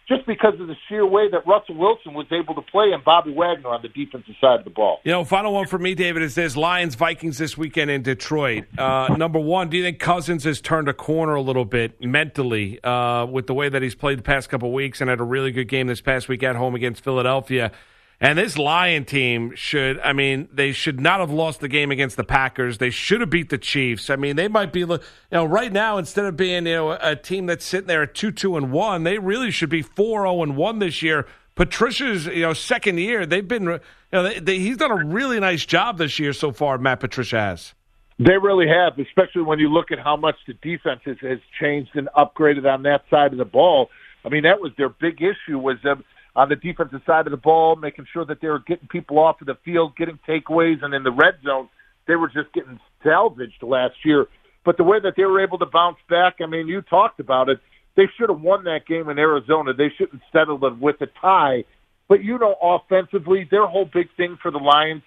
just 0.08 0.26
because 0.26 0.54
of 0.60 0.67
the 0.67 0.76
sheer 0.88 1.06
way 1.06 1.30
that 1.30 1.45
Russell 1.45 1.76
Wilson 1.76 2.13
was 2.13 2.28
able 2.32 2.56
to 2.56 2.62
play 2.62 2.91
and 2.93 3.04
Bobby 3.04 3.34
Wagner 3.34 3.69
on 3.69 3.82
the 3.82 3.89
defensive 3.89 4.36
side 4.39 4.60
of 4.60 4.63
the 4.63 4.69
ball. 4.69 5.00
You 5.04 5.12
know, 5.12 5.26
final 5.26 5.54
one 5.54 5.67
for 5.67 5.78
me, 5.78 5.95
David, 5.95 6.23
is 6.23 6.36
this 6.36 6.56
Lions 6.56 6.95
Vikings 6.95 7.38
this 7.38 7.58
weekend 7.58 7.91
in 7.91 8.04
Detroit. 8.04 8.65
Uh, 8.78 9.13
number 9.17 9.39
one, 9.39 9.69
do 9.69 9.78
you 9.78 9.84
think 9.84 10.00
Cousins 10.00 10.45
has 10.45 10.62
turned 10.62 10.88
a 10.88 10.93
corner 10.93 11.36
a 11.36 11.41
little 11.41 11.65
bit 11.65 12.02
mentally 12.02 12.82
uh, 12.84 13.26
with 13.26 13.47
the 13.47 13.54
way 13.54 13.67
that 13.67 13.82
he's 13.82 13.95
played 13.95 14.19
the 14.19 14.23
past 14.23 14.50
couple 14.50 14.71
weeks 14.71 15.02
and 15.02 15.10
had 15.10 15.19
a 15.19 15.26
really 15.26 15.52
good 15.52 15.67
game 15.67 15.88
this 15.88 16.02
past 16.02 16.30
week 16.30 16.41
at 16.41 16.56
home 16.56 16.73
against 16.73 17.04
Philadelphia? 17.04 17.71
And 18.19 18.39
this 18.39 18.58
Lion 18.58 19.06
team 19.06 19.53
should, 19.56 19.99
I 19.99 20.12
mean, 20.12 20.49
they 20.51 20.71
should 20.71 20.99
not 20.99 21.19
have 21.19 21.30
lost 21.30 21.60
the 21.60 21.67
game 21.67 21.91
against 21.91 22.17
the 22.17 22.23
Packers. 22.23 22.80
They 22.80 22.89
should 22.89 23.21
have 23.21 23.30
beat 23.30 23.49
the 23.49 23.60
Chiefs. 23.60 24.10
I 24.10 24.15
mean, 24.15 24.36
they 24.36 24.47
might 24.47 24.73
be, 24.73 24.80
you 24.80 24.99
know, 25.32 25.45
right 25.45 25.71
now, 25.71 25.99
instead 25.99 26.25
of 26.25 26.36
being, 26.36 26.65
you 26.65 26.73
know, 26.73 26.91
a 26.99 27.15
team 27.15 27.45
that's 27.45 27.63
sitting 27.63 27.88
there 27.88 28.01
at 28.03 28.15
2 28.15 28.32
2 28.32 28.58
and 28.58 28.71
1, 28.71 29.03
they 29.03 29.19
really 29.19 29.51
should 29.51 29.69
be 29.69 29.84
4 29.84 30.23
0 30.23 30.41
and 30.41 30.58
1 30.58 30.80
this 30.80 31.03
year. 31.03 31.27
Patricia's, 31.53 32.25
you 32.25 32.41
know, 32.41 32.53
second 32.53 32.97
year, 32.97 33.25
they've 33.25 33.47
been, 33.47 33.63
you 33.63 33.80
know, 34.12 34.23
they, 34.23 34.39
they, 34.39 34.60
he's 34.60 34.77
done 34.77 34.91
a 34.91 35.06
really 35.06 35.39
nice 35.39 35.65
job 35.65 35.99
this 35.99 36.17
year 36.17 36.34
so 36.34 36.51
far, 36.51 36.80
Matt 36.80 36.99
Patricia 36.99 37.39
has. 37.39 37.73
They 38.19 38.38
really 38.38 38.67
have, 38.67 38.97
especially 38.97 39.43
when 39.43 39.60
you 39.60 39.69
look 39.69 39.91
at 39.91 39.99
how 39.99 40.15
much 40.15 40.36
the 40.47 40.53
defense 40.53 41.01
has, 41.06 41.17
has 41.21 41.39
changed 41.60 41.91
and 41.93 42.10
upgraded 42.17 42.71
on 42.71 42.82
that 42.84 43.03
side 43.12 43.32
of 43.32 43.38
the 43.38 43.45
ball. 43.45 43.89
I 44.25 44.30
mean, 44.30 44.43
that 44.43 44.60
was 44.60 44.71
their 44.75 44.89
big 44.89 45.21
issue 45.21 45.60
was 45.60 45.77
them 45.84 46.03
on 46.38 46.50
the 46.50 46.56
defensive 46.56 47.02
side 47.06 47.26
of 47.26 47.32
the 47.32 47.38
ball, 47.38 47.76
making 47.76 48.06
sure 48.13 48.23
that 48.23 48.39
they 48.39 48.47
were 48.47 48.60
getting 48.60 48.88
people 48.88 49.17
off 49.17 49.41
of 49.41 49.47
the 49.47 49.58
field, 49.65 49.97
getting 49.97 50.19
takeaways, 50.28 50.84
and 50.84 50.93
in 50.93 51.02
the 51.02 51.12
red 51.12 51.34
zone, 51.43 51.67
they 52.08 52.15
were 52.15 52.28
just 52.28 52.54
getting 52.54 52.80
salvaged 53.04 53.63
last 53.63 53.95
year. 54.06 54.28
But 54.63 54.78
the 54.78 54.84
way 54.84 55.00
that 55.00 55.15
they 55.17 55.26
were 55.26 55.41
able 55.41 55.58
to 55.58 55.65
bounce 55.65 55.97
back, 56.08 56.36
I 56.39 56.45
mean, 56.45 56.67
you 56.67 56.84
talked 56.84 57.19
about 57.19 57.50
it. 57.50 57.60
They 57.95 58.08
should 58.15 58.30
have 58.30 58.39
won 58.39 58.63
that 58.65 58.86
game 58.86 59.10
in 59.10 59.17
Arizona. 59.17 59.73
They 59.73 59.89
shouldn't 59.97 60.21
settle 60.32 60.63
it 60.63 60.78
with 60.78 61.02
a 61.02 61.08
tie. 61.19 61.63
But 62.08 62.23
you 62.23 62.38
know, 62.38 62.56
offensively, 62.62 63.47
their 63.50 63.65
whole 63.65 63.86
big 63.86 64.08
thing 64.15 64.38
for 64.39 64.52
the 64.52 64.60
Lions 64.60 65.02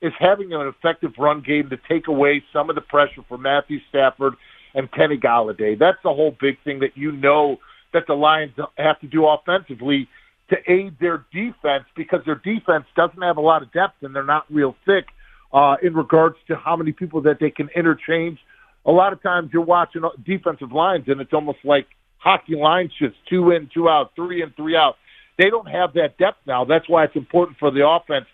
is 0.00 0.12
having 0.20 0.52
an 0.52 0.68
effective 0.68 1.14
run 1.18 1.40
game 1.40 1.68
to 1.70 1.78
take 1.88 2.06
away 2.06 2.44
some 2.52 2.70
of 2.70 2.76
the 2.76 2.80
pressure 2.80 3.24
from 3.28 3.42
Matthew 3.42 3.80
Stafford 3.88 4.34
and 4.74 4.90
Kenny 4.92 5.18
Golladay. 5.18 5.76
That's 5.76 5.98
the 6.04 6.14
whole 6.14 6.36
big 6.40 6.62
thing 6.62 6.78
that 6.78 6.96
you 6.96 7.10
know 7.10 7.58
that 7.92 8.06
the 8.06 8.14
Lions 8.14 8.52
have 8.78 9.00
to 9.00 9.08
do 9.08 9.26
offensively 9.26 10.08
to 10.50 10.56
aid 10.70 10.96
their 11.00 11.24
defense 11.32 11.84
because 11.96 12.20
their 12.24 12.36
defense 12.36 12.84
doesn't 12.96 13.22
have 13.22 13.36
a 13.36 13.40
lot 13.40 13.62
of 13.62 13.72
depth 13.72 14.02
and 14.02 14.14
they're 14.14 14.24
not 14.24 14.44
real 14.50 14.76
thick 14.84 15.06
uh, 15.52 15.76
in 15.82 15.94
regards 15.94 16.36
to 16.48 16.56
how 16.56 16.76
many 16.76 16.92
people 16.92 17.22
that 17.22 17.38
they 17.40 17.50
can 17.50 17.68
interchange. 17.74 18.38
A 18.84 18.92
lot 18.92 19.12
of 19.12 19.22
times 19.22 19.50
you're 19.52 19.64
watching 19.64 20.02
defensive 20.24 20.70
lines 20.70 21.04
and 21.08 21.20
it's 21.20 21.32
almost 21.32 21.58
like 21.64 21.86
hockey 22.18 22.54
line 22.54 22.90
shifts, 22.96 23.18
two 23.28 23.50
in, 23.50 23.68
two 23.72 23.88
out, 23.88 24.12
three 24.14 24.42
in, 24.42 24.50
three 24.52 24.76
out. 24.76 24.96
They 25.38 25.50
don't 25.50 25.68
have 25.68 25.94
that 25.94 26.16
depth 26.16 26.38
now. 26.46 26.64
That's 26.64 26.88
why 26.88 27.04
it's 27.04 27.16
important 27.16 27.58
for 27.58 27.70
the 27.70 27.86
offense 27.86 28.26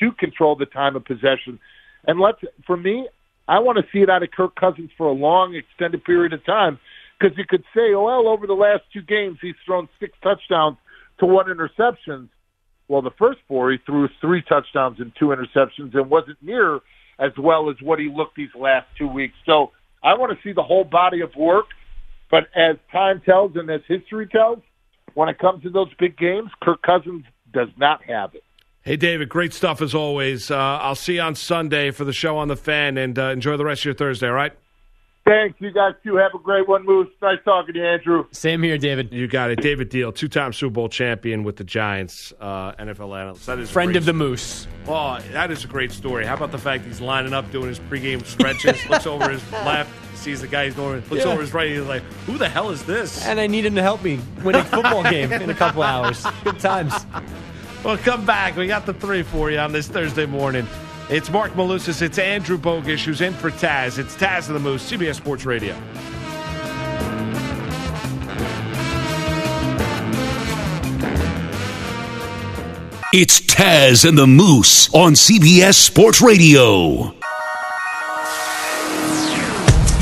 to 0.00 0.12
control 0.12 0.56
the 0.56 0.66
time 0.66 0.96
of 0.96 1.04
possession. 1.04 1.58
And 2.06 2.20
let's, 2.20 2.38
for 2.66 2.76
me, 2.76 3.08
I 3.48 3.58
want 3.58 3.78
to 3.78 3.84
see 3.92 4.00
it 4.00 4.10
out 4.10 4.22
of 4.22 4.30
Kirk 4.30 4.54
Cousins 4.54 4.90
for 4.96 5.06
a 5.06 5.12
long, 5.12 5.54
extended 5.54 6.04
period 6.04 6.32
of 6.32 6.44
time 6.44 6.78
because 7.18 7.36
you 7.36 7.44
could 7.44 7.64
say, 7.74 7.94
oh, 7.94 8.04
well, 8.04 8.28
over 8.28 8.46
the 8.46 8.54
last 8.54 8.82
two 8.92 9.02
games, 9.02 9.38
he's 9.40 9.54
thrown 9.64 9.88
six 9.98 10.16
touchdowns 10.22 10.76
to 11.18 11.26
one 11.26 11.46
interceptions. 11.46 12.28
Well, 12.88 13.02
the 13.02 13.10
first 13.18 13.40
four, 13.48 13.72
he 13.72 13.78
threw 13.78 14.08
three 14.20 14.42
touchdowns 14.42 15.00
and 15.00 15.12
two 15.18 15.26
interceptions 15.26 15.94
and 15.94 16.08
wasn't 16.08 16.40
near 16.42 16.80
as 17.18 17.32
well 17.38 17.70
as 17.70 17.76
what 17.80 17.98
he 17.98 18.08
looked 18.08 18.36
these 18.36 18.54
last 18.54 18.86
two 18.98 19.08
weeks. 19.08 19.34
So 19.44 19.72
I 20.02 20.14
want 20.14 20.36
to 20.36 20.42
see 20.42 20.52
the 20.52 20.62
whole 20.62 20.84
body 20.84 21.20
of 21.20 21.34
work. 21.34 21.66
But 22.30 22.48
as 22.54 22.76
time 22.90 23.22
tells 23.24 23.56
and 23.56 23.70
as 23.70 23.80
history 23.86 24.26
tells, 24.26 24.58
when 25.14 25.28
it 25.28 25.38
comes 25.38 25.62
to 25.62 25.70
those 25.70 25.88
big 25.98 26.18
games, 26.18 26.50
Kirk 26.60 26.82
Cousins 26.82 27.24
does 27.52 27.68
not 27.76 28.02
have 28.04 28.34
it. 28.34 28.42
Hey, 28.82 28.96
David, 28.96 29.28
great 29.28 29.52
stuff 29.52 29.80
as 29.80 29.94
always. 29.94 30.50
Uh, 30.50 30.56
I'll 30.56 30.94
see 30.94 31.14
you 31.14 31.20
on 31.20 31.34
Sunday 31.34 31.90
for 31.90 32.04
the 32.04 32.12
show 32.12 32.36
on 32.38 32.48
the 32.48 32.56
fan, 32.56 32.98
and 32.98 33.18
uh, 33.18 33.30
enjoy 33.30 33.56
the 33.56 33.64
rest 33.64 33.80
of 33.80 33.86
your 33.86 33.94
Thursday. 33.94 34.28
All 34.28 34.34
right. 34.34 34.52
Thanks, 35.26 35.60
you 35.60 35.72
guys 35.72 35.94
too. 36.04 36.14
Have 36.16 36.34
a 36.34 36.38
great 36.38 36.68
one, 36.68 36.84
Moose. 36.86 37.08
Nice 37.20 37.38
talking 37.44 37.74
to 37.74 37.80
you, 37.80 37.84
Andrew. 37.86 38.26
Same 38.30 38.62
here, 38.62 38.78
David. 38.78 39.12
You 39.12 39.26
got 39.26 39.50
it, 39.50 39.60
David 39.60 39.90
Diehl, 39.90 40.14
two-time 40.14 40.52
Super 40.52 40.72
Bowl 40.74 40.88
champion 40.88 41.42
with 41.42 41.56
the 41.56 41.64
Giants, 41.64 42.32
uh, 42.40 42.72
NFL 42.74 43.18
analyst. 43.20 43.44
That 43.46 43.58
is 43.58 43.68
a 43.68 43.72
Friend 43.72 43.96
of 43.96 44.04
the 44.04 44.12
story. 44.12 44.28
Moose. 44.30 44.68
Oh, 44.86 45.18
that 45.32 45.50
is 45.50 45.64
a 45.64 45.66
great 45.66 45.90
story. 45.90 46.24
How 46.24 46.34
about 46.34 46.52
the 46.52 46.58
fact 46.58 46.84
he's 46.84 47.00
lining 47.00 47.32
up, 47.32 47.50
doing 47.50 47.66
his 47.68 47.80
pregame 47.80 48.24
stretches, 48.24 48.78
looks 48.88 49.04
over 49.06 49.28
his 49.28 49.42
left, 49.50 49.90
sees 50.16 50.42
the 50.42 50.46
guy 50.46 50.66
he's 50.66 50.74
going, 50.74 51.02
looks 51.10 51.24
Yeah. 51.24 51.32
over 51.32 51.40
his 51.40 51.52
right, 51.52 51.70
he's 51.70 51.80
like, 51.80 52.02
"Who 52.26 52.38
the 52.38 52.48
hell 52.48 52.70
is 52.70 52.84
this?" 52.84 53.26
And 53.26 53.40
I 53.40 53.48
need 53.48 53.66
him 53.66 53.74
to 53.74 53.82
help 53.82 54.04
me 54.04 54.20
win 54.44 54.54
a 54.54 54.62
football 54.62 55.02
game 55.10 55.32
in 55.32 55.50
a 55.50 55.54
couple 55.54 55.82
hours. 55.82 56.24
Good 56.44 56.60
times. 56.60 56.94
Well, 57.84 57.98
come 57.98 58.24
back. 58.24 58.56
We 58.56 58.68
got 58.68 58.86
the 58.86 58.94
three 58.94 59.24
for 59.24 59.50
you 59.50 59.58
on 59.58 59.72
this 59.72 59.88
Thursday 59.88 60.26
morning. 60.26 60.68
It's 61.08 61.30
Marc 61.30 61.52
Malusis. 61.52 62.02
It's 62.02 62.18
Andrew 62.18 62.58
Bogish 62.58 63.04
who's 63.04 63.20
in 63.20 63.32
for 63.32 63.52
Taz. 63.52 63.98
It's 63.98 64.16
Taz 64.16 64.48
and 64.48 64.56
the 64.56 64.60
Moose, 64.60 64.90
CBS 64.90 65.14
Sports 65.14 65.46
Radio. 65.46 65.76
It's 73.12 73.40
Taz 73.40 74.06
and 74.06 74.18
the 74.18 74.26
Moose 74.26 74.92
on 74.92 75.12
CBS 75.12 75.74
Sports 75.74 76.20
Radio. 76.20 77.14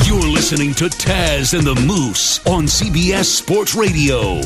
You're 0.06 0.32
listening 0.32 0.72
to 0.74 0.86
Taz 0.86 1.52
and 1.56 1.66
the 1.66 1.74
Moose 1.86 2.44
on 2.46 2.64
CBS 2.64 3.26
Sports 3.26 3.74
Radio. 3.74 4.40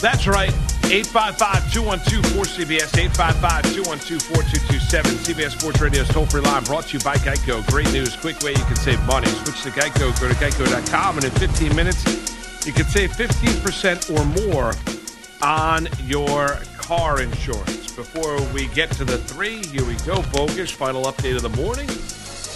That's 0.00 0.26
right. 0.26 0.50
855-212-4CBS, 0.90 2.90
855-212-4227. 3.10 5.22
CBS 5.22 5.52
Sports 5.58 5.80
Radio's 5.80 6.08
toll-free 6.08 6.40
line 6.40 6.64
brought 6.64 6.86
to 6.86 6.98
you 6.98 7.04
by 7.04 7.14
Geico. 7.16 7.64
Great 7.68 7.92
news, 7.92 8.16
quick 8.16 8.40
way 8.40 8.52
you 8.52 8.64
can 8.64 8.76
save 8.76 8.98
money. 9.06 9.28
Switch 9.28 9.62
to 9.62 9.70
Geico, 9.70 10.10
go 10.20 10.28
to 10.28 10.34
geico.com, 10.34 11.16
and 11.16 11.24
in 11.26 11.30
15 11.32 11.76
minutes, 11.76 12.04
you 12.66 12.72
can 12.72 12.86
save 12.86 13.12
15% 13.12 14.10
or 14.10 14.24
more 14.50 14.74
on 15.42 15.86
your 16.06 16.58
car 16.78 17.20
insurance. 17.22 17.92
Before 17.94 18.40
we 18.52 18.66
get 18.68 18.90
to 18.92 19.04
the 19.04 19.18
three, 19.18 19.62
here 19.66 19.84
we 19.84 19.96
go. 20.06 20.22
Bogus, 20.32 20.70
final 20.70 21.04
update 21.04 21.36
of 21.36 21.42
the 21.42 21.50
morning. 21.50 21.90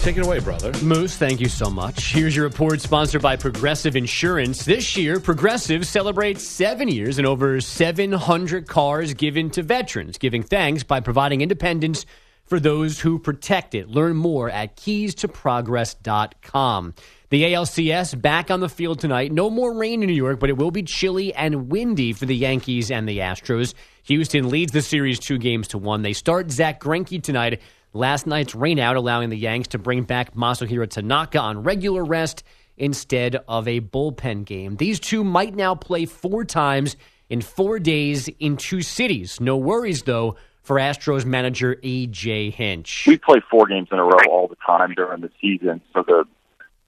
Take 0.05 0.17
it 0.17 0.23
away, 0.23 0.37
brother. 0.37 0.71
Moose, 0.83 1.17
thank 1.17 1.41
you 1.41 1.49
so 1.49 1.67
much. 1.67 2.13
Here's 2.13 2.35
your 2.35 2.45
report 2.45 2.79
sponsored 2.79 3.23
by 3.23 3.37
Progressive 3.37 3.95
Insurance. 3.95 4.63
This 4.63 4.95
year, 4.95 5.19
Progressive 5.19 5.87
celebrates 5.87 6.43
seven 6.43 6.89
years 6.89 7.17
and 7.17 7.25
over 7.25 7.59
700 7.59 8.67
cars 8.67 9.15
given 9.15 9.49
to 9.49 9.63
veterans, 9.63 10.19
giving 10.19 10.43
thanks 10.43 10.83
by 10.83 10.99
providing 10.99 11.41
independence 11.41 12.05
for 12.43 12.59
those 12.59 12.99
who 12.99 13.17
protect 13.17 13.73
it. 13.73 13.89
Learn 13.89 14.15
more 14.15 14.47
at 14.47 14.77
keystoprogress.com. 14.77 16.93
The 17.29 17.43
ALCS 17.43 18.21
back 18.21 18.51
on 18.51 18.59
the 18.59 18.69
field 18.69 18.99
tonight. 18.99 19.31
No 19.31 19.49
more 19.49 19.73
rain 19.73 20.03
in 20.03 20.07
New 20.07 20.13
York, 20.13 20.39
but 20.39 20.51
it 20.51 20.57
will 20.57 20.69
be 20.69 20.83
chilly 20.83 21.33
and 21.33 21.71
windy 21.71 22.13
for 22.13 22.27
the 22.27 22.35
Yankees 22.35 22.91
and 22.91 23.09
the 23.09 23.17
Astros. 23.17 23.73
Houston 24.03 24.49
leads 24.49 24.71
the 24.71 24.83
series 24.83 25.17
two 25.17 25.39
games 25.39 25.69
to 25.69 25.79
one. 25.79 26.03
They 26.03 26.13
start 26.13 26.51
Zach 26.51 26.79
Greinke 26.79 27.23
tonight. 27.23 27.59
Last 27.95 28.27
night's 28.27 28.53
rainout 28.53 28.97
allowing 28.97 29.29
the 29.29 29.37
Yanks 29.37 29.69
to 29.69 29.77
bring 29.77 30.03
back 30.03 30.35
Masahiro 30.35 30.85
Tanaka 30.85 31.39
on 31.39 31.63
regular 31.63 32.03
rest 32.03 32.43
instead 32.75 33.37
of 33.47 33.69
a 33.69 33.79
bullpen 33.79 34.43
game. 34.43 34.75
These 34.75 34.99
two 34.99 35.23
might 35.23 35.55
now 35.55 35.75
play 35.75 36.05
four 36.05 36.43
times 36.43 36.97
in 37.29 37.39
four 37.39 37.79
days 37.79 38.27
in 38.37 38.57
two 38.57 38.81
cities. 38.81 39.39
No 39.39 39.55
worries, 39.55 40.03
though, 40.03 40.35
for 40.61 40.75
Astros 40.75 41.23
manager 41.23 41.77
A.J. 41.83 42.49
Hinch. 42.49 43.05
we 43.07 43.17
play 43.17 43.41
four 43.49 43.65
games 43.65 43.87
in 43.93 43.97
a 43.97 44.03
row 44.03 44.19
all 44.29 44.49
the 44.49 44.57
time 44.67 44.93
during 44.93 45.21
the 45.21 45.31
season. 45.39 45.79
So 45.93 46.03
the 46.05 46.25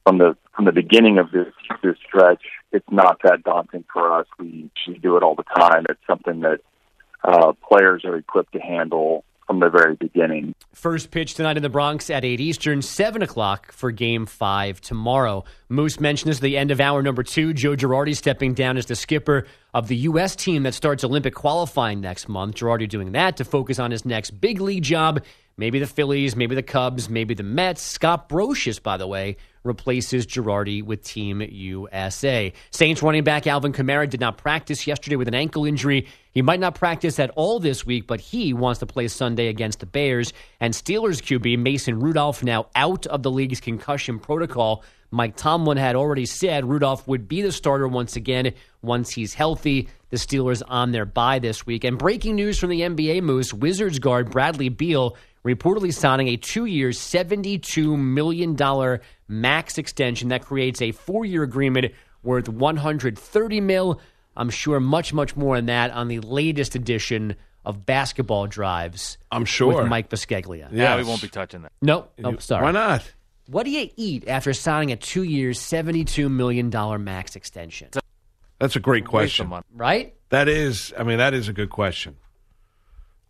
from 0.05 0.17
the 0.17 0.35
from 0.53 0.65
the 0.65 0.73
beginning 0.73 1.19
of 1.19 1.31
this 1.31 1.53
this 1.81 1.95
stretch, 2.05 2.43
it's 2.73 2.91
not 2.91 3.21
that 3.23 3.43
daunting 3.45 3.85
for 3.93 4.11
us. 4.11 4.27
We 4.37 4.69
we 4.85 4.97
do 4.97 5.15
it 5.15 5.23
all 5.23 5.35
the 5.35 5.45
time. 5.57 5.85
It's 5.87 6.05
something 6.05 6.41
that 6.41 6.59
uh, 7.23 7.53
players 7.65 8.03
are 8.03 8.17
equipped 8.17 8.51
to 8.51 8.59
handle 8.59 9.23
from 9.47 9.61
the 9.61 9.69
very 9.69 9.95
beginning. 9.95 10.53
First 10.73 11.09
pitch 11.09 11.33
tonight 11.33 11.57
in 11.57 11.63
the 11.63 11.69
Bronx 11.69 12.09
at 12.09 12.25
8 12.25 12.39
Eastern, 12.39 12.81
7 12.81 13.21
o'clock 13.21 13.71
for 13.71 13.91
game 13.91 14.25
five 14.25 14.81
tomorrow. 14.81 15.45
Moose 15.69 15.99
mentioned 15.99 16.29
this 16.29 16.39
at 16.39 16.43
the 16.43 16.57
end 16.57 16.69
of 16.69 16.81
hour 16.81 17.01
number 17.01 17.23
two. 17.23 17.53
Joe 17.53 17.75
Girardi 17.75 18.15
stepping 18.15 18.53
down 18.53 18.77
as 18.77 18.85
the 18.85 18.95
skipper 18.95 19.47
of 19.73 19.87
the 19.87 19.95
U.S. 19.95 20.35
team 20.35 20.63
that 20.63 20.73
starts 20.73 21.03
Olympic 21.03 21.33
qualifying 21.33 22.01
next 22.01 22.27
month. 22.27 22.55
Girardi 22.57 22.87
doing 22.87 23.13
that 23.13 23.37
to 23.37 23.45
focus 23.45 23.79
on 23.79 23.91
his 23.91 24.05
next 24.05 24.31
big 24.31 24.59
league 24.59 24.83
job. 24.83 25.23
Maybe 25.59 25.79
the 25.79 25.87
Phillies, 25.87 26.35
maybe 26.35 26.53
the 26.53 26.61
Cubs, 26.61 27.09
maybe 27.09 27.33
the 27.33 27.41
Mets. 27.41 27.81
Scott 27.81 28.29
Brosius, 28.29 28.81
by 28.81 28.97
the 28.97 29.07
way, 29.07 29.37
replaces 29.67 30.25
Girardi 30.25 30.81
with 30.81 31.03
Team 31.03 31.41
USA. 31.41 32.51
Saints 32.71 33.03
running 33.03 33.23
back 33.23 33.45
Alvin 33.45 33.73
Kamara 33.73 34.09
did 34.09 34.19
not 34.19 34.37
practice 34.37 34.87
yesterday 34.87 35.15
with 35.15 35.27
an 35.27 35.35
ankle 35.35 35.65
injury. 35.65 36.07
He 36.31 36.41
might 36.41 36.59
not 36.59 36.75
practice 36.75 37.19
at 37.19 37.29
all 37.31 37.59
this 37.59 37.85
week, 37.85 38.07
but 38.07 38.19
he 38.19 38.53
wants 38.53 38.79
to 38.79 38.85
play 38.85 39.07
Sunday 39.07 39.47
against 39.47 39.79
the 39.79 39.85
Bears. 39.85 40.33
And 40.59 40.73
Steelers 40.73 41.21
QB 41.21 41.59
Mason 41.59 41.99
Rudolph 41.99 42.43
now 42.43 42.67
out 42.75 43.05
of 43.07 43.23
the 43.23 43.31
league's 43.31 43.59
concussion 43.59 44.19
protocol. 44.19 44.83
Mike 45.09 45.37
Tomlin 45.37 45.77
had 45.77 45.95
already 45.95 46.25
said 46.25 46.65
Rudolph 46.65 47.07
would 47.07 47.27
be 47.27 47.41
the 47.41 47.51
starter 47.51 47.87
once 47.87 48.15
again 48.15 48.53
once 48.81 49.11
he's 49.11 49.33
healthy. 49.33 49.87
The 50.09 50.17
Steelers 50.17 50.61
on 50.67 50.91
their 50.91 51.05
bye 51.05 51.39
this 51.39 51.65
week. 51.65 51.83
And 51.83 51.97
breaking 51.97 52.35
news 52.35 52.59
from 52.59 52.69
the 52.69 52.81
NBA 52.81 53.23
Moose 53.23 53.53
Wizards 53.53 53.99
guard 53.99 54.31
Bradley 54.31 54.69
Beal 54.69 55.15
reportedly 55.45 55.93
signing 55.93 56.27
a 56.27 56.37
two 56.37 56.65
year, 56.65 56.89
$72 56.89 57.97
million 57.97 58.55
max 59.27 59.77
extension 59.77 60.29
that 60.29 60.45
creates 60.45 60.81
a 60.81 60.91
four 60.91 61.25
year 61.25 61.43
agreement 61.43 61.93
worth 62.23 62.49
130 62.49 63.61
mil. 63.61 64.01
I'm 64.35 64.49
sure 64.49 64.79
much, 64.79 65.13
much 65.13 65.35
more 65.35 65.55
than 65.55 65.65
that 65.67 65.91
on 65.91 66.07
the 66.07 66.19
latest 66.19 66.75
edition 66.75 67.35
of 67.65 67.85
Basketball 67.85 68.47
Drives 68.47 69.17
I'm 69.31 69.45
sure. 69.45 69.81
with 69.81 69.87
Mike 69.87 70.09
Bisceglia. 70.09 70.69
Yeah, 70.71 70.95
we 70.95 71.03
won't 71.03 71.21
be 71.21 71.27
touching 71.27 71.63
that. 71.63 71.71
No, 71.81 72.07
Nope. 72.17 72.35
Oh, 72.35 72.39
sorry. 72.39 72.63
Why 72.63 72.71
not? 72.71 73.11
What 73.47 73.63
do 73.63 73.71
you 73.71 73.89
eat 73.95 74.27
after 74.27 74.53
signing 74.53 74.91
a 74.91 74.95
two 74.95 75.23
year, 75.23 75.51
$72 75.51 76.29
million 76.29 76.69
max 77.03 77.35
extension? 77.35 77.89
That's 78.59 78.75
a 78.75 78.79
great 78.79 79.05
question. 79.05 79.51
Right? 79.73 80.15
That 80.29 80.47
is, 80.47 80.93
I 80.97 81.03
mean, 81.03 81.17
that 81.19 81.33
is 81.33 81.47
a 81.47 81.53
good 81.53 81.69
question. 81.69 82.17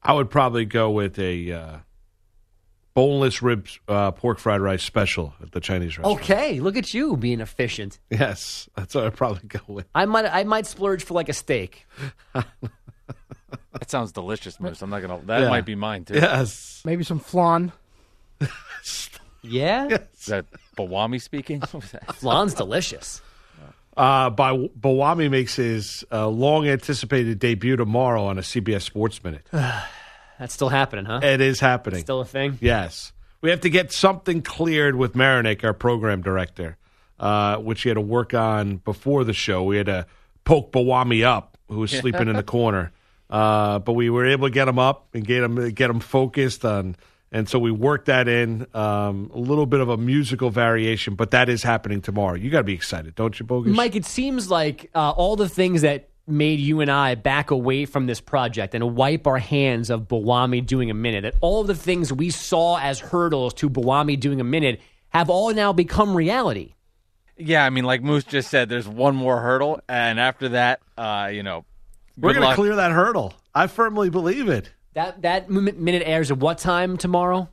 I 0.02 0.14
would 0.14 0.30
probably 0.30 0.66
go 0.66 0.90
with 0.92 1.20
a 1.20 1.52
uh, 1.52 1.78
boneless 2.98 3.44
ribs 3.44 3.80
uh, 3.88 4.10
pork 4.10 4.40
fried 4.40 4.60
rice 4.60 4.82
special 4.82 5.32
at 5.40 5.52
the 5.52 5.60
Chinese 5.60 6.00
restaurant. 6.00 6.20
Okay. 6.20 6.60
Look 6.60 6.76
at 6.76 6.96
you 6.96 7.16
being 7.16 7.42
efficient. 7.42 8.00
Yes, 8.10 8.68
that's 8.76 8.96
what 8.96 9.04
I'd 9.06 9.16
probably 9.16 9.48
go 9.48 9.60
with. 9.68 9.86
I 9.94 10.06
might, 10.06 10.26
I 10.26 10.44
might 10.46 10.66
splurge 10.66 11.04
for 11.04 11.14
like 11.14 11.30
a 11.30 11.34
steak. 11.34 11.86
That 12.34 12.48
sounds 13.92 14.12
delicious, 14.12 14.60
Moose. 14.60 14.82
I'm 14.82 14.90
not 14.90 15.02
gonna. 15.04 15.22
That 15.28 15.42
Yeah. 15.42 15.50
might 15.50 15.64
be 15.66 15.76
mine 15.76 16.06
too. 16.06 16.16
Yes. 16.16 16.82
Maybe 16.86 17.04
some 17.04 17.20
flan. 17.20 17.72
Yeah? 19.44 20.00
Is 20.20 20.26
that 20.26 20.46
Bawami 20.76 21.22
speaking? 21.22 21.62
What 21.62 21.74
was 21.76 21.92
that? 21.92 22.16
Flan's 22.16 22.54
delicious. 22.56 23.22
Uh, 23.96 24.30
by 24.30 24.52
Bawami 24.52 25.30
makes 25.30 25.56
his 25.56 26.04
uh, 26.12 26.28
long 26.28 26.68
anticipated 26.68 27.40
debut 27.40 27.78
tomorrow 27.78 28.26
on 28.26 28.38
a 28.40 28.42
CBS 28.42 28.82
Sports 28.82 29.24
Minute. 29.24 29.48
That's 30.40 30.54
still 30.54 30.70
happening, 30.70 31.06
huh? 31.06 31.20
It 31.24 31.42
is 31.42 31.60
happening. 31.60 32.02
Still 32.02 32.22
a 32.22 32.26
thing? 32.26 32.58
Yes. 32.62 33.12
We 33.42 33.50
have 33.50 33.62
to 33.62 33.70
get 33.70 33.92
something 33.92 34.42
cleared 34.42 34.96
with 34.96 35.14
Marinick, 35.14 35.64
our 35.64 35.74
program 35.74 36.22
director, 36.22 36.78
uh, 37.20 37.58
which 37.58 37.84
he 37.84 37.90
had 37.90 37.96
to 37.96 38.02
work 38.02 38.34
on 38.34 38.78
before 38.78 39.24
the 39.24 39.34
show. 39.34 39.64
We 39.64 39.78
had 39.78 39.86
to 39.88 40.06
poke 40.44 40.72
Bawami 40.72 41.24
up, 41.24 41.58
who 41.68 41.78
was 41.78 41.92
sleeping 42.00 42.28
in 42.28 42.36
the 42.36 42.44
corner. 42.44 42.92
Uh, 43.30 43.80
but 43.80 43.94
we 43.94 44.10
were 44.10 44.26
able 44.26 44.48
to 44.48 44.54
get 44.54 44.68
him 44.68 44.80
up 44.80 45.08
and 45.14 45.26
get 45.26 45.44
him 45.44 45.70
get 45.72 45.90
him 45.90 46.00
focused 46.00 46.64
on, 46.64 46.96
and 47.30 47.50
so 47.50 47.60
we 47.60 47.72
worked 47.72 48.06
that 48.06 48.30
in. 48.30 48.66
Um, 48.74 49.30
a 49.34 49.38
little 49.38 49.66
bit 49.66 49.82
of 49.82 49.90
a 49.90 49.98
musical 49.98 50.50
variation, 50.50 51.16
but 51.16 51.32
that 51.32 51.50
is 51.50 51.62
happening 51.62 52.02
tomorrow. 52.02 52.36
You 52.36 52.50
got 52.50 52.60
to 52.60 52.64
be 52.64 52.74
excited, 52.74 53.16
don't 53.16 53.38
you, 53.38 53.46
Bogus? 53.46 53.76
Mike, 53.76 53.98
it 53.98 54.06
seems 54.06 54.50
like 54.50 54.90
uh, 54.96 55.12
all 55.12 55.36
the 55.36 55.50
things 55.50 55.82
that 55.82 56.10
made 56.28 56.60
you 56.60 56.82
and 56.82 56.92
I 56.92 57.16
back 57.16 57.52
away 57.52 57.86
from 57.86 58.06
this 58.06 58.20
project 58.20 58.76
and 58.76 58.96
wipe 58.96 59.26
our 59.28 59.38
hands 59.38 59.90
of 59.90 60.08
Bawami 60.08 60.66
doing 60.66 60.92
a 60.92 60.94
minute, 60.94 61.22
that 61.22 61.36
all 61.42 61.62
of 61.62 61.68
the 61.68 61.76
things 61.76 62.12
we 62.12 62.30
saw 62.30 62.78
as 62.80 63.00
hurdles 63.00 63.54
to 63.56 63.70
Bawami 63.70 64.20
doing 64.20 64.42
a 64.42 64.44
minute 64.44 64.82
have 65.10 65.30
all 65.30 65.54
now 65.54 65.72
become 65.72 66.16
reality. 66.16 66.74
Yeah, 67.38 67.64
I 67.66 67.70
mean, 67.70 67.86
like 67.86 68.02
Moose 68.02 68.24
just 68.24 68.50
said, 68.50 68.68
there's 68.68 68.88
one 68.88 69.16
more 69.16 69.40
hurdle, 69.42 69.80
and 69.88 70.20
after 70.20 70.50
that, 70.50 70.82
uh, 70.98 71.30
you 71.32 71.44
know, 71.44 71.66
We're 72.18 72.34
going 72.34 72.42
to 72.42 72.48
luck. 72.48 72.56
clear 72.56 72.76
that 72.76 72.92
hurdle. 72.92 73.34
I 73.54 73.68
firmly 73.68 74.10
believe 74.10 74.50
it. 74.50 74.72
That 74.94 75.22
that 75.22 75.50
minute 75.50 76.02
airs 76.06 76.32
at 76.32 76.40
what 76.40 76.58
time 76.58 76.98
tomorrow? 76.98 77.50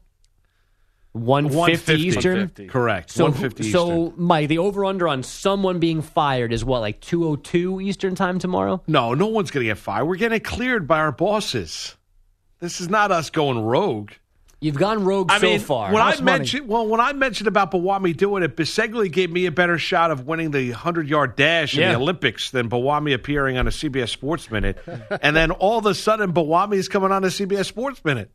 150 1.15 1.57
150. 1.57 2.09
Eastern. 2.09 2.33
150. 2.33 2.67
Correct. 2.67 3.11
So, 3.11 3.25
150 3.25 3.71
so 3.71 4.07
Eastern. 4.07 4.25
Mike, 4.25 4.49
the 4.49 4.59
over 4.59 4.85
under 4.85 5.07
on 5.07 5.23
someone 5.23 5.79
being 5.79 6.03
fired 6.03 6.53
is 6.53 6.65
what, 6.65 6.81
like 6.81 7.01
202 7.01 7.81
Eastern 7.81 8.17
time 8.17 8.41
tomorrow? 8.41 8.83
No, 8.89 9.15
no 9.15 9.29
one's 9.29 9.53
going 9.53 9.65
to 9.65 9.71
get 9.71 9.79
fired. 9.79 10.07
We're 10.07 10.17
getting 10.17 10.37
it 10.37 10.45
cleared 10.45 10.89
by 10.89 10.99
our 10.99 11.13
bosses. 11.13 11.95
This 12.59 12.81
is 12.81 12.89
not 12.89 13.13
us 13.13 13.31
going 13.31 13.61
rogue. 13.61 14.11
You've 14.61 14.77
gone 14.77 15.05
rogue 15.05 15.31
I 15.31 15.39
so 15.39 15.47
mean, 15.47 15.61
far. 15.61 15.93
when 15.93 16.01
I 16.01 16.13
House 16.13 16.21
money. 16.23 16.39
mentioned 16.39 16.69
well, 16.69 16.89
when 16.89 16.99
I 16.99 17.13
mentioned 17.13 17.49
about 17.49 17.71
Bawami 17.71 18.17
doing 18.17 18.43
it, 18.43 18.57
Bisegli 18.57 19.13
gave 19.13 19.31
me 19.31 19.45
a 19.45 19.53
better 19.53 19.77
shot 19.77 20.11
of 20.11 20.27
winning 20.27 20.53
the 20.53 20.71
hundred 20.71 21.07
yard 21.07 21.37
dash 21.37 21.77
in 21.77 21.87
the 21.87 21.97
Olympics 21.97 22.51
than 22.51 22.71
Bawami 22.71 23.13
appearing 23.13 23.59
on 23.59 23.67
a 23.67 23.71
CBS 23.71 24.09
Sports 24.09 24.51
Minute. 24.51 24.79
and 25.21 25.37
then 25.37 25.51
all 25.51 25.79
of 25.79 25.87
a 25.87 25.95
sudden, 25.95 26.33
Bawami 26.33 26.77
is 26.77 26.89
coming 26.89 27.13
on 27.13 27.25
a 27.25 27.27
CBS 27.27 27.67
Sports 27.67 28.03
Minute. 28.07 28.31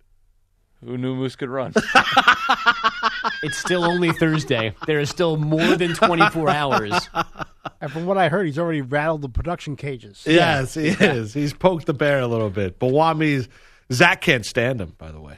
Who 0.83 0.97
knew 0.97 1.15
Moose 1.15 1.35
could 1.35 1.49
run? 1.49 1.73
It's 3.43 3.57
still 3.57 3.85
only 3.85 4.11
Thursday. 4.11 4.73
There 4.85 4.99
is 4.99 5.09
still 5.09 5.37
more 5.37 5.75
than 5.75 5.93
24 5.93 6.49
hours. 6.49 7.09
And 7.81 7.89
from 7.91 8.05
what 8.05 8.17
I 8.17 8.27
heard, 8.27 8.45
he's 8.45 8.59
already 8.59 8.81
rattled 8.81 9.21
the 9.21 9.29
production 9.29 9.77
cages. 9.77 10.23
Yes, 10.25 10.73
he 10.73 10.87
is. 10.89 11.33
He's 11.33 11.53
poked 11.53 11.85
the 11.85 11.93
bear 11.93 12.19
a 12.19 12.27
little 12.27 12.49
bit. 12.49 12.77
But 12.77 12.89
Bawami's 12.89 13.47
Zach 13.91 14.19
can't 14.19 14.45
stand 14.45 14.81
him. 14.81 14.95
By 14.97 15.11
the 15.11 15.21
way, 15.21 15.37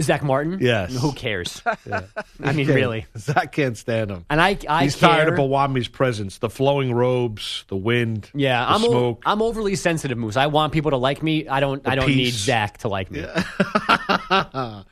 Zach 0.00 0.22
Martin? 0.22 0.58
Yes. 0.60 0.94
Who 0.94 1.12
cares? 1.12 1.60
I 2.42 2.52
mean, 2.52 2.68
really. 2.68 3.06
Zach 3.16 3.50
can't 3.52 3.76
stand 3.76 4.10
him. 4.10 4.24
And 4.30 4.40
I, 4.40 4.56
I 4.68 4.84
He's 4.84 4.94
care. 4.96 5.08
tired 5.08 5.28
of 5.28 5.34
Bawami's 5.34 5.88
presence, 5.88 6.38
the 6.38 6.48
flowing 6.48 6.92
robes, 6.94 7.64
the 7.68 7.76
wind, 7.76 8.30
Yeah, 8.34 8.64
the 8.64 8.70
I'm 8.74 8.80
smoke. 8.82 9.22
I'm 9.26 9.42
overly 9.42 9.74
sensitive, 9.74 10.16
Moose. 10.16 10.36
I 10.36 10.46
want 10.46 10.72
people 10.72 10.92
to 10.92 10.96
like 10.96 11.22
me. 11.22 11.48
I 11.48 11.60
don't. 11.60 11.86
I 11.86 11.94
don't 11.96 12.06
need. 12.08 12.30
Zach 12.30 12.78
to 12.78 12.88
like 12.88 13.10
me. 13.10 13.24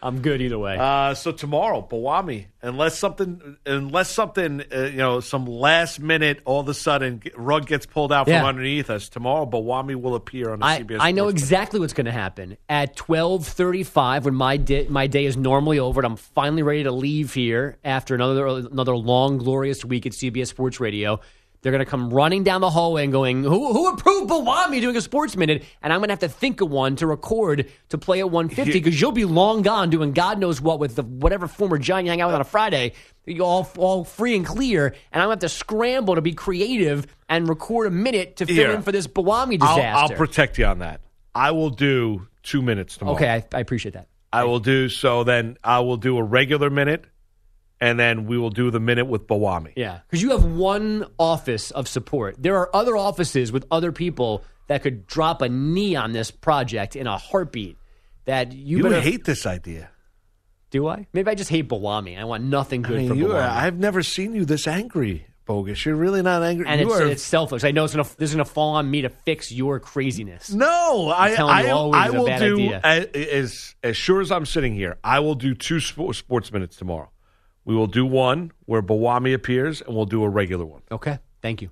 I'm 0.03 0.23
good 0.23 0.41
either 0.43 0.59
way. 0.59 0.77
Uh, 0.79 1.15
so 1.15 1.33
tomorrow, 1.33 1.87
Bawami, 1.89 2.47
unless 2.63 2.99
something, 2.99 3.57
unless 3.65 4.11
something, 4.11 4.63
uh, 4.75 4.81
you 4.85 4.97
know, 4.97 5.21
some 5.21 5.47
last 5.47 6.01
minute, 6.01 6.41
all 6.45 6.61
of 6.61 6.69
a 6.69 6.75
sudden, 6.75 7.23
rug 7.37 7.67
gets 7.67 7.87
pulled 7.87 8.13
out 8.13 8.27
Yeah. 8.29 8.41
from 8.41 8.49
underneath 8.49 8.91
us. 8.91 9.09
Tomorrow, 9.09 9.47
Bawami 9.47 9.95
will 10.01 10.15
appear 10.15 10.51
on 10.51 10.61
the 10.61 10.67
I, 10.67 10.81
CBS. 10.83 10.97
I 11.01 11.13
know 11.13 11.25
Sports 11.29 11.43
exactly 11.43 11.81
what's 11.81 11.93
going 11.93 12.07
to 12.07 12.13
happen 12.13 12.57
at 12.69 12.97
12:35 12.97 14.25
when 14.25 14.35
my 14.35 14.57
day, 14.57 14.87
my 14.97 15.07
day 15.07 15.27
is 15.27 15.37
normally 15.37 15.79
over 15.79 16.01
and 16.01 16.07
I'm 16.07 16.17
finally 16.17 16.63
ready 16.63 16.85
to 16.85 16.91
leave 16.91 17.35
here 17.35 17.77
after 17.85 18.15
another 18.15 18.47
another 18.47 18.97
long 18.97 19.37
glorious 19.37 19.85
week 19.85 20.07
at 20.07 20.13
CBS 20.13 20.47
Sports 20.47 20.81
Radio. 20.81 21.21
They're 21.61 21.71
going 21.71 21.85
to 21.85 21.91
come 21.91 22.09
running 22.09 22.45
down 22.45 22.63
the 22.63 22.71
hallway 22.71 23.05
and 23.05 23.13
going, 23.13 23.45
"Who 23.45 23.75
who 23.75 23.93
approved 23.93 24.31
Bawami 24.31 24.81
doing 24.81 24.97
a 24.97 25.03
sports 25.03 25.37
minute?" 25.37 25.65
And 25.83 25.93
I'm 25.93 25.99
going 25.99 26.09
to 26.09 26.13
have 26.13 26.21
to 26.21 26.31
think 26.31 26.63
of 26.63 26.71
one 26.71 26.97
to 26.97 27.07
record 27.07 27.71
to 27.91 27.99
play 27.99 28.21
at 28.21 28.31
150 28.31 28.73
because 28.73 28.99
you'll 28.99 29.13
be 29.13 29.27
long 29.27 29.61
gone 29.61 29.91
doing 29.91 30.13
God 30.13 30.39
knows 30.39 30.63
what 30.63 30.79
with 30.79 30.97
the 30.97 31.03
whatever 31.03 31.47
former 31.47 31.77
John 31.77 32.07
you 32.07 32.11
hang 32.11 32.23
out 32.23 32.29
with 32.29 32.37
on 32.37 32.41
a 32.41 32.45
Friday. 32.45 32.95
You 33.27 33.45
all 33.45 33.71
all 33.77 34.03
free 34.03 34.35
and 34.35 34.47
clear, 34.47 34.87
and 35.13 35.23
I'm 35.23 35.29
going 35.29 35.39
to 35.39 35.45
have 35.45 35.53
to 35.53 35.59
scramble 35.59 36.15
to 36.15 36.23
be 36.23 36.33
creative 36.33 37.07
and 37.29 37.47
record 37.51 37.89
a 37.89 37.91
minute 37.91 38.37
to 38.37 38.47
fill 38.47 38.55
Here. 38.55 38.71
in 38.71 38.81
for 38.81 38.93
this 38.93 39.07
Bawami 39.07 39.59
I'll, 39.61 39.77
disaster. 39.77 40.15
I'll 40.15 40.19
protect 40.19 40.57
you 40.57 40.65
on 40.65 40.79
that. 40.79 41.03
I 41.35 41.51
will 41.51 41.69
do 41.69 42.29
two 42.43 42.63
minutes 42.63 42.97
tomorrow. 42.97 43.17
Okay, 43.17 43.29
I, 43.29 43.45
I 43.53 43.61
appreciate 43.61 43.93
that. 43.93 44.09
I 44.33 44.45
will 44.45 44.61
do 44.61 44.89
so. 44.89 45.25
Then 45.25 45.57
I 45.65 45.81
will 45.81 45.97
do 45.97 46.19
a 46.19 46.23
regular 46.23 46.71
minute, 46.71 47.05
and 47.81 47.99
then 47.99 48.27
we 48.27 48.37
will 48.39 48.51
do 48.51 48.71
the 48.71 48.81
minute 48.81 49.07
with 49.07 49.27
Bawami. 49.27 49.73
Yeah, 49.77 50.01
because 50.09 50.23
you 50.23 50.31
have 50.31 50.45
one 50.45 51.07
office 51.19 51.71
of 51.71 51.89
support. 51.89 52.37
There 52.39 52.57
are 52.57 52.75
other 52.75 52.97
offices 52.97 53.53
with 53.53 53.67
other 53.71 53.93
people 53.93 54.45
that 54.69 54.83
could 54.83 55.07
drop 55.07 55.43
a 55.43 55.49
knee 55.49 55.95
on 55.97 56.13
this 56.13 56.31
project 56.31 56.97
in 56.97 57.07
a 57.07 57.17
heartbeat. 57.17 57.77
That 58.25 58.53
you, 58.53 58.79
You 58.79 58.83
better 58.83 59.01
hate 59.01 59.25
this 59.25 59.47
idea. 59.47 59.91
Do 60.71 60.89
I? 60.89 61.07
Maybe 61.13 61.31
I 61.31 61.37
just 61.37 61.49
hate 61.49 61.69
Bawami. 61.69 62.19
I 62.19 62.25
want 62.25 62.43
nothing 62.43 62.83
good 62.83 62.97
I 62.97 62.99
mean, 63.03 63.09
for 63.09 63.15
you 63.15 63.27
Bawami. 63.29 63.35
are, 63.35 63.41
I've 63.65 63.79
never 63.79 64.03
seen 64.03 64.35
you 64.35 64.45
this 64.45 64.67
angry, 64.67 65.27
bogus. 65.47 65.87
You're 65.87 65.97
really 65.97 66.23
not 66.23 66.43
angry. 66.43 66.67
and 66.67 66.81
you 66.81 66.89
it's, 66.89 67.01
are 67.01 67.07
it's 67.07 67.23
selfish. 67.23 67.65
I 67.65 67.71
know 67.71 67.85
it's 67.85 67.95
gonna, 67.95 68.09
this 68.19 68.31
is 68.31 68.35
going 68.35 68.45
to 68.45 68.51
fall 68.51 68.75
on 68.75 68.91
me 68.91 69.03
to 69.03 69.09
fix 69.09 69.51
your 69.51 69.81
craziness. 69.81 70.51
No, 70.53 71.09
I, 71.09 71.31
you 71.31 71.37
I, 71.37 71.71
always 71.71 72.03
I 72.03 72.07
a 72.09 72.13
will 72.13 72.27
bad 72.27 72.41
do 72.41 72.55
idea. 72.57 72.81
as, 72.85 73.07
as 73.15 73.75
as 73.83 73.97
sure 73.97 74.21
as 74.21 74.31
I'm 74.31 74.45
sitting 74.45 74.75
here. 74.75 74.99
I 75.03 75.21
will 75.21 75.35
do 75.35 75.55
two 75.55 75.81
sports 75.81 76.53
minutes 76.53 76.77
tomorrow. 76.77 77.11
We 77.65 77.75
will 77.75 77.87
do 77.87 78.05
one 78.05 78.53
where 78.67 78.83
Bawami 78.83 79.35
appears, 79.35 79.81
and 79.81 79.97
we'll 79.97 80.05
do 80.05 80.23
a 80.23 80.29
regular 80.29 80.67
one. 80.67 80.83
Okay, 80.93 81.19
thank 81.43 81.63
you. 81.63 81.71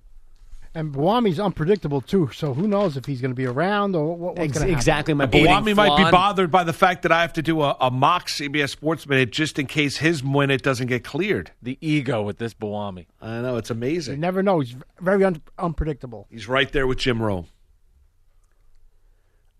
And 0.76 0.92
Bawami's 0.92 1.38
unpredictable 1.38 2.00
too, 2.00 2.30
so 2.34 2.52
who 2.52 2.66
knows 2.66 2.96
if 2.96 3.04
he's 3.04 3.20
going 3.20 3.30
to 3.30 3.34
be 3.36 3.46
around 3.46 3.94
or 3.94 4.16
what, 4.16 4.34
what's 4.36 4.40
Ex- 4.40 4.52
going 4.58 4.66
to 4.66 4.72
happen. 4.72 4.74
exactly 4.76 5.14
my 5.14 5.26
Bawami 5.26 5.76
might 5.76 5.96
be 5.96 6.10
bothered 6.10 6.50
by 6.50 6.64
the 6.64 6.72
fact 6.72 7.02
that 7.04 7.12
I 7.12 7.20
have 7.20 7.32
to 7.34 7.42
do 7.42 7.62
a, 7.62 7.76
a 7.80 7.90
mock 7.92 8.26
CBS 8.26 8.70
Sports 8.70 9.06
minute 9.06 9.30
just 9.30 9.58
in 9.60 9.66
case 9.66 9.98
his 9.98 10.24
minute 10.24 10.62
doesn't 10.62 10.88
get 10.88 11.04
cleared. 11.04 11.52
the 11.62 11.78
ego 11.80 12.22
with 12.22 12.38
this 12.38 12.54
Bawami. 12.54 13.06
I 13.22 13.40
know 13.40 13.56
it's 13.56 13.70
amazing. 13.70 14.14
You 14.16 14.20
never 14.20 14.42
know. 14.42 14.58
He's 14.58 14.74
very 15.00 15.22
un- 15.24 15.40
unpredictable. 15.60 16.26
He's 16.28 16.48
right 16.48 16.70
there 16.72 16.88
with 16.88 16.98
Jim 16.98 17.22
Rome 17.22 17.46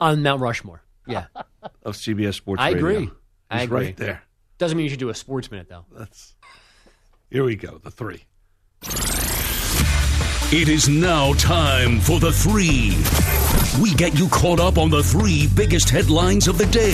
on 0.01 0.21
Mount 0.23 0.41
Rushmore. 0.41 0.83
Yeah, 1.07 1.27
of 1.85 1.95
CBS 1.95 2.35
Sports. 2.35 2.61
I 2.61 2.71
Radio. 2.71 2.79
agree. 2.89 3.11
I 3.51 3.55
He's 3.59 3.65
agree. 3.67 3.85
right 3.85 3.97
there. 3.97 4.23
Doesn't 4.59 4.77
mean 4.77 4.85
you 4.85 4.91
should 4.91 4.99
do 4.99 5.11
a 5.11 5.15
sports 5.15 5.49
minute 5.51 5.69
though. 5.69 5.85
That's 5.97 6.35
here 7.31 7.45
we 7.45 7.55
go. 7.55 7.79
The 7.79 7.91
three. 7.93 8.25
It 10.53 10.69
is 10.69 10.89
now 10.89 11.33
time 11.35 11.99
for 11.99 12.21
the 12.21 12.31
three. 12.31 12.97
We 13.83 13.93
get 13.95 14.17
you 14.17 14.29
caught 14.29 14.61
up 14.61 14.79
on 14.79 14.89
the 14.89 15.03
three 15.03 15.49
biggest 15.49 15.91
headlines 15.91 16.47
of 16.47 16.59
the 16.59 16.67
day 16.67 16.93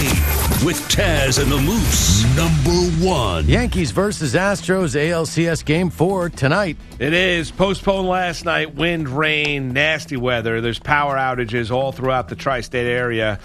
with 0.65 0.81
Taz 0.89 1.43
and 1.43 1.53
the 1.53 1.59
Moose. 1.59 2.25
Number 2.37 3.05
one. 3.05 3.47
Yankees 3.47 3.91
versus 3.91 4.35
Astros 4.35 4.95
ALCS 4.95 5.65
Game 5.65 5.91
4 5.91 6.31
tonight. 6.31 6.79
It 6.99 7.13
is 7.13 7.51
postponed 7.51 8.09
last 8.09 8.47
night. 8.47 8.77
Wind, 8.77 9.09
rain, 9.09 9.73
nasty 9.75 10.17
weather. 10.17 10.63
There's 10.63 10.79
power 10.79 11.17
outages 11.17 11.71
all 11.71 11.93
throughout 11.93 12.29
the 12.29 12.37
tri 12.37 12.63
state 12.63 12.87
area 12.87 13.41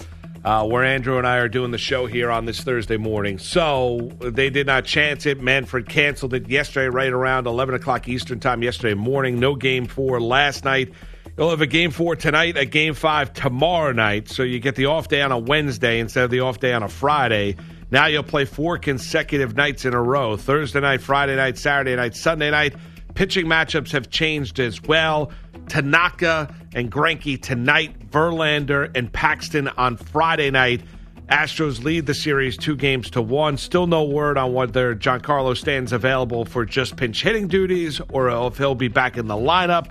uh, 0.45 0.63
where 0.63 0.83
Andrew 0.83 1.17
and 1.17 1.25
I 1.25 1.37
are 1.37 1.49
doing 1.49 1.71
the 1.71 1.79
show 1.79 2.05
here 2.05 2.29
on 2.29 2.45
this 2.45 2.61
Thursday 2.61 2.97
morning. 2.97 3.39
So 3.39 4.11
they 4.19 4.51
did 4.51 4.67
not 4.67 4.85
chance 4.85 5.25
it. 5.25 5.41
Manfred 5.41 5.89
canceled 5.89 6.35
it 6.35 6.47
yesterday, 6.47 6.87
right 6.87 7.11
around 7.11 7.47
11 7.47 7.73
o'clock 7.73 8.07
Eastern 8.07 8.39
Time 8.39 8.61
yesterday 8.61 8.93
morning. 8.93 9.39
No 9.39 9.55
game 9.55 9.87
four 9.87 10.21
last 10.21 10.63
night. 10.63 10.93
You'll 11.35 11.49
have 11.49 11.61
a 11.61 11.67
game 11.67 11.89
four 11.89 12.15
tonight, 12.15 12.57
a 12.57 12.65
game 12.65 12.93
five 12.93 13.33
tomorrow 13.33 13.91
night. 13.91 14.29
So 14.29 14.43
you 14.43 14.59
get 14.59 14.75
the 14.75 14.85
off 14.85 15.07
day 15.07 15.23
on 15.23 15.31
a 15.31 15.39
Wednesday 15.39 15.99
instead 15.99 16.23
of 16.23 16.29
the 16.29 16.41
off 16.41 16.59
day 16.59 16.73
on 16.73 16.83
a 16.83 16.89
Friday. 16.89 17.55
Now 17.89 18.05
you'll 18.05 18.23
play 18.23 18.45
four 18.45 18.77
consecutive 18.77 19.55
nights 19.55 19.83
in 19.83 19.95
a 19.95 20.01
row 20.01 20.37
Thursday 20.37 20.79
night, 20.79 21.01
Friday 21.01 21.35
night, 21.35 21.57
Saturday 21.57 21.95
night, 21.95 22.15
Sunday 22.15 22.51
night. 22.51 22.75
Pitching 23.15 23.47
matchups 23.47 23.91
have 23.93 24.11
changed 24.11 24.59
as 24.59 24.81
well. 24.83 25.31
Tanaka 25.67 26.53
and 26.73 26.91
Greinke 26.91 27.41
tonight, 27.41 28.09
Verlander 28.09 28.91
and 28.95 29.11
Paxton 29.11 29.67
on 29.69 29.97
Friday 29.97 30.51
night. 30.51 30.81
Astros 31.29 31.83
lead 31.83 32.05
the 32.05 32.13
series 32.13 32.55
two 32.55 32.75
games 32.75 33.09
to 33.11 33.21
one. 33.21 33.57
Still 33.57 33.87
no 33.87 34.03
word 34.03 34.37
on 34.37 34.53
whether 34.53 34.95
Giancarlo 34.95 35.57
Stanton's 35.57 35.91
available 35.91 36.45
for 36.45 36.65
just 36.65 36.97
pinch 36.97 37.23
hitting 37.23 37.47
duties 37.47 37.99
or 38.09 38.29
if 38.29 38.57
he'll 38.57 38.75
be 38.75 38.89
back 38.89 39.17
in 39.17 39.27
the 39.27 39.35
lineup. 39.35 39.87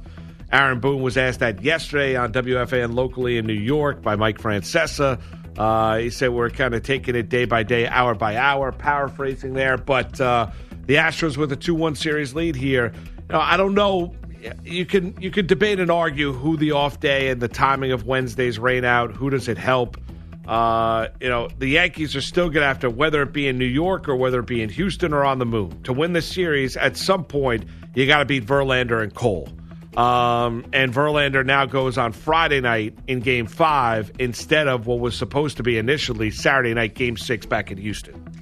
Aaron 0.52 0.78
Boone 0.78 1.02
was 1.02 1.16
asked 1.16 1.40
that 1.40 1.62
yesterday 1.62 2.14
on 2.14 2.32
WFAN 2.32 2.94
locally 2.94 3.38
in 3.38 3.46
New 3.46 3.52
York 3.52 4.02
by 4.02 4.14
Mike 4.14 4.38
Francesa. 4.38 5.20
Uh, 5.58 5.98
he 5.98 6.10
said 6.10 6.30
we're 6.30 6.50
kind 6.50 6.74
of 6.74 6.82
taking 6.82 7.16
it 7.16 7.28
day 7.28 7.44
by 7.44 7.64
day, 7.64 7.88
hour 7.88 8.14
by 8.14 8.36
hour, 8.36 8.70
paraphrasing 8.70 9.54
there. 9.54 9.76
But 9.76 10.20
uh, 10.20 10.50
the 10.86 10.94
Astros 10.94 11.36
with 11.36 11.50
a 11.50 11.56
two-one 11.56 11.96
series 11.96 12.34
lead 12.34 12.54
here. 12.54 12.92
Know, 13.28 13.40
I 13.40 13.56
don't 13.56 13.74
know. 13.74 14.14
You 14.64 14.84
can 14.84 15.20
you 15.20 15.30
can 15.30 15.46
debate 15.46 15.80
and 15.80 15.90
argue 15.90 16.32
who 16.32 16.56
the 16.56 16.72
off 16.72 17.00
day 17.00 17.28
and 17.30 17.40
the 17.40 17.48
timing 17.48 17.92
of 17.92 18.06
Wednesday's 18.06 18.58
rain 18.58 18.84
out. 18.84 19.12
Who 19.12 19.30
does 19.30 19.48
it 19.48 19.58
help? 19.58 19.96
Uh, 20.46 21.08
you 21.20 21.28
know, 21.28 21.48
the 21.58 21.68
Yankees 21.68 22.14
are 22.14 22.20
still 22.20 22.50
going 22.50 22.60
to 22.60 22.66
have 22.66 22.80
to, 22.80 22.90
whether 22.90 23.22
it 23.22 23.32
be 23.32 23.48
in 23.48 23.56
New 23.56 23.64
York 23.64 24.08
or 24.08 24.16
whether 24.16 24.40
it 24.40 24.46
be 24.46 24.60
in 24.60 24.68
Houston 24.68 25.14
or 25.14 25.24
on 25.24 25.38
the 25.38 25.46
moon, 25.46 25.82
to 25.84 25.92
win 25.92 26.12
this 26.12 26.26
series. 26.26 26.76
At 26.76 26.98
some 26.98 27.24
point, 27.24 27.64
you 27.94 28.06
got 28.06 28.18
to 28.18 28.24
beat 28.26 28.44
Verlander 28.44 29.02
and 29.02 29.14
Cole. 29.14 29.48
Um, 29.96 30.66
and 30.72 30.92
Verlander 30.92 31.46
now 31.46 31.66
goes 31.66 31.96
on 31.96 32.12
Friday 32.12 32.60
night 32.60 32.98
in 33.06 33.20
Game 33.20 33.46
Five 33.46 34.12
instead 34.18 34.68
of 34.68 34.86
what 34.86 34.98
was 34.98 35.16
supposed 35.16 35.56
to 35.58 35.62
be 35.62 35.78
initially 35.78 36.30
Saturday 36.30 36.74
night 36.74 36.94
Game 36.94 37.16
Six 37.16 37.46
back 37.46 37.70
in 37.70 37.78
Houston. 37.78 38.33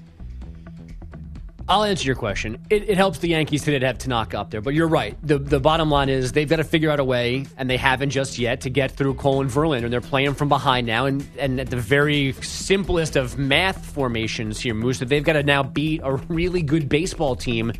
I'll 1.68 1.85
answer 1.85 2.07
your 2.07 2.16
question. 2.16 2.59
It, 2.70 2.88
it 2.88 2.96
helps 2.96 3.18
the 3.18 3.29
Yankees 3.29 3.62
today 3.62 3.79
to 3.79 3.87
have 3.87 3.98
Tanaka 3.98 4.38
up 4.38 4.51
there, 4.51 4.61
but 4.61 4.75
you're 4.75 4.88
right. 4.88 5.16
The 5.22 5.38
the 5.38 5.61
bottom 5.61 5.90
line 5.90 6.09
is 6.09 6.33
they've 6.33 6.48
got 6.48 6.57
to 6.57 6.64
figure 6.64 6.90
out 6.90 7.01
a 7.01 7.05
way, 7.05 7.46
and 7.57 7.70
they 7.70 7.77
haven't 7.77 8.11
just 8.11 8.38
yet, 8.38 8.62
to 8.62 8.70
get 8.70 8.90
through 8.92 9.14
Cole 9.14 9.40
and 9.40 9.51
Verlander. 9.51 9.85
And 9.85 9.92
they're 9.92 10.01
playing 10.01 10.35
from 10.35 10.48
behind 10.48 10.87
now, 10.87 11.07
and, 11.07 11.27
and 11.38 11.61
at 11.61 11.70
the 11.70 11.77
very 11.77 12.33
simplest 12.33 13.16
of 13.16 13.38
math 13.38 13.85
formations 13.85 14.61
here, 14.61 14.75
Moose, 14.75 14.98
that 14.98 15.09
they've 15.09 15.25
got 15.25 15.35
to 15.35 15.42
now 15.42 15.62
beat 15.62 16.01
a 16.03 16.14
really 16.29 16.62
good 16.62 16.88
baseball 16.88 17.37
team 17.37 17.72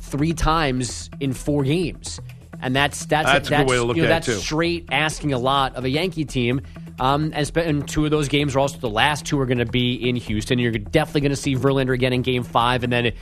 three 0.00 0.32
times 0.32 1.10
in 1.20 1.32
four 1.32 1.62
games. 1.64 2.20
And 2.62 2.74
that's 2.74 3.04
that's 3.06 3.26
That's 3.26 3.48
a 3.50 3.56
good 3.58 3.68
way 3.68 3.76
to 3.76 3.84
look 3.84 3.96
you 3.96 4.02
know, 4.02 4.08
at 4.08 4.12
it, 4.12 4.14
that's 4.14 4.26
too. 4.26 4.44
straight 4.44 4.86
asking 4.90 5.32
a 5.34 5.38
lot 5.38 5.76
of 5.76 5.84
a 5.84 5.90
Yankee 5.90 6.24
team. 6.24 6.62
Um, 6.98 7.32
and, 7.34 7.56
and 7.56 7.88
two 7.88 8.04
of 8.04 8.10
those 8.10 8.28
games 8.28 8.56
are 8.56 8.60
also 8.60 8.78
the 8.78 8.88
last 8.88 9.26
two 9.26 9.38
are 9.40 9.46
going 9.46 9.58
to 9.58 9.66
be 9.66 9.94
in 9.94 10.16
Houston. 10.16 10.58
You're 10.58 10.72
definitely 10.72 11.22
going 11.22 11.30
to 11.30 11.36
see 11.36 11.54
Verlander 11.54 11.94
again 11.94 12.12
in 12.12 12.22
Game 12.22 12.42
Five, 12.42 12.84
and 12.84 12.92
then 12.92 13.12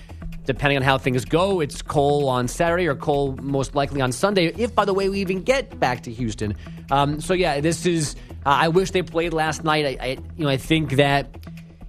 depending 0.45 0.77
on 0.77 0.83
how 0.83 0.99
things 0.99 1.25
go, 1.25 1.61
it's 1.61 1.83
Cole 1.83 2.29
on 2.29 2.49
Saturday 2.49 2.87
or 2.87 2.95
Cole 2.95 3.37
most 3.43 3.75
likely 3.75 4.01
on 4.01 4.13
Sunday. 4.13 4.47
If, 4.47 4.75
by 4.75 4.85
the 4.85 4.95
way, 4.95 5.09
we 5.09 5.21
even 5.21 5.43
get 5.43 5.81
back 5.81 6.03
to 6.03 6.13
Houston. 6.13 6.55
Um, 6.91 7.21
so 7.21 7.35
yeah, 7.35 7.61
this 7.61 7.87
is 7.87 8.15
Uh, 8.47 8.51
I 8.51 8.69
wish 8.69 8.91
they 8.91 9.03
played 9.03 9.33
last 9.33 9.65
night. 9.65 9.87
I, 9.87 10.05
I, 10.05 10.09
you 10.37 10.45
know, 10.45 10.51
I 10.51 10.59
think 10.59 10.93
that 10.93 11.35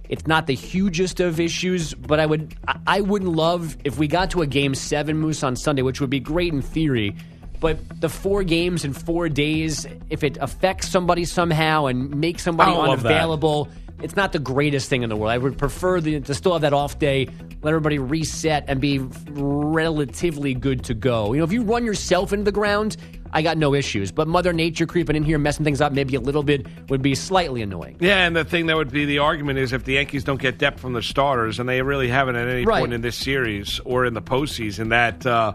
it's 0.08 0.26
not 0.26 0.46
the 0.46 0.54
hugest 0.54 1.20
of 1.20 1.38
issues, 1.38 1.92
but 1.94 2.18
I 2.18 2.24
would, 2.24 2.54
I 2.86 3.02
wouldn't 3.02 3.32
love 3.32 3.76
if 3.84 3.98
we 3.98 4.08
got 4.08 4.30
to 4.30 4.42
a 4.42 4.46
game 4.46 4.74
seven 4.74 5.18
moose 5.18 5.42
on 5.42 5.54
Sunday, 5.56 5.82
which 5.82 6.00
would 6.00 6.10
be 6.10 6.20
great 6.20 6.52
in 6.52 6.62
theory. 6.62 7.14
But 7.60 8.00
the 8.00 8.08
four 8.08 8.42
games 8.42 8.84
in 8.84 8.92
four 8.92 9.28
days, 9.28 9.86
if 10.10 10.22
it 10.24 10.36
affects 10.40 10.88
somebody 10.88 11.24
somehow 11.24 11.86
and 11.86 12.14
makes 12.16 12.42
somebody 12.42 12.70
I 12.70 12.74
don't 12.74 12.86
love 12.86 13.02
that. 13.02 13.10
unavailable, 13.12 13.68
it's 14.02 14.14
not 14.16 14.32
the 14.32 14.38
greatest 14.38 14.90
thing 14.90 15.02
in 15.02 15.08
the 15.08 15.16
world. 15.16 15.30
I 15.32 15.38
would 15.38 15.56
prefer 15.56 16.00
the, 16.00 16.20
to 16.20 16.34
still 16.34 16.52
have 16.52 16.60
that 16.62 16.74
off 16.74 16.98
day, 16.98 17.28
let 17.62 17.70
everybody 17.70 17.98
reset 17.98 18.64
and 18.68 18.80
be 18.80 18.98
relatively 19.56 20.54
good 20.54 20.84
to 20.84 20.94
go. 20.94 21.32
You 21.32 21.38
know, 21.38 21.44
if 21.44 21.52
you 21.52 21.62
run 21.62 21.84
yourself 21.84 22.32
into 22.32 22.44
the 22.44 22.52
ground, 22.52 22.96
I 23.32 23.42
got 23.42 23.58
no 23.58 23.74
issues. 23.74 24.12
But 24.12 24.28
Mother 24.28 24.52
Nature 24.52 24.86
creeping 24.86 25.16
in 25.16 25.22
here, 25.24 25.38
messing 25.38 25.64
things 25.64 25.80
up 25.80 25.92
maybe 25.92 26.14
a 26.14 26.20
little 26.20 26.42
bit, 26.42 26.66
would 26.88 27.02
be 27.02 27.14
slightly 27.14 27.62
annoying. 27.62 27.96
Yeah, 28.00 28.26
and 28.26 28.36
the 28.36 28.44
thing 28.44 28.66
that 28.66 28.76
would 28.76 28.92
be 28.92 29.04
the 29.04 29.18
argument 29.18 29.58
is 29.58 29.72
if 29.72 29.84
the 29.84 29.94
Yankees 29.94 30.24
don't 30.24 30.40
get 30.40 30.58
depth 30.58 30.80
from 30.80 30.92
the 30.92 31.02
starters, 31.02 31.58
and 31.58 31.68
they 31.68 31.82
really 31.82 32.08
haven't 32.08 32.36
at 32.36 32.48
any 32.48 32.64
Right. 32.64 32.80
point 32.80 32.92
in 32.92 33.00
this 33.00 33.16
series 33.16 33.80
or 33.84 34.04
in 34.04 34.14
the 34.14 34.22
postseason, 34.22 34.90
that 34.90 35.24
uh, 35.26 35.54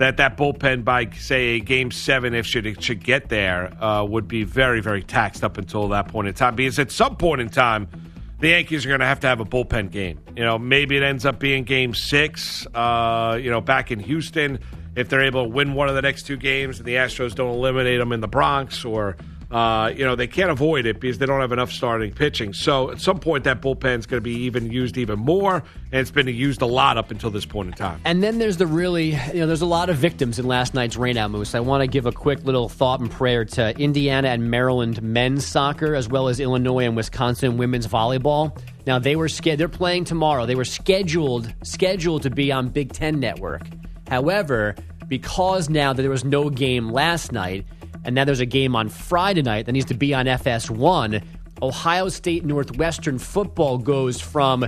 that 0.00 0.16
that 0.16 0.36
bullpen 0.36 0.84
by 0.84 1.10
say 1.10 1.60
game 1.60 1.90
seven, 1.90 2.34
if 2.34 2.46
should 2.46 2.66
it 2.66 2.82
should 2.82 3.04
get 3.04 3.28
there, 3.28 3.72
uh, 3.82 4.02
would 4.02 4.26
be 4.26 4.44
very 4.44 4.80
very 4.80 5.02
taxed 5.02 5.44
up 5.44 5.58
until 5.58 5.88
that 5.88 6.08
point 6.08 6.26
in 6.26 6.34
time. 6.34 6.56
Because 6.56 6.78
at 6.78 6.90
some 6.90 7.16
point 7.16 7.40
in 7.40 7.48
time. 7.48 7.88
The 8.40 8.48
Yankees 8.48 8.86
are 8.86 8.88
going 8.88 9.00
to 9.00 9.06
have 9.06 9.20
to 9.20 9.26
have 9.26 9.40
a 9.40 9.44
bullpen 9.44 9.90
game. 9.90 10.18
You 10.34 10.44
know, 10.44 10.58
maybe 10.58 10.96
it 10.96 11.02
ends 11.02 11.26
up 11.26 11.38
being 11.38 11.64
Game 11.64 11.92
Six. 11.92 12.66
Uh, 12.74 13.38
you 13.38 13.50
know, 13.50 13.60
back 13.60 13.90
in 13.90 14.00
Houston, 14.00 14.60
if 14.96 15.10
they're 15.10 15.20
able 15.20 15.44
to 15.44 15.50
win 15.50 15.74
one 15.74 15.90
of 15.90 15.94
the 15.94 16.00
next 16.00 16.22
two 16.22 16.38
games, 16.38 16.78
and 16.78 16.86
the 16.86 16.94
Astros 16.94 17.34
don't 17.34 17.54
eliminate 17.54 17.98
them 17.98 18.12
in 18.12 18.20
the 18.20 18.28
Bronx, 18.28 18.82
or 18.82 19.18
uh, 19.50 19.92
you 19.94 20.04
know, 20.04 20.14
they 20.14 20.28
can't 20.28 20.50
avoid 20.50 20.86
it 20.86 21.00
because 21.00 21.18
they 21.18 21.26
don't 21.26 21.40
have 21.40 21.50
enough 21.50 21.72
starting 21.72 22.12
pitching. 22.12 22.52
So 22.52 22.90
at 22.92 23.00
some 23.00 23.18
point, 23.18 23.44
that 23.44 23.60
bullpen 23.60 23.98
is 23.98 24.06
going 24.06 24.20
to 24.20 24.24
be 24.24 24.42
even 24.42 24.70
used 24.70 24.96
even 24.96 25.18
more, 25.18 25.56
and 25.56 26.00
it's 26.00 26.12
been 26.12 26.28
used 26.28 26.62
a 26.62 26.66
lot 26.66 26.96
up 26.96 27.10
until 27.10 27.30
this 27.30 27.44
point 27.44 27.68
in 27.68 27.74
time. 27.74 28.00
And 28.04 28.22
then 28.22 28.38
there's 28.38 28.58
the 28.58 28.66
really, 28.66 29.10
you 29.10 29.40
know, 29.40 29.46
there's 29.48 29.62
a 29.62 29.66
lot 29.66 29.90
of 29.90 29.96
victims 29.96 30.38
in 30.38 30.46
last 30.46 30.72
night's 30.72 30.96
rainout 30.96 31.32
moose. 31.32 31.54
I 31.54 31.60
want 31.60 31.80
to 31.82 31.88
give 31.88 32.06
a 32.06 32.12
quick 32.12 32.44
little 32.44 32.68
thought 32.68 33.00
and 33.00 33.10
prayer 33.10 33.44
to 33.44 33.76
Indiana 33.76 34.28
and 34.28 34.50
Maryland 34.50 35.02
men's 35.02 35.44
soccer, 35.44 35.96
as 35.96 36.08
well 36.08 36.28
as 36.28 36.38
Illinois 36.38 36.84
and 36.84 36.94
Wisconsin 36.94 37.56
women's 37.56 37.88
volleyball. 37.88 38.56
Now 38.86 39.00
they 39.00 39.16
were 39.16 39.28
ske- 39.28 39.56
they're 39.56 39.68
playing 39.68 40.04
tomorrow. 40.04 40.46
They 40.46 40.54
were 40.54 40.64
scheduled 40.64 41.52
scheduled 41.62 42.22
to 42.22 42.30
be 42.30 42.52
on 42.52 42.68
Big 42.68 42.92
Ten 42.92 43.18
Network. 43.18 43.62
However, 44.08 44.76
because 45.08 45.68
now 45.68 45.92
that 45.92 46.02
there 46.02 46.10
was 46.10 46.24
no 46.24 46.50
game 46.50 46.90
last 46.90 47.32
night, 47.32 47.66
and 48.04 48.14
now 48.14 48.24
there's 48.24 48.40
a 48.40 48.46
game 48.46 48.74
on 48.76 48.88
Friday 48.88 49.42
night 49.42 49.66
that 49.66 49.72
needs 49.72 49.86
to 49.86 49.94
be 49.94 50.14
on 50.14 50.26
FS1, 50.26 51.22
Ohio 51.62 52.08
State 52.08 52.44
Northwestern 52.44 53.18
football 53.18 53.78
goes 53.78 54.20
from 54.20 54.66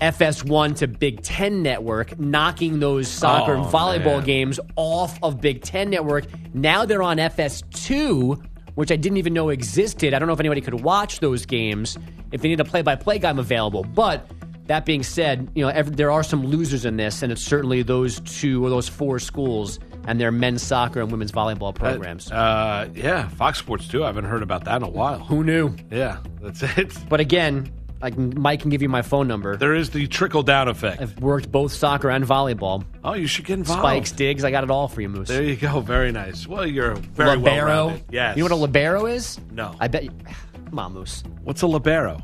FS1 0.00 0.76
to 0.76 0.86
Big 0.86 1.22
Ten 1.22 1.62
Network, 1.62 2.18
knocking 2.20 2.78
those 2.78 3.08
soccer 3.08 3.54
and 3.54 3.64
Oh, 3.66 3.68
volleyball 3.68 4.18
man. 4.18 4.24
games 4.24 4.60
off 4.76 5.18
of 5.22 5.40
Big 5.40 5.62
Ten 5.62 5.90
Network. 5.90 6.26
Now 6.54 6.84
they're 6.84 7.02
on 7.02 7.16
FS2, 7.16 8.40
which 8.76 8.92
I 8.92 8.96
didn't 8.96 9.18
even 9.18 9.34
know 9.34 9.48
existed. 9.48 10.14
I 10.14 10.20
don't 10.20 10.28
know 10.28 10.34
if 10.34 10.40
anybody 10.40 10.60
could 10.60 10.82
watch 10.82 11.18
those 11.18 11.44
games. 11.46 11.98
If 12.30 12.42
they 12.42 12.48
need 12.48 12.60
a 12.60 12.64
play-by-play 12.64 13.18
guy, 13.18 13.30
I'm 13.30 13.40
available. 13.40 13.82
But 13.82 14.24
that 14.66 14.84
being 14.84 15.02
said, 15.02 15.50
you 15.56 15.62
know 15.64 15.68
ev 15.70 15.96
there 15.96 16.12
are 16.12 16.22
some 16.22 16.46
losers 16.46 16.84
in 16.84 16.96
this, 16.96 17.22
and 17.24 17.32
it's 17.32 17.42
certainly 17.42 17.82
those 17.82 18.20
two 18.20 18.64
or 18.64 18.70
those 18.70 18.88
four 18.88 19.18
schools 19.18 19.80
and 20.08 20.18
their 20.18 20.32
men's 20.32 20.62
soccer 20.62 21.00
and 21.02 21.12
women's 21.12 21.30
volleyball 21.32 21.74
programs. 21.74 22.32
Uh, 22.32 22.88
yeah, 22.94 23.28
Fox 23.28 23.58
Sports 23.58 23.86
too. 23.88 24.04
I 24.04 24.06
haven't 24.06 24.24
heard 24.24 24.42
about 24.42 24.64
that 24.64 24.76
in 24.76 24.82
a 24.82 24.88
while. 24.88 25.18
Who 25.18 25.44
knew? 25.44 25.76
Yeah, 25.90 26.16
that's 26.40 26.62
it. 26.78 26.96
But 27.10 27.20
again, 27.20 27.70
I 28.00 28.10
can, 28.10 28.32
Mike 28.40 28.60
can 28.60 28.70
give 28.70 28.80
you 28.80 28.88
my 28.88 29.02
phone 29.02 29.28
number. 29.28 29.58
There 29.58 29.74
is 29.74 29.90
the 29.90 30.06
trickle 30.06 30.42
down 30.42 30.68
effect. 30.68 31.02
I've 31.02 31.18
worked 31.20 31.52
both 31.52 31.72
soccer 31.72 32.08
and 32.08 32.24
volleyball. 32.24 32.86
Oh, 33.04 33.12
you 33.12 33.26
should 33.26 33.44
get 33.44 33.58
involved. 33.58 33.82
Spikes, 33.82 34.12
digs. 34.12 34.44
I 34.44 34.50
got 34.50 34.64
it 34.64 34.70
all 34.70 34.88
for 34.88 35.02
you, 35.02 35.10
Moose. 35.10 35.28
There 35.28 35.42
you 35.42 35.56
go. 35.56 35.80
Very 35.80 36.10
nice. 36.10 36.46
Well, 36.46 36.66
you're 36.66 36.94
very 36.94 37.36
well 37.36 37.54
libero. 37.54 37.66
rounded. 37.66 38.04
Yes. 38.10 38.36
You 38.38 38.44
know 38.44 38.46
what 38.46 38.52
a 38.52 38.62
libero 38.62 39.04
is? 39.04 39.38
No. 39.50 39.76
I 39.78 39.88
bet. 39.88 40.04
You, 40.04 40.10
come 40.70 40.78
on, 40.78 40.94
Moose. 40.94 41.22
What's 41.44 41.60
a 41.60 41.66
libero? 41.66 42.22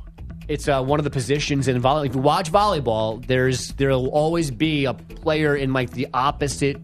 It's 0.49 0.69
uh, 0.69 0.83
one 0.83 1.01
of 1.01 1.05
the 1.05 1.11
positions 1.11 1.69
in 1.69 1.83
volleyball. 1.83 2.07
If 2.07 2.15
you 2.15 2.21
watch 2.23 2.51
volleyball, 2.51 3.27
there's 3.27 3.73
there'll 3.75 4.09
always 4.09 4.51
be 4.51 4.87
a 4.87 4.95
player 4.95 5.55
in 5.55 5.75
like 5.75 5.91
the 5.91 6.07
opposite 6.15 6.79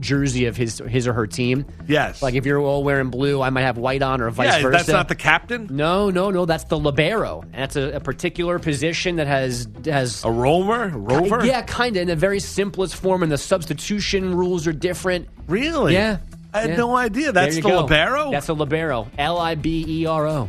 jersey 0.00 0.46
of 0.46 0.56
his 0.56 0.78
his 0.88 1.06
or 1.08 1.12
her 1.12 1.26
team. 1.26 1.66
Yes. 1.86 2.22
Like 2.22 2.34
if 2.34 2.46
you're 2.46 2.58
all 2.60 2.84
wearing 2.84 3.10
blue, 3.10 3.40
I 3.40 3.50
might 3.50 3.62
have 3.62 3.78
white 3.78 4.02
on, 4.02 4.20
or 4.20 4.30
vice 4.30 4.46
yeah, 4.56 4.62
versa. 4.62 4.70
that's 4.70 4.88
not 4.88 5.08
the 5.08 5.14
captain. 5.14 5.68
No, 5.70 6.10
no, 6.10 6.30
no. 6.30 6.44
That's 6.46 6.64
the 6.64 6.78
libero. 6.78 7.42
And 7.42 7.54
that's 7.54 7.76
a, 7.76 7.96
a 7.96 8.00
particular 8.00 8.58
position 8.58 9.16
that 9.16 9.26
has 9.26 9.68
has 9.84 10.24
A 10.24 10.30
rover, 10.30 10.84
a 10.84 10.88
rover. 10.96 11.44
Yeah, 11.44 11.62
kind 11.62 11.96
of 11.96 12.02
in 12.02 12.08
the 12.08 12.16
very 12.16 12.40
simplest 12.40 12.96
form, 12.96 13.22
and 13.22 13.30
the 13.32 13.38
substitution 13.38 14.34
rules 14.34 14.66
are 14.66 14.72
different. 14.72 15.28
Really? 15.48 15.94
Yeah. 15.94 16.18
I 16.52 16.60
had 16.60 16.70
Yeah. 16.70 16.76
no 16.76 16.96
idea. 16.96 17.32
That's 17.32 17.56
the 17.56 17.62
go. 17.62 17.80
libero. 17.80 18.30
That's 18.30 18.48
a 18.48 18.54
libero. 18.54 19.08
L 19.18 19.38
I 19.38 19.56
B 19.56 19.84
E 19.88 20.06
R 20.06 20.26
O. 20.28 20.48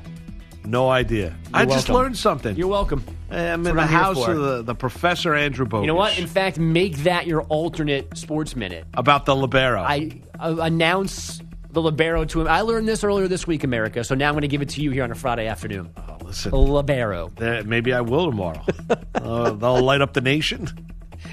no 0.68 0.90
idea. 0.90 1.36
I 1.54 1.66
just 1.66 1.90
welcome. 1.90 1.96
learned 1.96 2.18
something. 2.18 2.56
You're 2.56 2.68
welcome. 2.68 3.04
I'm 3.30 3.66
in 3.66 3.76
the 3.76 3.82
I'm 3.82 3.88
house 3.88 4.28
of 4.28 4.38
the, 4.38 4.62
the 4.62 4.76
Professor 4.76 5.34
Andrew 5.34 5.66
Bogus. 5.66 5.84
You 5.84 5.88
know 5.88 5.96
what? 5.96 6.18
In 6.18 6.28
fact, 6.28 6.58
make 6.58 6.98
that 6.98 7.28
your 7.28 7.42
alternate 7.44 8.18
sports 8.18 8.56
minute. 8.56 8.86
about 8.94 9.26
the 9.26 9.36
libero. 9.36 9.82
I 9.82 10.22
uh, 10.40 10.58
announce 10.60 11.42
the 11.72 11.82
libero 11.82 12.24
to 12.26 12.42
him. 12.42 12.48
I 12.48 12.62
learned 12.62 12.88
this 12.88 13.04
earlier 13.04 13.28
this 13.28 13.46
week, 13.46 13.64
America. 13.64 14.04
So 14.04 14.16
now 14.16 14.30
I'm 14.30 14.34
going 14.34 14.44
to 14.44 14.48
give 14.48 14.62
it 14.62 14.70
to 14.70 14.82
you 14.82 14.92
here 14.92 15.04
on 15.04 15.12
a 15.12 15.16
Friday 15.16 15.48
afternoon. 15.48 15.92
oh, 15.98 16.18
listen, 16.24 16.52
The 16.52 16.58
libero. 16.58 17.32
eh, 17.40 17.64
maybe 17.66 17.94
I 17.94 18.02
will 18.02 18.30
tomorrow. 18.32 18.64
uh, 19.16 19.52
they'll 19.52 19.82
light 19.82 20.02
up 20.02 20.14
the 20.14 20.22
nation. 20.22 20.70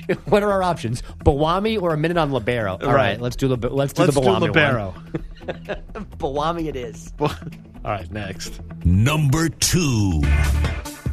what 0.27 0.43
are 0.43 0.51
our 0.53 0.63
options? 0.63 1.03
Bawami 1.25 1.81
or 1.81 1.93
a 1.95 1.97
minute 1.97 2.17
on 2.17 2.33
libero? 2.33 2.73
All 2.73 2.79
right, 2.89 2.95
Right. 2.95 3.21
let's 3.21 3.37
do 3.37 3.49
the 3.55 3.69
let's 3.69 3.93
do 3.93 4.03
Let's 4.03 4.15
the 4.15 4.21
do 4.21 4.27
Bawami 4.27 4.41
libero. 4.43 4.91
one. 4.91 5.23
Bawami 6.19 6.67
it 6.69 6.77
is. 6.77 7.13
All 7.21 7.31
right, 7.85 8.11
next. 8.13 8.61
Number 8.85 9.49
two. 9.49 10.23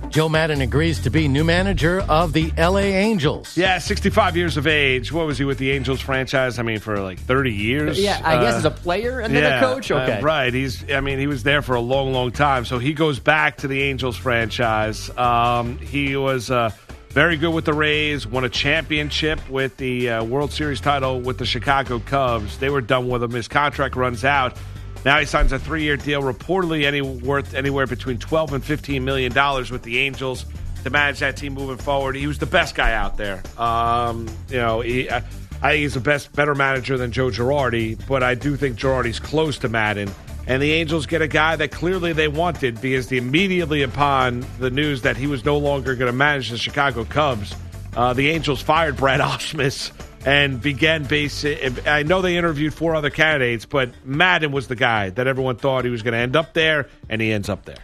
Joe 0.10 0.28
Maddon 0.28 0.62
agrees 0.62 1.00
to 1.02 1.12
be 1.12 1.28
new 1.28 1.44
manager 1.44 2.02
of 2.10 2.34
the 2.34 2.52
LA 2.58 2.80
Angels. 2.80 3.56
Yeah, 3.56 3.78
65 3.78 4.36
years 4.36 4.58
of 4.58 4.66
age. 4.66 5.12
What 5.12 5.28
was 5.28 5.38
he 5.38 5.46
with 5.46 5.60
the 5.60 5.70
Angels 5.70 6.02
franchise? 6.02 6.58
I 6.58 6.64
mean, 6.64 6.80
for 6.80 7.00
like 7.00 7.20
30 7.20 7.54
years. 7.54 8.00
Yeah, 8.00 8.20
I 8.24 8.40
guess 8.42 8.56
Uh, 8.56 8.58
as 8.58 8.66
a 8.66 8.72
player 8.72 9.20
and 9.20 9.36
then 9.36 9.44
yeah, 9.44 9.60
a 9.60 9.62
coach. 9.62 9.92
uh, 9.92 9.96
Okay, 9.98 10.20
right. 10.22 10.52
He's. 10.52 10.84
I 10.92 11.02
mean, 11.02 11.20
he 11.20 11.28
was 11.28 11.44
there 11.44 11.62
for 11.62 11.76
a 11.76 11.80
long, 11.82 12.12
long 12.12 12.32
time. 12.32 12.66
So 12.66 12.80
he 12.80 12.94
goes 12.94 13.20
back 13.20 13.58
to 13.58 13.68
the 13.68 13.84
Angels 13.84 14.18
franchise. 14.18 15.16
Um, 15.16 15.78
he 15.78 16.16
was 16.16 16.50
uh, 16.50 16.72
very 17.10 17.38
good 17.38 17.54
with 17.54 17.66
the 17.66 17.74
Rays. 17.74 18.28
Won 18.28 18.44
a 18.44 18.50
championship 18.50 19.48
with 19.50 19.76
the 19.78 20.10
uh, 20.10 20.24
World 20.24 20.52
Series 20.52 20.80
title 20.80 21.20
with 21.20 21.38
the 21.38 21.46
Chicago 21.46 22.00
Cubs. 22.00 22.58
They 22.60 22.70
were 22.70 22.82
done 22.82 23.10
with 23.10 23.24
him. 23.24 23.32
His 23.32 23.48
contract 23.48 23.96
runs 23.96 24.24
out. 24.24 24.58
Now 25.06 25.18
he 25.20 25.26
signs 25.26 25.52
a 25.52 25.60
three-year 25.60 25.98
deal, 25.98 26.22
reportedly 26.22 26.84
any 26.84 27.02
worth 27.02 27.54
anywhere 27.54 27.88
between 27.88 28.18
12 28.18 28.54
and 28.54 28.64
15 28.64 29.04
million 29.04 29.32
dollars 29.32 29.72
with 29.72 29.84
the 29.84 29.98
Angels 30.00 30.46
to 30.84 30.90
manage 30.90 31.20
that 31.20 31.38
team 31.38 31.54
moving 31.54 31.78
forward. 31.78 32.16
He 32.16 32.28
was 32.28 32.38
the 32.38 32.46
best 32.46 32.76
guy 32.76 32.94
out 32.94 33.18
there. 33.18 33.42
Um, 33.58 34.28
you 34.50 34.58
know, 34.58 34.82
he, 34.82 35.10
I, 35.10 35.18
I 35.62 35.72
think 35.72 35.82
he's 35.82 35.94
the 35.94 36.00
best, 36.00 36.34
better 36.34 36.56
manager 36.56 36.98
than 36.98 37.12
Joe 37.12 37.30
Girardi, 37.30 38.00
but 38.08 38.24
I 38.24 38.36
do 38.36 38.56
think 38.56 38.78
Girardi's 38.78 39.20
close 39.20 39.58
to 39.60 39.70
Maddon. 39.70 40.10
And 40.50 40.62
the 40.62 40.72
Angels 40.74 41.06
get 41.06 41.22
a 41.22 41.28
guy 41.28 41.56
that 41.58 41.72
clearly 41.72 42.12
they 42.12 42.28
wanted 42.28 42.82
because 42.82 43.08
the, 43.08 43.18
immediately 43.18 43.84
upon 43.84 44.44
the 44.60 44.72
news 44.72 45.04
that 45.04 45.16
he 45.16 45.28
was 45.28 45.46
no 45.46 45.58
longer 45.60 45.94
going 45.96 46.12
to 46.12 46.18
manage 46.18 46.50
the 46.50 46.58
Chicago 46.58 47.06
Cubs, 47.06 47.56
uh, 47.96 48.14
the 48.14 48.32
Angels 48.32 48.60
fired 48.62 48.98
Brad 48.98 49.20
Ausmus 49.22 49.92
and 50.26 50.60
began 50.60 51.04
base. 51.04 51.46
I 51.86 52.02
know 52.04 52.22
they 52.24 52.36
interviewed 52.36 52.74
four 52.74 52.96
other 52.96 53.12
candidates, 53.12 53.66
but 53.66 53.92
Maddon 54.04 54.52
was 54.52 54.68
the 54.68 54.76
guy 54.76 55.12
that 55.12 55.28
everyone 55.28 55.56
thought 55.58 55.86
he 55.86 55.92
was 55.92 56.02
going 56.02 56.14
to 56.14 56.18
end 56.20 56.36
up 56.36 56.54
there, 56.54 56.88
and 57.10 57.22
he 57.22 57.32
ends 57.32 57.48
up 57.48 57.64
there. 57.66 57.78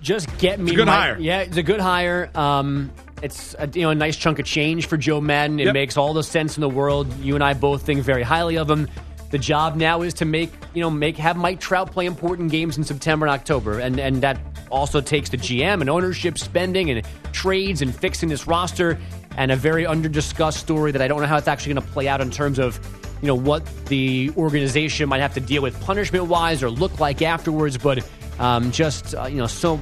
just 0.00 0.34
get 0.38 0.58
me 0.58 0.64
It's 0.64 0.72
a 0.72 0.76
good 0.76 0.86
my- 0.86 0.92
hire. 0.96 1.18
Yeah, 1.20 1.40
it's 1.40 1.56
a 1.58 1.62
good 1.62 1.80
hire. 1.80 2.30
Um, 2.34 2.90
it's 3.22 3.54
a, 3.58 3.68
you 3.68 3.82
know 3.82 3.90
a 3.90 3.94
nice 3.94 4.16
chunk 4.16 4.38
of 4.38 4.46
change 4.46 4.86
for 4.86 4.96
Joe 4.96 5.20
Maddon. 5.20 5.60
It 5.60 5.66
Yep. 5.66 5.74
makes 5.74 5.96
all 5.98 6.14
the 6.14 6.22
sense 6.22 6.56
in 6.56 6.62
the 6.62 6.68
world. 6.70 7.12
You 7.20 7.34
and 7.34 7.44
I 7.44 7.52
both 7.52 7.82
think 7.82 8.00
very 8.02 8.22
highly 8.22 8.56
of 8.58 8.70
him. 8.70 8.88
The 9.30 9.38
job 9.38 9.76
now 9.76 10.02
is 10.02 10.14
to 10.14 10.24
make 10.24 10.50
you 10.74 10.80
know 10.80 10.90
make 10.90 11.16
have 11.18 11.36
Mike 11.36 11.60
Trout 11.60 11.92
play 11.92 12.06
important 12.06 12.50
games 12.50 12.78
in 12.78 12.84
September 12.84 13.26
and 13.26 13.32
October, 13.32 13.78
and 13.78 13.98
and 14.00 14.22
that 14.22 14.40
also 14.70 15.00
takes 15.00 15.28
the 15.28 15.36
GM 15.36 15.80
and 15.80 15.90
ownership 15.90 16.38
spending 16.38 16.90
and 16.90 17.06
trades 17.32 17.82
and 17.82 17.94
fixing 17.94 18.28
this 18.28 18.46
roster 18.46 18.98
and 19.36 19.52
a 19.52 19.56
very 19.56 19.86
under 19.86 20.08
discussed 20.08 20.58
story 20.58 20.92
that 20.92 21.02
I 21.02 21.08
don't 21.08 21.20
know 21.20 21.26
how 21.26 21.36
it's 21.36 21.48
actually 21.48 21.74
going 21.74 21.86
to 21.86 21.92
play 21.92 22.08
out 22.08 22.20
in 22.20 22.30
terms 22.30 22.58
of 22.58 22.80
you 23.20 23.28
know 23.28 23.34
what 23.34 23.66
the 23.86 24.30
organization 24.36 25.08
might 25.08 25.20
have 25.20 25.34
to 25.34 25.40
deal 25.40 25.62
with 25.62 25.78
punishment 25.82 26.26
wise 26.26 26.62
or 26.62 26.70
look 26.70 27.00
like 27.00 27.22
afterwards, 27.22 27.78
but. 27.78 28.06
Um, 28.40 28.70
just 28.70 29.16
uh, 29.16 29.26
you 29.26 29.38
know, 29.38 29.48
so 29.48 29.78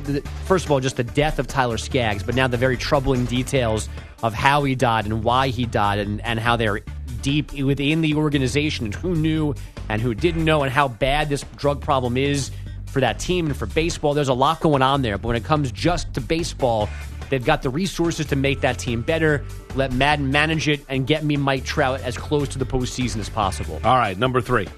first 0.46 0.64
of 0.64 0.70
all, 0.70 0.80
just 0.80 0.96
the 0.96 1.04
death 1.04 1.38
of 1.38 1.46
Tyler 1.46 1.76
Skaggs, 1.76 2.22
but 2.22 2.34
now 2.34 2.48
the 2.48 2.56
very 2.56 2.78
troubling 2.78 3.26
details 3.26 3.86
of 4.22 4.32
how 4.32 4.64
he 4.64 4.74
died 4.74 5.04
and 5.04 5.22
why 5.22 5.48
he 5.48 5.66
died, 5.66 5.98
and, 5.98 6.22
and 6.22 6.40
how 6.40 6.56
they're 6.56 6.80
deep 7.26 7.52
within 7.54 8.02
the 8.02 8.14
organization 8.14 8.84
and 8.84 8.94
who 8.94 9.16
knew 9.16 9.52
and 9.88 10.00
who 10.00 10.14
didn't 10.14 10.44
know, 10.44 10.62
and 10.62 10.72
how 10.72 10.86
bad 10.86 11.28
this 11.28 11.44
drug 11.56 11.80
problem 11.80 12.16
is 12.16 12.52
for 12.86 13.00
that 13.00 13.18
team 13.18 13.46
and 13.46 13.56
for 13.56 13.66
baseball. 13.66 14.14
There's 14.14 14.28
a 14.28 14.34
lot 14.34 14.60
going 14.60 14.80
on 14.80 15.02
there, 15.02 15.18
but 15.18 15.26
when 15.26 15.36
it 15.36 15.42
comes 15.42 15.72
just 15.72 16.14
to 16.14 16.20
baseball, 16.20 16.88
they've 17.28 17.44
got 17.44 17.62
the 17.62 17.70
resources 17.70 18.26
to 18.26 18.36
make 18.36 18.60
that 18.60 18.78
team 18.78 19.02
better. 19.02 19.44
Let 19.74 19.92
Maddon 19.92 20.30
manage 20.30 20.68
it 20.68 20.84
and 20.88 21.04
get 21.04 21.24
me 21.24 21.36
Mike 21.36 21.64
Trout 21.64 22.00
as 22.02 22.16
close 22.16 22.48
to 22.50 22.60
the 22.60 22.66
postseason 22.66 23.16
as 23.18 23.28
possible. 23.28 23.80
All 23.82 23.96
right, 23.96 24.16
number 24.16 24.40
three. 24.40 24.68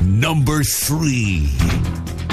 Number 0.00 0.62
three. 0.62 1.50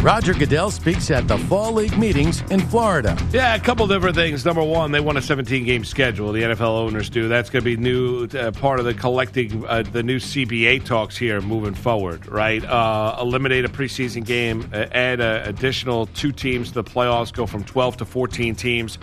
Roger 0.03 0.33
Goodell 0.33 0.69
speaks 0.69 1.09
at 1.11 1.29
the 1.29 1.37
Fall 1.37 1.71
League 1.71 1.97
meetings 1.97 2.41
in 2.51 2.59
Florida. 2.59 3.17
Yeah, 3.31 3.55
a 3.55 3.59
couple 3.61 3.87
different 3.87 4.17
things. 4.17 4.43
Number 4.43 4.61
one, 4.61 4.91
they 4.91 4.99
want 4.99 5.17
a 5.17 5.21
17 5.21 5.63
game 5.63 5.85
schedule. 5.85 6.33
The 6.33 6.41
NFL 6.41 6.77
owners 6.77 7.09
do. 7.09 7.29
That's 7.29 7.49
going 7.49 7.63
to 7.63 7.65
be 7.65 7.77
new 7.77 8.25
uh, 8.25 8.51
part 8.51 8.79
of 8.79 8.85
the 8.85 8.93
collecting 8.93 9.65
uh, 9.65 9.83
the 9.83 10.03
new 10.03 10.17
CBA 10.17 10.83
talks 10.83 11.15
here 11.15 11.39
moving 11.39 11.73
forward. 11.73 12.27
Right, 12.27 12.61
uh, 12.65 13.15
eliminate 13.21 13.63
a 13.63 13.69
preseason 13.69 14.25
game, 14.25 14.69
uh, 14.73 14.87
add 14.91 15.21
a 15.21 15.47
additional 15.47 16.07
two 16.07 16.33
teams 16.33 16.67
to 16.67 16.73
the 16.73 16.83
playoffs, 16.83 17.31
go 17.31 17.45
from 17.45 17.63
12 17.63 17.97
to 17.97 18.05
14 18.05 18.55
teams. 18.55 18.97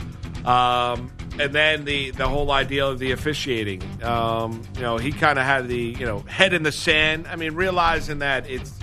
Um, 0.45 1.11
and 1.39 1.55
then 1.55 1.87
the 1.87 2.11
the 2.11 2.29
whole 2.29 2.51
idea 2.51 2.85
of 2.87 2.99
the 2.99 3.13
officiating. 3.13 3.83
Um, 4.03 4.61
you 4.75 4.83
know, 4.83 4.99
he 4.99 5.13
kind 5.13 5.39
of 5.39 5.47
had 5.47 5.67
the 5.67 5.81
you 5.99 6.05
know 6.05 6.19
head 6.21 6.53
in 6.53 6.63
the 6.63 6.73
sand. 6.73 7.27
I 7.27 7.37
mean, 7.37 7.55
realizing 7.55 8.19
that 8.19 8.51
it's 8.51 8.80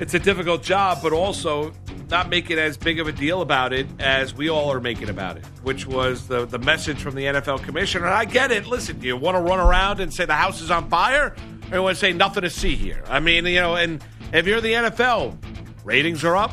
it's 0.00 0.14
a 0.14 0.18
difficult 0.18 0.62
job, 0.62 0.98
but 1.02 1.12
also 1.12 1.72
not 2.10 2.28
making 2.28 2.58
as 2.58 2.76
big 2.76 3.00
of 3.00 3.06
a 3.06 3.12
deal 3.12 3.42
about 3.42 3.72
it 3.72 3.86
as 3.98 4.34
we 4.34 4.48
all 4.48 4.70
are 4.70 4.80
making 4.80 5.08
about 5.08 5.36
it, 5.36 5.44
which 5.62 5.86
was 5.86 6.26
the 6.26 6.46
the 6.46 6.58
message 6.58 6.98
from 7.00 7.14
the 7.14 7.24
NFL 7.24 7.62
commissioner. 7.62 8.06
And 8.06 8.14
I 8.14 8.24
get 8.24 8.50
it. 8.50 8.66
Listen, 8.66 8.98
do 8.98 9.06
you 9.06 9.16
want 9.16 9.36
to 9.36 9.40
run 9.40 9.60
around 9.60 10.00
and 10.00 10.12
say 10.12 10.24
the 10.24 10.34
house 10.34 10.60
is 10.60 10.70
on 10.70 10.88
fire, 10.90 11.34
or 11.70 11.76
you 11.76 11.82
want 11.82 11.96
to 11.96 12.00
say 12.00 12.12
nothing 12.12 12.42
to 12.42 12.50
see 12.50 12.74
here? 12.74 13.02
I 13.08 13.20
mean, 13.20 13.46
you 13.46 13.60
know, 13.60 13.76
and 13.76 14.04
if 14.32 14.46
you're 14.46 14.60
the 14.60 14.72
NFL, 14.72 15.36
ratings 15.84 16.24
are 16.24 16.36
up. 16.36 16.52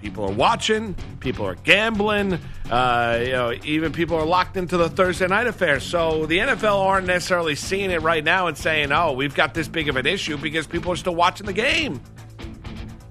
People 0.00 0.24
are 0.24 0.32
watching. 0.32 0.94
People 1.18 1.44
are 1.44 1.56
gambling. 1.56 2.38
Uh, 2.70 3.18
you 3.20 3.32
know, 3.32 3.52
even 3.64 3.92
people 3.92 4.16
are 4.16 4.24
locked 4.24 4.56
into 4.56 4.76
the 4.76 4.88
Thursday 4.88 5.26
night 5.26 5.48
affair. 5.48 5.80
So 5.80 6.26
the 6.26 6.38
NFL 6.38 6.78
aren't 6.78 7.06
necessarily 7.08 7.56
seeing 7.56 7.90
it 7.90 8.02
right 8.02 8.22
now 8.22 8.46
and 8.46 8.56
saying, 8.56 8.92
"Oh, 8.92 9.12
we've 9.12 9.34
got 9.34 9.54
this 9.54 9.66
big 9.66 9.88
of 9.88 9.96
an 9.96 10.06
issue," 10.06 10.36
because 10.36 10.68
people 10.68 10.92
are 10.92 10.96
still 10.96 11.16
watching 11.16 11.46
the 11.46 11.52
game. 11.52 12.00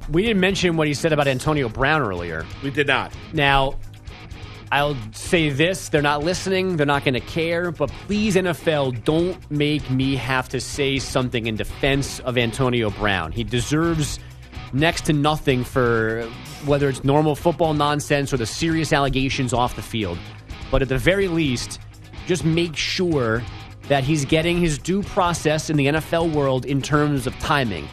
We 0.09 0.21
didn't 0.21 0.39
mention 0.39 0.77
what 0.77 0.87
he 0.87 0.93
said 0.93 1.11
about 1.11 1.27
Antonio 1.27 1.69
Brown 1.69 2.01
earlier. 2.01 2.45
We 2.63 2.71
did 2.71 2.87
not. 2.87 3.13
Now, 3.33 3.77
I'll 4.71 4.97
say 5.13 5.49
this 5.49 5.89
they're 5.89 6.01
not 6.01 6.23
listening, 6.23 6.77
they're 6.77 6.85
not 6.85 7.03
going 7.03 7.13
to 7.13 7.19
care, 7.21 7.71
but 7.71 7.89
please, 8.05 8.35
NFL, 8.35 9.03
don't 9.03 9.49
make 9.49 9.89
me 9.89 10.15
have 10.15 10.49
to 10.49 10.59
say 10.59 10.99
something 10.99 11.47
in 11.47 11.55
defense 11.55 12.19
of 12.21 12.37
Antonio 12.37 12.89
Brown. 12.89 13.31
He 13.31 13.43
deserves 13.43 14.19
next 14.73 15.05
to 15.05 15.13
nothing 15.13 15.63
for 15.63 16.23
whether 16.65 16.89
it's 16.89 17.03
normal 17.03 17.35
football 17.35 17.73
nonsense 17.73 18.33
or 18.33 18.37
the 18.37 18.45
serious 18.45 18.91
allegations 18.91 19.53
off 19.53 19.75
the 19.75 19.81
field. 19.81 20.17
But 20.69 20.81
at 20.81 20.89
the 20.89 20.97
very 20.97 21.27
least, 21.27 21.79
just 22.25 22.43
make 22.43 22.75
sure 22.75 23.41
that 23.87 24.03
he's 24.03 24.25
getting 24.25 24.57
his 24.57 24.77
due 24.77 25.01
process 25.01 25.69
in 25.69 25.77
the 25.77 25.87
NFL 25.87 26.33
world 26.33 26.65
in 26.65 26.81
terms 26.81 27.25
of 27.25 27.37
timing. 27.39 27.87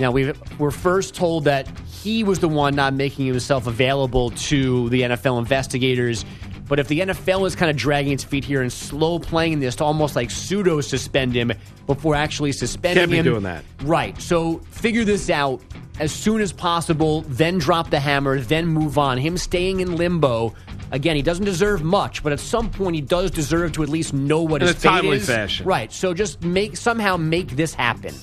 Now, 0.00 0.10
we 0.10 0.32
were 0.58 0.70
first 0.70 1.14
told 1.14 1.44
that 1.44 1.68
he 2.02 2.24
was 2.24 2.38
the 2.40 2.48
one 2.48 2.74
not 2.74 2.94
making 2.94 3.26
himself 3.26 3.66
available 3.66 4.30
to 4.30 4.88
the 4.88 5.02
NFL 5.02 5.38
investigators. 5.38 6.24
But 6.66 6.78
if 6.78 6.88
the 6.88 7.00
NFL 7.00 7.46
is 7.46 7.54
kind 7.56 7.70
of 7.70 7.76
dragging 7.76 8.12
its 8.12 8.24
feet 8.24 8.44
here 8.44 8.62
and 8.62 8.72
slow 8.72 9.18
playing 9.18 9.60
this 9.60 9.76
to 9.76 9.84
almost 9.84 10.14
like 10.16 10.30
pseudo 10.30 10.80
suspend 10.80 11.34
him 11.34 11.52
before 11.86 12.14
actually 12.14 12.52
suspending 12.52 13.02
Can't 13.02 13.10
be 13.10 13.18
him, 13.18 13.24
doing 13.24 13.42
that. 13.42 13.64
Right. 13.82 14.18
So 14.22 14.58
figure 14.70 15.04
this 15.04 15.28
out 15.30 15.60
as 15.98 16.12
soon 16.12 16.40
as 16.40 16.52
possible, 16.52 17.22
then 17.22 17.58
drop 17.58 17.90
the 17.90 17.98
hammer, 18.00 18.40
then 18.40 18.66
move 18.66 18.96
on. 18.98 19.18
Him 19.18 19.36
staying 19.36 19.80
in 19.80 19.96
limbo. 19.96 20.54
Again, 20.92 21.14
he 21.16 21.22
doesn't 21.22 21.44
deserve 21.44 21.82
much, 21.82 22.22
but 22.22 22.32
at 22.32 22.40
some 22.40 22.70
point 22.70 22.94
he 22.94 23.00
does 23.02 23.30
deserve 23.30 23.72
to 23.72 23.82
at 23.82 23.88
least 23.88 24.14
know 24.14 24.40
what 24.42 24.62
In 24.62 24.68
his 24.68 24.76
a 24.76 24.80
fate 24.80 24.88
timely 24.88 25.16
is. 25.18 25.26
fashion. 25.26 25.66
Right. 25.66 25.92
So 25.92 26.14
just 26.14 26.42
make 26.42 26.76
somehow 26.76 27.16
make 27.16 27.50
this 27.56 27.74
happen. 27.74 28.14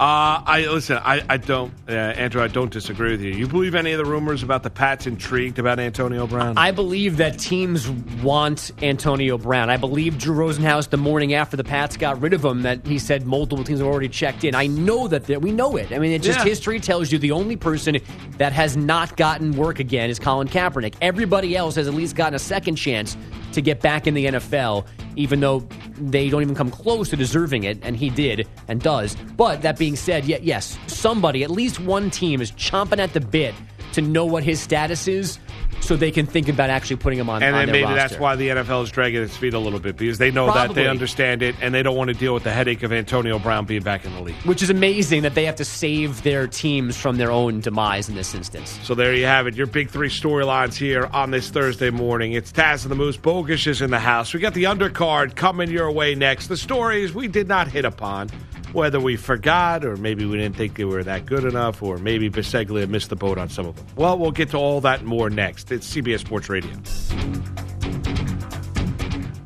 Uh, 0.00 0.40
I 0.46 0.66
listen. 0.66 0.96
I, 0.96 1.22
I 1.28 1.36
don't, 1.36 1.74
uh, 1.86 1.92
Andrew. 1.92 2.42
I 2.42 2.48
don't 2.48 2.72
disagree 2.72 3.10
with 3.10 3.20
you. 3.20 3.32
You 3.32 3.46
believe 3.46 3.74
any 3.74 3.92
of 3.92 3.98
the 3.98 4.06
rumors 4.10 4.42
about 4.42 4.62
the 4.62 4.70
Pats 4.70 5.06
intrigued 5.06 5.58
about 5.58 5.78
Antonio 5.78 6.26
Brown? 6.26 6.56
I 6.56 6.70
believe 6.70 7.18
that 7.18 7.38
teams 7.38 7.86
want 8.22 8.70
Antonio 8.80 9.36
Brown. 9.36 9.68
I 9.68 9.76
believe 9.76 10.16
Drew 10.16 10.34
Rosenhaus 10.34 10.88
the 10.88 10.96
morning 10.96 11.34
after 11.34 11.54
the 11.58 11.64
Pats 11.64 11.98
got 11.98 12.18
rid 12.22 12.32
of 12.32 12.42
him 12.42 12.62
that 12.62 12.86
he 12.86 12.98
said 12.98 13.26
multiple 13.26 13.62
teams 13.62 13.80
have 13.80 13.88
already 13.88 14.08
checked 14.08 14.42
in. 14.42 14.54
I 14.54 14.68
know 14.68 15.06
that 15.06 15.28
we 15.42 15.52
know 15.52 15.76
it. 15.76 15.92
I 15.92 15.98
mean, 15.98 16.12
it 16.12 16.22
just 16.22 16.38
Yeah. 16.38 16.44
history 16.46 16.80
tells 16.80 17.12
you 17.12 17.18
the 17.18 17.32
only 17.32 17.56
person 17.56 17.98
that 18.38 18.54
has 18.54 18.78
not 18.78 19.18
gotten 19.18 19.52
work 19.54 19.80
again 19.80 20.08
is 20.08 20.18
Colin 20.18 20.48
Kaepernick. 20.48 20.94
Everybody 21.02 21.54
else 21.58 21.74
has 21.74 21.86
at 21.86 21.92
least 21.92 22.16
gotten 22.16 22.32
a 22.34 22.38
second 22.38 22.76
chance 22.76 23.18
to 23.52 23.60
get 23.60 23.80
back 23.80 24.06
in 24.06 24.14
the 24.14 24.26
NFL, 24.26 24.86
even 25.16 25.40
though 25.40 25.60
they 25.98 26.28
don't 26.28 26.42
even 26.42 26.54
come 26.54 26.70
close 26.70 27.10
to 27.10 27.16
deserving 27.16 27.64
it, 27.64 27.78
and 27.82 27.96
he 27.96 28.10
did 28.10 28.48
and 28.68 28.80
does. 28.80 29.16
But 29.36 29.62
that 29.62 29.78
being 29.78 29.96
said, 29.96 30.24
yeah, 30.24 30.38
yes, 30.40 30.78
somebody, 30.86 31.42
at 31.42 31.50
least 31.50 31.80
one 31.80 32.10
team, 32.10 32.40
is 32.40 32.52
chomping 32.52 32.98
at 32.98 33.12
the 33.12 33.20
bit 33.20 33.54
to 33.92 34.02
know 34.02 34.24
what 34.24 34.44
his 34.44 34.60
status 34.60 35.08
is, 35.08 35.38
so 35.80 35.96
they 35.96 36.10
can 36.10 36.26
think 36.26 36.48
about 36.48 36.70
actually 36.70 36.96
putting 36.96 37.18
him 37.18 37.28
on. 37.28 37.42
and 37.42 37.54
on 37.54 37.66
then 37.66 37.72
maybe 37.72 37.84
roster. 37.84 37.96
that's 37.96 38.18
why 38.18 38.36
the 38.36 38.48
NFL 38.48 38.84
is 38.84 38.90
dragging 38.90 39.22
its 39.22 39.36
feet 39.36 39.54
a 39.54 39.58
little 39.58 39.80
bit 39.80 39.96
because 39.96 40.18
they 40.18 40.30
know 40.30 40.52
that 40.52 40.74
they 40.74 40.88
understand 40.88 41.42
it 41.42 41.54
and 41.60 41.74
they 41.74 41.82
don't 41.82 41.96
want 41.96 42.08
to 42.08 42.14
deal 42.14 42.34
with 42.34 42.44
the 42.44 42.52
headache 42.52 42.82
of 42.82 42.92
Antonio 42.92 43.38
Brown 43.38 43.64
being 43.64 43.82
back 43.82 44.04
in 44.04 44.12
the 44.14 44.20
league. 44.20 44.36
Which 44.44 44.62
is 44.62 44.70
amazing 44.70 45.22
that 45.22 45.34
they 45.34 45.44
have 45.44 45.56
to 45.56 45.64
save 45.64 46.22
their 46.22 46.46
teams 46.46 46.96
from 46.96 47.16
their 47.16 47.30
own 47.30 47.60
demise 47.60 48.08
in 48.08 48.14
this 48.14 48.34
instance. 48.34 48.78
So 48.82 48.94
there 48.94 49.14
you 49.14 49.26
have 49.26 49.46
it. 49.46 49.54
Your 49.54 49.66
big 49.66 49.90
three 49.90 50.08
storylines 50.08 50.74
here 50.74 51.06
on 51.12 51.30
this 51.30 51.50
Thursday 51.50 51.90
morning. 51.90 52.32
It's 52.32 52.52
Taz 52.52 52.82
and 52.82 52.90
the 52.90 52.96
Moose. 52.96 53.16
Bogish 53.16 53.66
is 53.66 53.82
in 53.82 53.90
the 53.90 53.98
house. 53.98 54.32
We 54.34 54.40
got 54.40 54.54
the 54.54 54.64
undercard 54.64 55.34
coming 55.36 55.70
your 55.70 55.90
way 55.90 56.14
next. 56.14 56.48
The 56.48 56.56
stories 56.56 57.12
we 57.14 57.28
did 57.28 57.48
not 57.48 57.68
hit 57.68 57.84
upon, 57.84 58.30
whether 58.72 59.00
we 59.00 59.16
forgot 59.16 59.84
or 59.84 59.96
maybe 59.96 60.24
we 60.24 60.36
didn't 60.38 60.56
think 60.56 60.76
they 60.76 60.84
were 60.84 61.02
that 61.04 61.26
good 61.26 61.44
enough, 61.44 61.82
or 61.82 61.98
maybe 61.98 62.30
Biseglia 62.30 62.88
missed 62.88 63.10
the 63.10 63.16
boat 63.16 63.38
on 63.38 63.48
some 63.48 63.66
of 63.66 63.76
them. 63.76 63.86
Well, 63.96 64.18
we'll 64.18 64.30
get 64.30 64.50
to 64.50 64.56
all 64.56 64.80
that 64.82 65.04
more 65.04 65.30
next. 65.30 65.72
It's 65.72 65.92
CBS 65.94 66.20
Sports 66.20 66.48
Radio. 66.48 66.70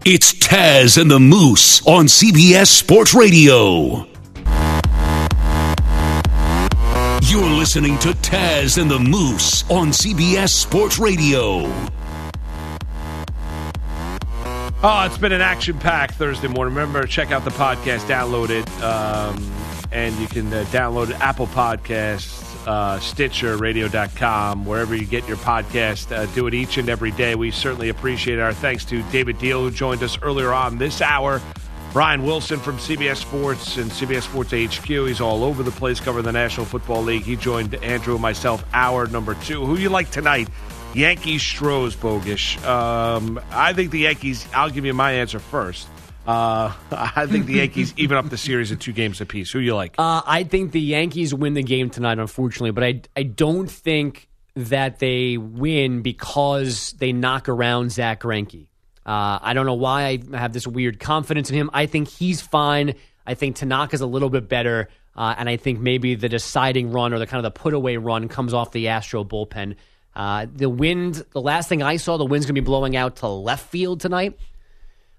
It's 0.06 0.34
Taz 0.34 1.00
and 1.00 1.10
the 1.10 1.18
Moose 1.18 1.86
on 1.86 2.06
CBS 2.06 2.66
Sports 2.66 3.14
Radio. 3.14 4.06
You're 7.22 7.50
listening 7.50 7.98
to 8.00 8.10
Taz 8.10 8.80
and 8.80 8.90
the 8.90 8.98
Moose 8.98 9.68
on 9.70 9.88
CBS 9.88 10.50
Sports 10.50 10.98
Radio. 10.98 11.62
Oh, 14.86 15.06
it's 15.06 15.16
been 15.16 15.32
an 15.32 15.40
action 15.40 15.78
packed 15.78 16.16
Thursday 16.16 16.46
morning. 16.46 16.74
Remember, 16.74 17.06
check 17.06 17.30
out 17.30 17.42
the 17.42 17.50
podcast, 17.52 18.00
download 18.00 18.50
it, 18.50 18.68
um, 18.82 19.42
and 19.90 20.14
you 20.16 20.26
can 20.26 20.52
uh, 20.52 20.62
download 20.64 21.10
Apple 21.20 21.46
Podcasts, 21.46 22.54
uh, 22.66 23.00
Stitcher, 23.00 23.56
radio.com, 23.56 24.66
wherever 24.66 24.94
you 24.94 25.06
get 25.06 25.26
your 25.26 25.38
podcast. 25.38 26.14
Uh, 26.14 26.26
do 26.34 26.46
it 26.48 26.52
each 26.52 26.76
and 26.76 26.90
every 26.90 27.12
day. 27.12 27.34
We 27.34 27.50
certainly 27.50 27.88
appreciate. 27.88 28.38
Our 28.38 28.52
thanks 28.52 28.84
to 28.84 29.02
David 29.04 29.38
Diehl, 29.38 29.60
who 29.60 29.70
joined 29.70 30.02
us 30.02 30.18
earlier 30.20 30.52
on 30.52 30.76
this 30.76 31.00
hour. 31.00 31.40
Ryan 31.94 32.22
Wilson 32.22 32.60
from 32.60 32.76
CBS 32.76 33.16
Sports 33.16 33.78
and 33.78 33.90
CBS 33.90 34.24
Sports 34.24 34.50
HQ. 34.50 34.86
He's 34.86 35.20
all 35.22 35.44
over 35.44 35.62
the 35.62 35.70
place 35.70 35.98
covering 35.98 36.26
the 36.26 36.32
National 36.32 36.66
Football 36.66 37.04
League. 37.04 37.22
He 37.22 37.36
joined 37.36 37.74
Andrew 37.76 38.16
and 38.16 38.22
myself, 38.22 38.62
hour 38.74 39.06
number 39.06 39.32
two. 39.32 39.64
Who 39.64 39.78
you 39.78 39.88
like 39.88 40.10
tonight? 40.10 40.50
Yankees 40.94 41.42
Stros 41.42 41.96
Bogish. 41.96 42.62
Um, 42.64 43.40
I 43.50 43.72
think 43.72 43.90
the 43.90 44.00
Yankees. 44.00 44.46
I'll 44.54 44.70
give 44.70 44.84
you 44.84 44.94
my 44.94 45.12
answer 45.12 45.38
first. 45.38 45.88
Uh, 46.26 46.72
I 46.90 47.26
think 47.26 47.46
the 47.46 47.54
Yankees 47.54 47.92
even 47.96 48.16
up 48.16 48.30
the 48.30 48.38
series 48.38 48.72
at 48.72 48.80
two 48.80 48.92
games 48.92 49.20
apiece. 49.20 49.50
Who 49.50 49.58
do 49.58 49.64
you 49.64 49.74
like? 49.74 49.96
Uh, 49.98 50.22
I 50.24 50.44
think 50.44 50.72
the 50.72 50.80
Yankees 50.80 51.34
win 51.34 51.54
the 51.54 51.62
game 51.62 51.90
tonight, 51.90 52.18
unfortunately, 52.18 52.70
but 52.70 52.84
I 52.84 53.02
I 53.16 53.24
don't 53.24 53.70
think 53.70 54.28
that 54.54 55.00
they 55.00 55.36
win 55.36 56.02
because 56.02 56.92
they 56.92 57.12
knock 57.12 57.48
around 57.48 57.90
Zach 57.90 58.20
Greinke. 58.22 58.68
Uh, 59.04 59.38
I 59.42 59.52
don't 59.52 59.66
know 59.66 59.74
why 59.74 60.04
I 60.32 60.36
have 60.38 60.52
this 60.52 60.66
weird 60.66 60.98
confidence 61.00 61.50
in 61.50 61.56
him. 61.56 61.70
I 61.74 61.86
think 61.86 62.08
he's 62.08 62.40
fine. 62.40 62.94
I 63.26 63.34
think 63.34 63.56
Tanaka's 63.56 64.00
a 64.00 64.06
little 64.06 64.30
bit 64.30 64.48
better, 64.48 64.88
uh, 65.16 65.34
and 65.36 65.48
I 65.48 65.56
think 65.56 65.80
maybe 65.80 66.14
the 66.14 66.28
deciding 66.28 66.92
run 66.92 67.12
or 67.12 67.18
the 67.18 67.26
kind 67.26 67.44
of 67.44 67.52
the 67.52 67.58
put 67.58 67.74
away 67.74 67.96
run 67.96 68.28
comes 68.28 68.54
off 68.54 68.70
the 68.72 68.88
Astro 68.88 69.24
bullpen. 69.24 69.76
Uh, 70.16 70.46
the 70.52 70.68
wind, 70.70 71.24
the 71.32 71.40
last 71.40 71.68
thing 71.68 71.82
I 71.82 71.96
saw, 71.96 72.16
the 72.16 72.24
wind's 72.24 72.46
going 72.46 72.54
to 72.54 72.60
be 72.60 72.64
blowing 72.64 72.96
out 72.96 73.16
to 73.16 73.28
left 73.28 73.68
field 73.70 74.00
tonight. 74.00 74.38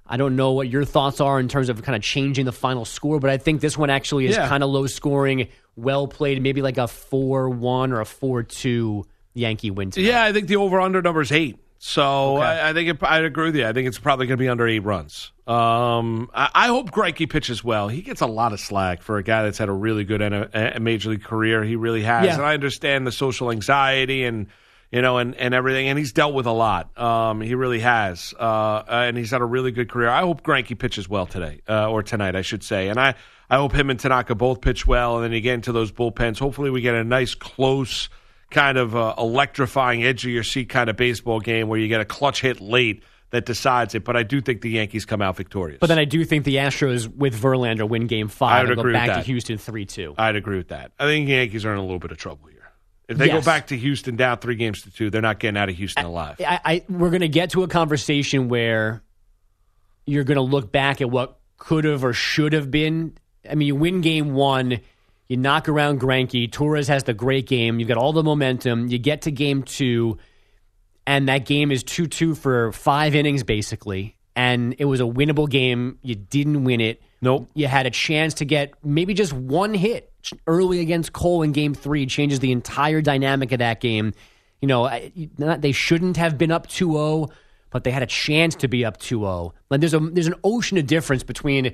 I 0.08 0.18
don't 0.18 0.36
know 0.36 0.52
what 0.52 0.70
your 0.70 0.86
thoughts 0.86 1.20
are 1.20 1.40
in 1.40 1.48
terms 1.48 1.68
of 1.70 1.82
kind 1.82 1.96
of 1.96 2.02
changing 2.04 2.46
the 2.46 2.52
final 2.52 2.86
score, 2.86 3.20
but 3.20 3.30
I 3.30 3.38
think 3.38 3.60
this 3.62 3.78
one 3.78 3.90
actually 3.90 4.28
is 4.28 4.36
Yeah. 4.36 4.48
kind 4.48 4.64
of 4.64 4.70
low 4.70 4.86
scoring, 4.88 5.48
well 5.76 6.08
played, 6.08 6.42
maybe 6.42 6.62
like 6.62 6.78
a 6.78 6.88
4 6.88 7.50
1 7.50 7.92
or 7.92 8.02
a 8.02 8.06
4 8.06 8.44
2 8.44 9.06
Yankee 9.34 9.72
win. 9.72 9.90
tonight. 9.92 10.08
Yeah, 10.08 10.24
I 10.24 10.32
think 10.32 10.48
the 10.48 10.58
over 10.58 10.80
under 10.80 11.02
number 11.02 11.22
is 11.22 11.32
eight. 11.32 11.58
So 11.78 12.38
I, 12.38 12.70
I 12.70 12.74
think 12.74 12.90
it, 12.90 12.98
I'd 13.04 13.26
agree 13.26 13.46
with 13.48 13.56
you. 13.58 13.68
I 13.68 13.74
think 13.74 13.88
it's 13.88 14.00
probably 14.00 14.28
going 14.28 14.38
to 14.38 14.42
be 14.42 14.48
under 14.48 14.68
eight 14.68 14.80
runs. 14.80 15.32
Um, 15.46 16.30
I, 16.34 16.50
I 16.56 16.68
hope 16.68 16.90
Greinke 16.92 17.30
pitches 17.30 17.64
well. 17.64 17.90
He 17.90 18.02
gets 18.02 18.22
a 18.22 18.26
lot 18.28 18.54
of 18.54 18.60
slack 18.60 19.02
for 19.02 19.18
a 19.18 19.24
guy 19.24 19.44
that's 19.44 19.58
had 19.58 19.70
a 19.70 19.74
really 19.74 20.04
good 20.04 20.22
N- 20.22 20.50
a 20.54 20.80
major 20.80 21.10
league 21.10 21.24
career. 21.24 21.64
He 21.64 21.76
really 21.76 22.02
has, 22.04 22.26
Yeah. 22.28 22.36
and 22.36 22.44
I 22.44 22.54
understand 22.54 23.06
the 23.06 23.12
social 23.12 23.52
anxiety 23.52 24.24
and 24.24 24.48
you 24.96 25.02
know 25.02 25.18
and, 25.18 25.36
and 25.36 25.54
everything. 25.54 25.90
And 25.90 26.00
he's 26.00 26.14
dealt 26.14 26.34
with 26.34 26.46
a 26.46 26.54
lot. 26.54 26.98
Um, 26.98 27.42
he 27.42 27.54
really 27.54 27.80
has, 27.80 28.34
uh, 28.40 28.84
and 28.88 29.18
he's 29.18 29.32
had 29.32 29.42
a 29.42 29.46
really 29.46 29.72
good 29.72 29.90
career. 29.90 30.08
I 30.08 30.22
hope 30.22 30.42
Greinke 30.42 30.80
pitches 30.80 31.10
well 31.10 31.26
today 31.26 31.62
uh, 31.68 31.90
or 31.90 32.02
tonight, 32.02 32.36
I 32.36 32.42
should 32.42 32.64
say. 32.64 32.88
And 32.88 32.98
I 32.98 33.16
I 33.50 33.58
hope 33.58 33.74
him 33.74 33.90
and 33.90 34.00
Tanaka 34.00 34.36
both 34.36 34.62
pitch 34.62 34.88
well, 34.88 35.18
and 35.18 35.26
then 35.26 35.34
you 35.34 35.42
get 35.42 35.56
into 35.56 35.74
those 35.74 35.92
bullpens. 35.92 36.40
Hopefully, 36.40 36.70
we 36.70 36.80
get 36.80 36.96
a 36.96 37.04
nice 37.04 37.36
close 37.36 38.08
kind 38.52 38.78
of 38.78 38.96
uh, 38.96 39.14
electrifying 39.18 40.06
edge 40.06 40.26
of 40.26 40.32
your 40.32 40.44
seat 40.44 40.70
kind 40.70 40.90
of 40.90 40.96
baseball 40.96 41.42
game 41.42 41.68
where 41.68 41.78
you 41.78 41.90
get 41.90 42.00
a 42.00 42.06
clutch 42.06 42.40
hit 42.40 42.62
late 42.62 43.04
that 43.32 43.46
decides 43.46 43.96
it. 43.96 44.06
But 44.06 44.16
I 44.16 44.24
do 44.24 44.40
think 44.40 44.62
the 44.62 44.70
Yankees 44.70 45.04
come 45.04 45.22
out 45.22 45.36
victorious. 45.36 45.80
But 45.82 45.88
then 45.88 46.00
I 46.00 46.06
do 46.06 46.24
think 46.24 46.46
the 46.46 46.56
Astros 46.56 47.14
with 47.14 47.36
Verlander 47.40 47.90
win 47.90 48.08
Game 48.08 48.30
Five 48.30 48.52
I 48.52 48.62
would 48.62 48.70
and 48.70 48.76
go 48.78 48.82
agree 48.82 48.94
with 48.94 49.08
back 49.08 49.18
to. 49.18 49.24
Houston 49.24 49.58
three 49.58 49.86
two. 49.86 50.16
I'd 50.18 50.38
agree 50.38 50.56
with 50.56 50.70
that. 50.70 50.94
I 50.98 51.04
think 51.04 51.26
the 51.28 51.34
Yankees 51.34 51.66
are 51.66 51.74
in 51.74 51.80
a 51.80 51.84
little 51.84 52.00
bit 52.00 52.12
of 52.12 52.18
trouble 52.18 52.48
here. 52.48 52.55
If 53.08 53.18
they 53.18 53.28
Yes. 53.28 53.44
go 53.44 53.46
back 53.46 53.68
to 53.68 53.78
Houston 53.78 54.16
down 54.16 54.38
three 54.40 54.56
games 54.56 54.82
to 54.84 54.92
two, 54.92 55.10
they're 55.10 55.22
not 55.22 55.40
getting 55.40 55.58
out 55.58 55.70
of 55.70 55.76
Houston 55.76 56.06
alive. 56.06 56.38
I, 56.40 56.60
I 56.66 56.84
we're 56.90 57.12
going 57.12 57.22
to 57.22 57.28
get 57.28 57.52
to 57.52 57.64
a 57.64 57.68
conversation 57.68 58.48
where 58.50 59.04
you're 60.06 60.24
going 60.24 60.38
to 60.38 60.42
look 60.42 60.72
back 60.72 61.02
at 61.02 61.10
what 61.10 61.38
could 61.58 61.84
have 61.86 62.04
or 62.04 62.14
should 62.14 62.54
have 62.54 62.70
been. 62.72 63.18
I 63.50 63.56
mean, 63.56 63.68
you 63.68 63.76
win 63.76 64.02
game 64.02 64.34
one, 64.34 64.80
you 65.28 65.38
knock 65.38 65.70
around 65.70 66.00
Greinke. 66.02 66.52
Torres 66.52 66.88
has 66.88 67.04
the 67.04 67.14
great 67.14 67.48
game. 67.48 67.80
You've 67.80 67.88
got 67.88 67.98
all 67.98 68.14
the 68.14 68.24
momentum. 68.24 68.88
You 68.88 68.98
get 68.98 69.24
to 69.24 69.32
game 69.32 69.64
two, 69.64 70.18
and 71.08 71.28
that 71.30 71.46
game 71.46 71.72
is 71.72 71.84
2 71.84 72.08
2 72.08 72.36
for 72.36 72.72
five 72.72 73.14
innings, 73.16 73.44
basically. 73.44 74.16
And 74.36 74.76
it 74.80 74.86
was 74.86 75.00
a 75.00 75.04
winnable 75.06 75.50
game. 75.50 75.98
You 76.02 76.16
didn't 76.16 76.64
win 76.66 76.82
it. 76.82 77.02
Nope. 77.22 77.50
You 77.54 77.68
had 77.68 77.86
a 77.86 77.90
chance 77.92 78.36
to 78.36 78.46
get 78.46 78.74
maybe 78.84 79.14
just 79.14 79.32
one 79.32 79.74
hit 79.74 80.12
early 80.48 80.80
against 80.80 81.14
Cole 81.14 81.42
in 81.42 81.52
game 81.52 81.74
three, 81.74 82.06
changes 82.06 82.40
the 82.40 82.52
entire 82.52 83.02
dynamic 83.02 83.52
of 83.52 83.60
that 83.60 83.80
game. 83.82 84.14
You 84.62 84.68
know, 84.68 84.90
not, 85.38 85.62
they 85.62 85.72
shouldn't 85.72 86.18
have 86.18 86.38
been 86.38 86.52
up 86.52 86.68
2 86.68 86.92
0, 86.94 87.28
but 87.70 87.84
they 87.84 87.92
had 87.92 88.04
a 88.04 88.08
chance 88.08 88.56
to 88.56 88.68
be 88.68 88.86
up 88.86 88.98
2 88.98 89.20
0. 89.20 89.54
Like 89.70 89.80
there's, 89.82 89.94
a, 89.94 90.00
there's 90.00 90.28
an 90.28 90.36
ocean 90.44 90.78
of 90.78 90.88
difference 90.88 91.24
between 91.24 91.74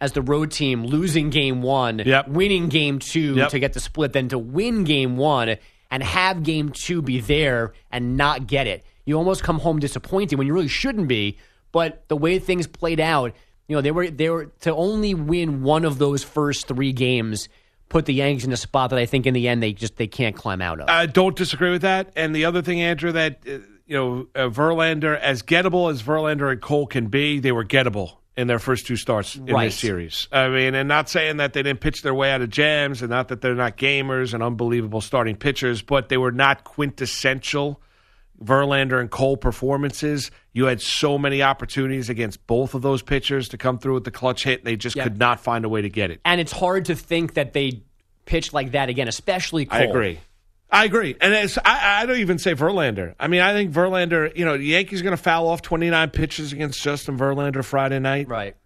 as 0.00 0.12
the 0.12 0.20
road 0.22 0.50
team 0.50 0.84
losing 0.84 1.30
game 1.30 1.62
one, 1.62 2.00
Yep. 2.04 2.28
winning 2.28 2.68
game 2.68 2.98
two 2.98 3.34
Yep. 3.36 3.50
to 3.50 3.58
get 3.58 3.72
the 3.72 3.80
split, 3.80 4.12
then 4.12 4.28
to 4.28 4.38
win 4.38 4.84
game 4.84 5.16
one 5.16 5.56
and 5.90 6.02
have 6.02 6.42
game 6.42 6.70
two 6.70 7.00
be 7.00 7.20
there 7.20 7.72
and 7.90 8.16
not 8.16 8.46
get 8.46 8.66
it. 8.66 8.84
You 9.06 9.16
almost 9.16 9.42
come 9.42 9.58
home 9.60 9.78
disappointed 9.78 10.36
when 10.36 10.46
you 10.46 10.52
really 10.52 10.68
shouldn't 10.68 11.08
be. 11.08 11.38
But 11.72 12.06
the 12.08 12.16
way 12.16 12.38
things 12.38 12.66
played 12.66 13.00
out, 13.00 13.32
you 13.68 13.76
know, 13.76 13.80
they 13.80 13.90
were 13.92 14.10
they 14.10 14.28
were 14.28 14.46
to 14.60 14.74
only 14.74 15.14
win 15.14 15.62
one 15.62 15.84
of 15.84 15.96
those 15.98 16.22
first 16.22 16.66
three 16.68 16.92
games 16.92 17.48
put 17.88 18.06
the 18.06 18.14
Yankees 18.14 18.44
in 18.44 18.52
a 18.52 18.56
spot 18.56 18.90
that 18.90 18.98
I 18.98 19.06
think 19.06 19.26
in 19.26 19.34
the 19.34 19.48
end 19.48 19.62
they 19.62 19.72
just 19.72 19.96
they 19.96 20.06
can't 20.06 20.34
climb 20.36 20.60
out 20.62 20.80
of. 20.80 20.88
I 20.88 21.06
don't 21.06 21.36
disagree 21.36 21.70
with 21.70 21.82
that. 21.82 22.12
And 22.16 22.34
the 22.34 22.44
other 22.44 22.62
thing, 22.62 22.80
Andrew, 22.80 23.12
that 23.12 23.40
uh, 23.46 23.58
you 23.86 23.96
know, 23.96 24.26
uh, 24.34 24.48
Verlander, 24.48 25.18
as 25.18 25.42
gettable 25.42 25.90
as 25.90 26.02
Verlander 26.02 26.50
and 26.50 26.60
Cole 26.60 26.86
can 26.86 27.06
be, 27.06 27.38
they 27.38 27.52
were 27.52 27.64
gettable 27.64 28.16
in 28.36 28.48
their 28.48 28.58
first 28.58 28.86
two 28.86 28.96
starts 28.96 29.36
in 29.36 29.46
Right. 29.46 29.66
this 29.66 29.78
series. 29.78 30.28
I 30.30 30.48
mean, 30.48 30.74
and 30.74 30.88
not 30.88 31.08
saying 31.08 31.38
that 31.38 31.52
they 31.54 31.62
didn't 31.62 31.80
pitch 31.80 32.02
their 32.02 32.12
way 32.12 32.32
out 32.32 32.42
of 32.42 32.50
jams, 32.50 33.00
and 33.00 33.10
not 33.10 33.28
that 33.28 33.40
they're 33.40 33.54
not 33.54 33.76
gamers 33.78 34.34
and 34.34 34.42
unbelievable 34.42 35.00
starting 35.00 35.36
pitchers, 35.36 35.80
but 35.80 36.08
they 36.10 36.18
were 36.18 36.32
not 36.32 36.64
quintessential 36.64 37.80
Verlander 38.44 39.00
and 39.00 39.10
Cole 39.10 39.36
performances. 39.36 40.30
You 40.52 40.66
had 40.66 40.80
so 40.80 41.18
many 41.18 41.42
opportunities 41.42 42.08
against 42.08 42.46
both 42.46 42.74
of 42.74 42.82
those 42.82 43.02
pitchers 43.02 43.48
to 43.50 43.58
come 43.58 43.78
through 43.78 43.94
with 43.94 44.04
the 44.04 44.10
clutch 44.10 44.44
hit, 44.44 44.64
they 44.64 44.76
just 44.76 44.96
Yeah. 44.96 45.04
could 45.04 45.18
not 45.18 45.40
find 45.40 45.64
a 45.64 45.68
way 45.68 45.82
to 45.82 45.88
get 45.88 46.10
it. 46.10 46.20
and 46.24 46.40
it's 46.40 46.52
hard 46.52 46.84
to 46.86 46.94
think 46.94 47.34
that 47.34 47.52
they 47.52 47.82
pitched 48.24 48.52
like 48.52 48.72
that 48.72 48.88
again, 48.88 49.08
especially 49.08 49.66
Cole. 49.66 49.78
I 49.80 49.84
agree. 49.84 50.18
I 50.68 50.84
agree, 50.84 51.14
and 51.20 51.32
it's, 51.32 51.56
I, 51.64 52.02
I 52.02 52.06
don't 52.06 52.18
even 52.18 52.38
say 52.38 52.54
Verlander. 52.56 53.14
I 53.20 53.28
mean, 53.28 53.40
I 53.40 53.52
think 53.52 53.72
Verlander. 53.72 54.36
You 54.36 54.44
know, 54.44 54.58
the 54.58 54.64
Yankees 54.64 55.00
going 55.00 55.16
to 55.16 55.22
foul 55.22 55.46
off 55.46 55.62
twenty 55.62 55.88
nine 55.90 56.10
pitches 56.10 56.52
against 56.52 56.82
Justin 56.82 57.16
Verlander 57.16 57.64
Friday 57.64 58.00
night. 58.00 58.26
Right. 58.28 58.56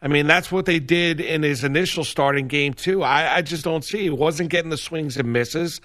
I 0.00 0.08
mean, 0.08 0.26
that's 0.26 0.50
what 0.50 0.64
they 0.64 0.80
did 0.80 1.20
in 1.20 1.42
his 1.42 1.62
initial 1.62 2.04
starting 2.04 2.48
game 2.48 2.72
too. 2.72 3.02
I, 3.02 3.36
I 3.36 3.42
just 3.42 3.64
don't 3.64 3.84
see. 3.84 3.98
He 4.04 4.10
wasn't 4.10 4.48
getting 4.48 4.70
the 4.70 4.78
swings 4.78 5.18
and 5.18 5.30
misses. 5.32 5.82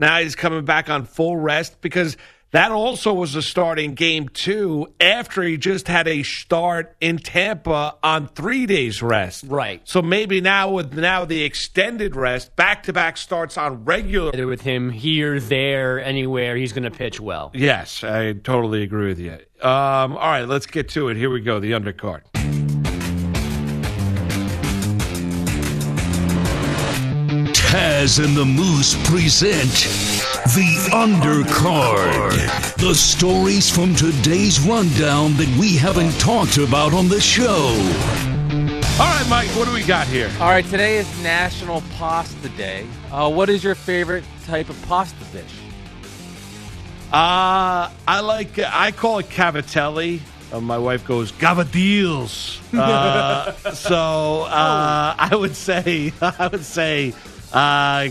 Now 0.00 0.18
he's 0.18 0.34
coming 0.34 0.64
back 0.64 0.90
on 0.90 1.04
full 1.04 1.36
rest 1.36 1.80
because 1.80 2.16
that 2.54 2.70
also 2.70 3.12
was 3.12 3.34
a 3.34 3.42
starting 3.42 3.94
game 3.94 4.28
two 4.28 4.86
after 5.00 5.42
he 5.42 5.56
just 5.56 5.88
had 5.88 6.06
a 6.06 6.22
start 6.22 6.94
in 7.00 7.18
Tampa 7.18 7.96
on 8.00 8.28
three 8.28 8.64
days 8.64 9.02
rest. 9.02 9.42
Right. 9.48 9.80
So 9.82 10.00
maybe 10.00 10.40
now 10.40 10.70
with 10.70 10.94
now 10.94 11.24
the 11.24 11.42
extended 11.42 12.14
rest, 12.14 12.54
back 12.54 12.84
to 12.84 12.92
back 12.92 13.16
starts 13.16 13.58
on 13.58 13.84
regular 13.84 14.46
with 14.46 14.60
him 14.60 14.90
here, 14.90 15.40
there, 15.40 16.00
anywhere, 16.00 16.54
he's 16.54 16.72
going 16.72 16.84
to 16.84 16.92
pitch 16.92 17.18
well. 17.18 17.50
Yes, 17.54 18.04
I 18.04 18.34
totally 18.34 18.84
agree 18.84 19.08
with 19.08 19.18
you. 19.18 19.32
Um, 19.60 20.12
all 20.12 20.30
right, 20.30 20.46
let's 20.46 20.66
get 20.66 20.88
to 20.90 21.08
it. 21.08 21.16
Here 21.16 21.30
we 21.30 21.40
go. 21.40 21.58
The 21.58 21.72
undercard. 21.72 22.22
Taz 27.52 28.24
and 28.24 28.36
the 28.36 28.44
Moose 28.44 28.94
present 29.08 30.13
The 30.44 30.90
Undercard. 30.92 32.76
The 32.76 32.94
stories 32.94 33.70
from 33.70 33.94
today's 33.94 34.60
rundown 34.60 35.32
that 35.38 35.48
we 35.58 35.74
haven't 35.74 36.12
talked 36.20 36.58
about 36.58 36.92
on 36.92 37.08
the 37.08 37.18
show. 37.18 37.72
All 39.00 39.06
right, 39.06 39.26
Mike, 39.30 39.48
what 39.56 39.66
do 39.66 39.72
we 39.72 39.82
got 39.82 40.06
here? 40.06 40.30
All 40.40 40.50
right, 40.50 40.64
today 40.66 40.98
is 40.98 41.22
National 41.22 41.80
Pasta 41.96 42.50
Day. 42.50 42.86
Uh, 43.10 43.32
what 43.32 43.48
is 43.48 43.64
your 43.64 43.74
favorite 43.74 44.22
type 44.44 44.68
of 44.68 44.80
pasta 44.82 45.24
dish? 45.32 45.50
Uh, 47.10 47.88
I 48.06 48.20
like, 48.20 48.58
I 48.58 48.92
call 48.92 49.20
it 49.20 49.30
cavatelli. 49.30 50.20
Uh, 50.52 50.60
my 50.60 50.76
wife 50.76 51.06
goes, 51.06 51.32
gavadils. 51.32 52.60
Uh, 52.78 53.52
so 53.72 54.42
uh, 54.42 55.14
I 55.18 55.34
would 55.34 55.56
say, 55.56 56.12
I 56.20 56.48
would 56.48 56.66
say 56.66 57.14
uh, 57.54 58.08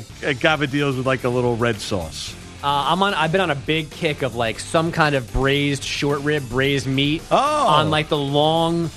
deals 0.65 0.95
with 0.97 1.05
like 1.05 1.23
a 1.23 1.29
little 1.29 1.55
red 1.57 1.79
sauce. 1.79 2.33
Uh, 2.63 2.67
I'm 2.91 3.03
on. 3.03 3.13
I've 3.13 3.31
been 3.31 3.41
on 3.41 3.51
a 3.51 3.55
big 3.55 3.89
kick 3.89 4.21
of 4.21 4.35
like 4.35 4.57
some 4.59 4.91
kind 4.93 5.15
of 5.15 5.31
braised 5.33 5.83
short 5.83 6.21
rib, 6.21 6.47
braised 6.49 6.87
meat 6.87 7.21
Oh. 7.29 7.67
on 7.67 7.89
like 7.89 8.07
the 8.07 8.17
long, 8.17 8.89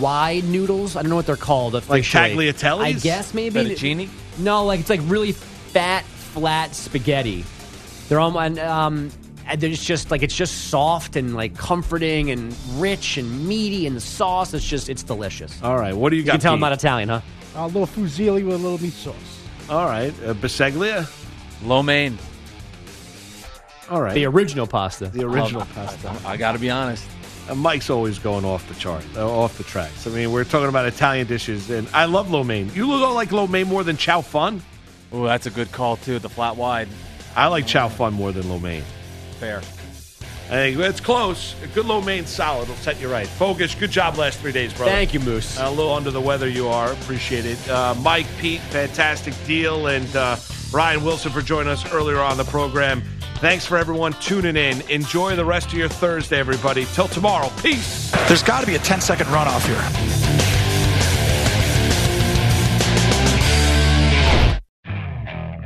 wide 0.00 0.42
noodles. 0.44 0.96
I 0.96 1.02
don't 1.02 1.10
know 1.10 1.16
what 1.16 1.26
they're 1.26 1.36
called. 1.36 1.74
Like 1.74 1.84
officially. 1.84 2.46
tagliatellis? 2.52 2.80
I 2.82 2.92
guess 2.92 3.32
maybe. 3.32 3.60
Fettuccine? 3.60 4.08
No, 4.38 4.64
like 4.64 4.80
it's 4.80 4.90
like 4.90 5.00
really 5.04 5.30
fat, 5.32 6.04
flat 6.04 6.74
spaghetti. 6.74 7.44
They're 8.08 8.18
all 8.18 8.36
and 8.40 8.58
um, 8.58 9.10
and 9.46 9.60
they're 9.60 9.70
just 9.70 10.10
like 10.10 10.24
it's 10.24 10.34
just 10.34 10.68
soft 10.68 11.14
and 11.14 11.36
like 11.36 11.56
comforting 11.56 12.32
and 12.32 12.52
rich 12.72 13.18
and 13.18 13.46
meaty, 13.46 13.86
and 13.86 13.94
the 13.94 14.00
sauce 14.00 14.52
it's 14.52 14.64
just 14.66 14.88
it's 14.88 15.04
delicious. 15.04 15.62
All 15.62 15.78
right, 15.78 15.94
what 15.94 16.10
do 16.10 16.16
you 16.16 16.22
You 16.22 16.26
got? 16.26 16.32
can 16.32 16.40
tell 16.40 16.52
I'm 16.54 16.58
Pete? 16.58 16.62
not 16.62 16.72
Italian, 16.72 17.08
huh? 17.08 17.20
A 17.54 17.66
little 17.68 17.86
fusilli 17.86 18.44
with 18.44 18.54
a 18.54 18.58
little 18.58 18.82
meat 18.82 18.94
sauce. 18.94 19.14
All 19.72 19.86
right, 19.86 20.12
uh, 20.26 20.34
biseglia. 20.34 21.08
Lo 21.64 21.82
mein. 21.82 22.18
All 23.88 24.02
right, 24.02 24.12
The 24.14 24.26
original 24.26 24.66
pasta. 24.66 25.06
the 25.08 25.24
original 25.26 25.64
pasta. 25.74 26.14
I 26.26 26.36
got 26.36 26.52
to 26.52 26.58
be 26.58 26.68
honest. 26.68 27.08
Uh, 27.48 27.54
Mike's 27.54 27.88
always 27.88 28.18
going 28.18 28.44
off 28.44 28.68
the 28.68 28.74
chart, 28.74 29.02
uh, 29.16 29.26
off 29.28 29.56
the 29.56 29.64
tracks. 29.64 30.06
I 30.06 30.10
mean, 30.10 30.30
we're 30.30 30.44
talking 30.44 30.68
about 30.68 30.86
Italian 30.86 31.26
dishes, 31.26 31.70
and 31.70 31.88
I 31.94 32.04
love 32.04 32.30
lo 32.30 32.44
mein. 32.44 32.70
You 32.74 32.86
look 32.86 33.14
like 33.14 33.32
lo 33.32 33.46
mein 33.46 33.66
more 33.66 33.82
than 33.82 33.96
chow 33.96 34.20
fun. 34.20 34.62
Oh, 35.10 35.24
that's 35.24 35.46
a 35.46 35.50
good 35.50 35.72
call 35.72 35.96
too. 35.96 36.18
The 36.18 36.28
flat 36.28 36.56
wide. 36.56 36.88
I 37.34 37.46
like 37.48 37.66
chow 37.66 37.88
fun 37.88 38.12
more 38.12 38.30
than 38.30 38.48
lo 38.50 38.58
mein. 38.58 38.82
Fair. 39.40 39.62
I 40.52 40.56
think 40.56 40.78
it's 40.80 41.00
close. 41.00 41.54
A 41.62 41.66
good 41.68 41.86
lo 41.86 42.02
mein 42.02 42.26
solid 42.26 42.68
will 42.68 42.76
set 42.76 43.00
you 43.00 43.10
right. 43.10 43.26
Focus. 43.26 43.74
Good 43.74 43.90
job 43.90 44.18
last 44.18 44.38
three 44.38 44.52
days, 44.52 44.74
brother. 44.74 44.92
Thank 44.92 45.14
you, 45.14 45.20
Moose. 45.20 45.58
A 45.58 45.70
little 45.70 45.94
under 45.94 46.10
the 46.10 46.20
weather 46.20 46.46
you 46.46 46.68
are. 46.68 46.92
Appreciate 46.92 47.46
it. 47.46 47.70
Uh, 47.70 47.94
Mike, 48.02 48.26
Pete, 48.38 48.60
fantastic 48.60 49.32
deal. 49.46 49.86
And 49.86 50.14
uh, 50.14 50.36
Ryan 50.70 51.04
Wilson 51.04 51.32
for 51.32 51.40
joining 51.40 51.72
us 51.72 51.90
earlier 51.90 52.20
on 52.20 52.36
the 52.36 52.44
program. 52.44 53.02
Thanks 53.36 53.64
for 53.64 53.78
everyone 53.78 54.12
tuning 54.20 54.56
in. 54.56 54.82
Enjoy 54.90 55.34
the 55.36 55.44
rest 55.44 55.68
of 55.68 55.74
your 55.74 55.88
Thursday, 55.88 56.38
everybody. 56.38 56.84
Till 56.92 57.08
tomorrow. 57.08 57.50
Peace. 57.62 58.10
There's 58.28 58.42
got 58.42 58.60
to 58.60 58.66
be 58.66 58.74
a 58.74 58.78
10 58.80 59.00
second 59.00 59.28
runoff 59.28 59.66
here. 59.66 60.21